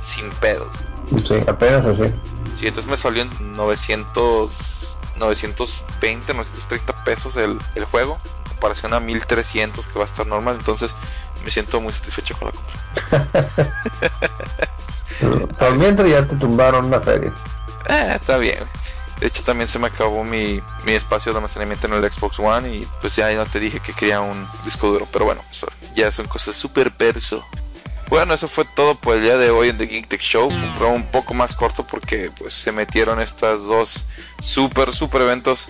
sin 0.00 0.30
pedos. 0.30 0.68
Sí, 1.22 1.34
apenas 1.46 1.84
así. 1.84 2.04
Sí, 2.58 2.68
entonces 2.68 2.90
me 2.90 2.96
salió 2.96 3.22
en 3.22 3.52
900, 3.52 4.52
920, 5.16 6.34
930 6.34 7.04
pesos 7.04 7.36
el, 7.36 7.58
el 7.74 7.84
juego, 7.84 8.16
en 8.44 8.48
comparación 8.50 8.94
a 8.94 9.00
1300 9.00 9.86
que 9.86 9.98
va 9.98 10.04
a 10.04 10.08
estar 10.08 10.26
normal. 10.26 10.56
Entonces, 10.58 10.94
me 11.44 11.50
siento 11.50 11.80
muy 11.80 11.92
satisfecho 11.92 12.36
con 12.38 12.48
la 12.48 12.54
compra. 12.54 13.56
Por 15.58 15.76
mientras 15.76 16.08
ya 16.08 16.26
te 16.26 16.36
tumbaron 16.36 16.86
una 16.86 17.00
feria. 17.00 17.32
Eh, 17.88 18.12
está 18.14 18.36
bien. 18.38 18.58
De 19.20 19.28
hecho, 19.28 19.42
también 19.42 19.66
se 19.66 19.78
me 19.78 19.86
acabó 19.86 20.24
mi, 20.24 20.60
mi 20.84 20.92
espacio 20.92 21.32
de 21.32 21.38
almacenamiento 21.38 21.86
en 21.86 21.94
el 21.94 22.12
Xbox 22.12 22.38
One 22.38 22.68
y 22.68 22.88
pues 23.00 23.16
ya 23.16 23.32
no 23.32 23.46
te 23.46 23.58
dije 23.60 23.80
que 23.80 23.94
quería 23.94 24.20
un 24.20 24.46
disco 24.64 24.88
duro. 24.88 25.08
Pero 25.10 25.24
bueno, 25.24 25.42
eso 25.50 25.66
ya 25.94 26.12
son 26.12 26.26
cosas 26.26 26.54
súper 26.54 26.94
perso. 26.94 27.44
Bueno, 28.08 28.34
eso 28.34 28.46
fue 28.46 28.64
todo 28.64 28.94
por 28.94 29.16
el 29.16 29.22
día 29.22 29.36
de 29.36 29.50
hoy 29.50 29.70
en 29.70 29.78
The 29.78 29.86
Geek 29.86 30.06
Tech 30.06 30.20
Show. 30.20 30.50
Fue 30.50 30.62
un 30.62 30.74
programa 30.74 30.96
un 30.96 31.10
poco 31.10 31.34
más 31.34 31.54
corto 31.56 31.84
porque 31.84 32.30
pues 32.38 32.54
se 32.54 32.72
metieron 32.72 33.20
estas 33.20 33.62
dos 33.64 34.04
super, 34.40 34.94
super 34.94 35.22
eventos. 35.22 35.68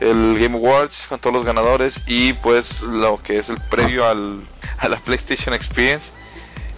El 0.00 0.38
Game 0.38 0.56
Awards 0.56 1.06
con 1.08 1.18
todos 1.18 1.34
los 1.34 1.44
ganadores 1.44 2.02
y 2.06 2.32
pues 2.34 2.82
lo 2.82 3.20
que 3.22 3.38
es 3.38 3.48
el 3.48 3.58
previo 3.68 4.06
al 4.06 4.42
a 4.78 4.88
la 4.88 4.96
PlayStation 4.96 5.54
Experience. 5.54 6.12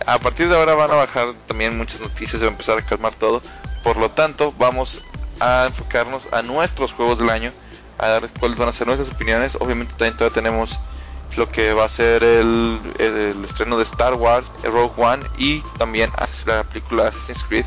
A 0.07 0.19
partir 0.19 0.49
de 0.49 0.57
ahora 0.57 0.75
van 0.75 0.91
a 0.91 0.95
bajar 0.95 1.35
también 1.47 1.77
muchas 1.77 2.01
noticias, 2.01 2.43
va 2.43 2.47
a 2.47 2.51
empezar 2.51 2.79
a 2.79 2.83
calmar 2.83 3.15
todo. 3.15 3.43
Por 3.85 3.97
lo 3.97 4.11
tanto, 4.11 4.55
vamos 4.59 5.03
a 5.41 5.67
enfocarnos 5.67 6.29
a 6.33 6.43
nuestros 6.43 6.93
juegos 6.93 7.19
del 7.19 7.31
año, 7.31 7.53
a 7.99 8.07
ver 8.09 8.31
cuáles 8.39 8.59
van 8.59 8.69
a 8.69 8.73
ser 8.73 8.87
nuestras 8.87 9.11
opiniones. 9.11 9.57
Obviamente 9.61 9.93
también 9.93 10.17
todavía 10.17 10.35
tenemos 10.35 10.79
lo 11.37 11.49
que 11.49 11.73
va 11.75 11.85
a 11.85 11.89
ser 11.89 12.25
el, 12.25 12.81
el, 12.99 13.45
estreno 13.45 13.77
de 13.77 13.85
Star 13.85 14.15
Wars, 14.15 14.51
Rogue 14.65 14.95
One 14.97 15.23
y 15.39 15.61
también 15.79 16.11
la 16.47 16.65
película 16.65 17.09
Assassin's 17.09 17.45
Creed. 17.45 17.67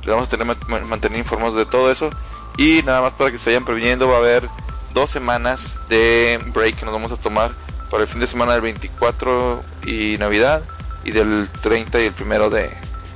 Les 0.00 0.08
vamos 0.08 0.28
a 0.28 0.30
tener 0.30 0.46
mantener 0.84 1.18
informados 1.18 1.54
de 1.54 1.66
todo 1.66 1.90
eso. 1.90 2.10
Y 2.56 2.82
nada 2.84 3.02
más 3.02 3.12
para 3.12 3.30
que 3.30 3.38
se 3.38 3.50
vayan 3.50 3.64
previniendo, 3.64 4.08
va 4.08 4.14
a 4.14 4.18
haber 4.18 4.48
dos 4.96 5.10
semanas 5.10 5.78
de 5.90 6.40
break 6.54 6.76
que 6.76 6.86
nos 6.86 6.94
vamos 6.94 7.12
a 7.12 7.18
tomar 7.18 7.52
para 7.90 8.04
el 8.04 8.08
fin 8.08 8.18
de 8.18 8.26
semana 8.26 8.52
del 8.52 8.62
24 8.62 9.62
y 9.84 10.16
Navidad 10.16 10.62
y 11.04 11.10
del 11.10 11.46
30 11.60 12.00
y 12.00 12.06
el 12.06 12.14
primero 12.14 12.48
de, 12.48 12.70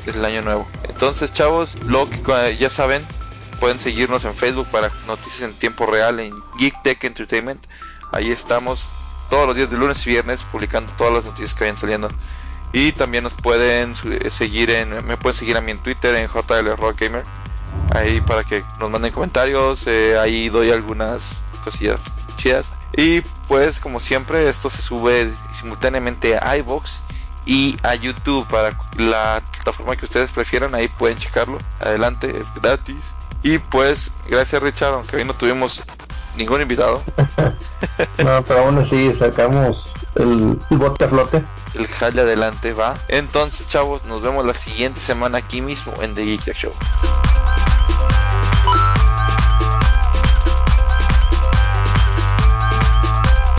del 0.04 0.22
año 0.22 0.42
nuevo. 0.42 0.68
Entonces, 0.90 1.32
chavos, 1.32 1.82
lo 1.86 2.06
que 2.10 2.54
ya 2.58 2.68
saben, 2.68 3.02
pueden 3.60 3.80
seguirnos 3.80 4.26
en 4.26 4.34
Facebook 4.34 4.66
para 4.70 4.90
noticias 5.06 5.40
en 5.40 5.54
tiempo 5.54 5.86
real 5.86 6.20
en 6.20 6.34
Geek 6.58 6.82
Tech 6.82 7.02
Entertainment. 7.02 7.66
Ahí 8.12 8.30
estamos 8.30 8.90
todos 9.30 9.46
los 9.46 9.56
días 9.56 9.70
de 9.70 9.78
lunes 9.78 10.06
y 10.06 10.10
viernes 10.10 10.42
publicando 10.42 10.92
todas 10.98 11.14
las 11.14 11.24
noticias 11.24 11.54
que 11.54 11.64
vayan 11.64 11.78
saliendo. 11.78 12.10
Y 12.74 12.92
también 12.92 13.24
nos 13.24 13.32
pueden 13.32 13.94
seguir 14.28 14.68
en, 14.70 15.06
me 15.06 15.16
pueden 15.16 15.38
seguir 15.38 15.56
a 15.56 15.62
mí 15.62 15.72
en 15.72 15.78
Twitter 15.78 16.14
en 16.14 16.28
JL 16.28 16.76
Rock 16.76 17.00
Gamer. 17.00 17.24
Ahí 17.94 18.20
para 18.20 18.44
que 18.44 18.62
nos 18.78 18.90
manden 18.90 19.12
comentarios. 19.12 19.86
Eh, 19.86 20.18
ahí 20.18 20.50
doy 20.50 20.70
algunas 20.70 21.38
cosillas 21.60 22.00
chidas 22.36 22.70
Y 22.96 23.20
pues 23.48 23.80
como 23.80 24.00
siempre 24.00 24.48
esto 24.48 24.70
se 24.70 24.82
sube 24.82 25.30
simultáneamente 25.52 26.38
a 26.38 26.56
iBox 26.58 27.02
y 27.46 27.76
a 27.82 27.94
YouTube 27.94 28.46
para 28.48 28.70
la 28.96 29.42
plataforma 29.52 29.96
que 29.96 30.04
ustedes 30.04 30.30
prefieran, 30.30 30.74
ahí 30.74 30.88
pueden 30.88 31.18
checarlo. 31.18 31.58
Adelante, 31.80 32.38
es 32.38 32.54
gratis. 32.60 33.14
Y 33.42 33.58
pues 33.58 34.12
gracias 34.28 34.62
Richard, 34.62 34.94
aunque 34.94 35.16
hoy 35.16 35.24
no 35.24 35.34
tuvimos 35.34 35.82
ningún 36.36 36.60
invitado. 36.60 37.02
no, 38.18 38.42
pero 38.42 38.60
aún 38.60 38.78
así 38.78 39.12
sacamos 39.14 39.92
el, 40.16 40.58
bote 40.70 41.04
a 41.04 41.08
flote. 41.08 41.42
El 41.74 41.86
jale 41.86 42.22
adelante 42.22 42.72
va. 42.72 42.94
Entonces, 43.08 43.66
chavos, 43.68 44.04
nos 44.04 44.22
vemos 44.22 44.44
la 44.44 44.54
siguiente 44.54 45.00
semana 45.00 45.38
aquí 45.38 45.60
mismo 45.60 45.92
en 46.02 46.14
The 46.14 46.24
Geek 46.24 46.54
Show. 46.54 46.72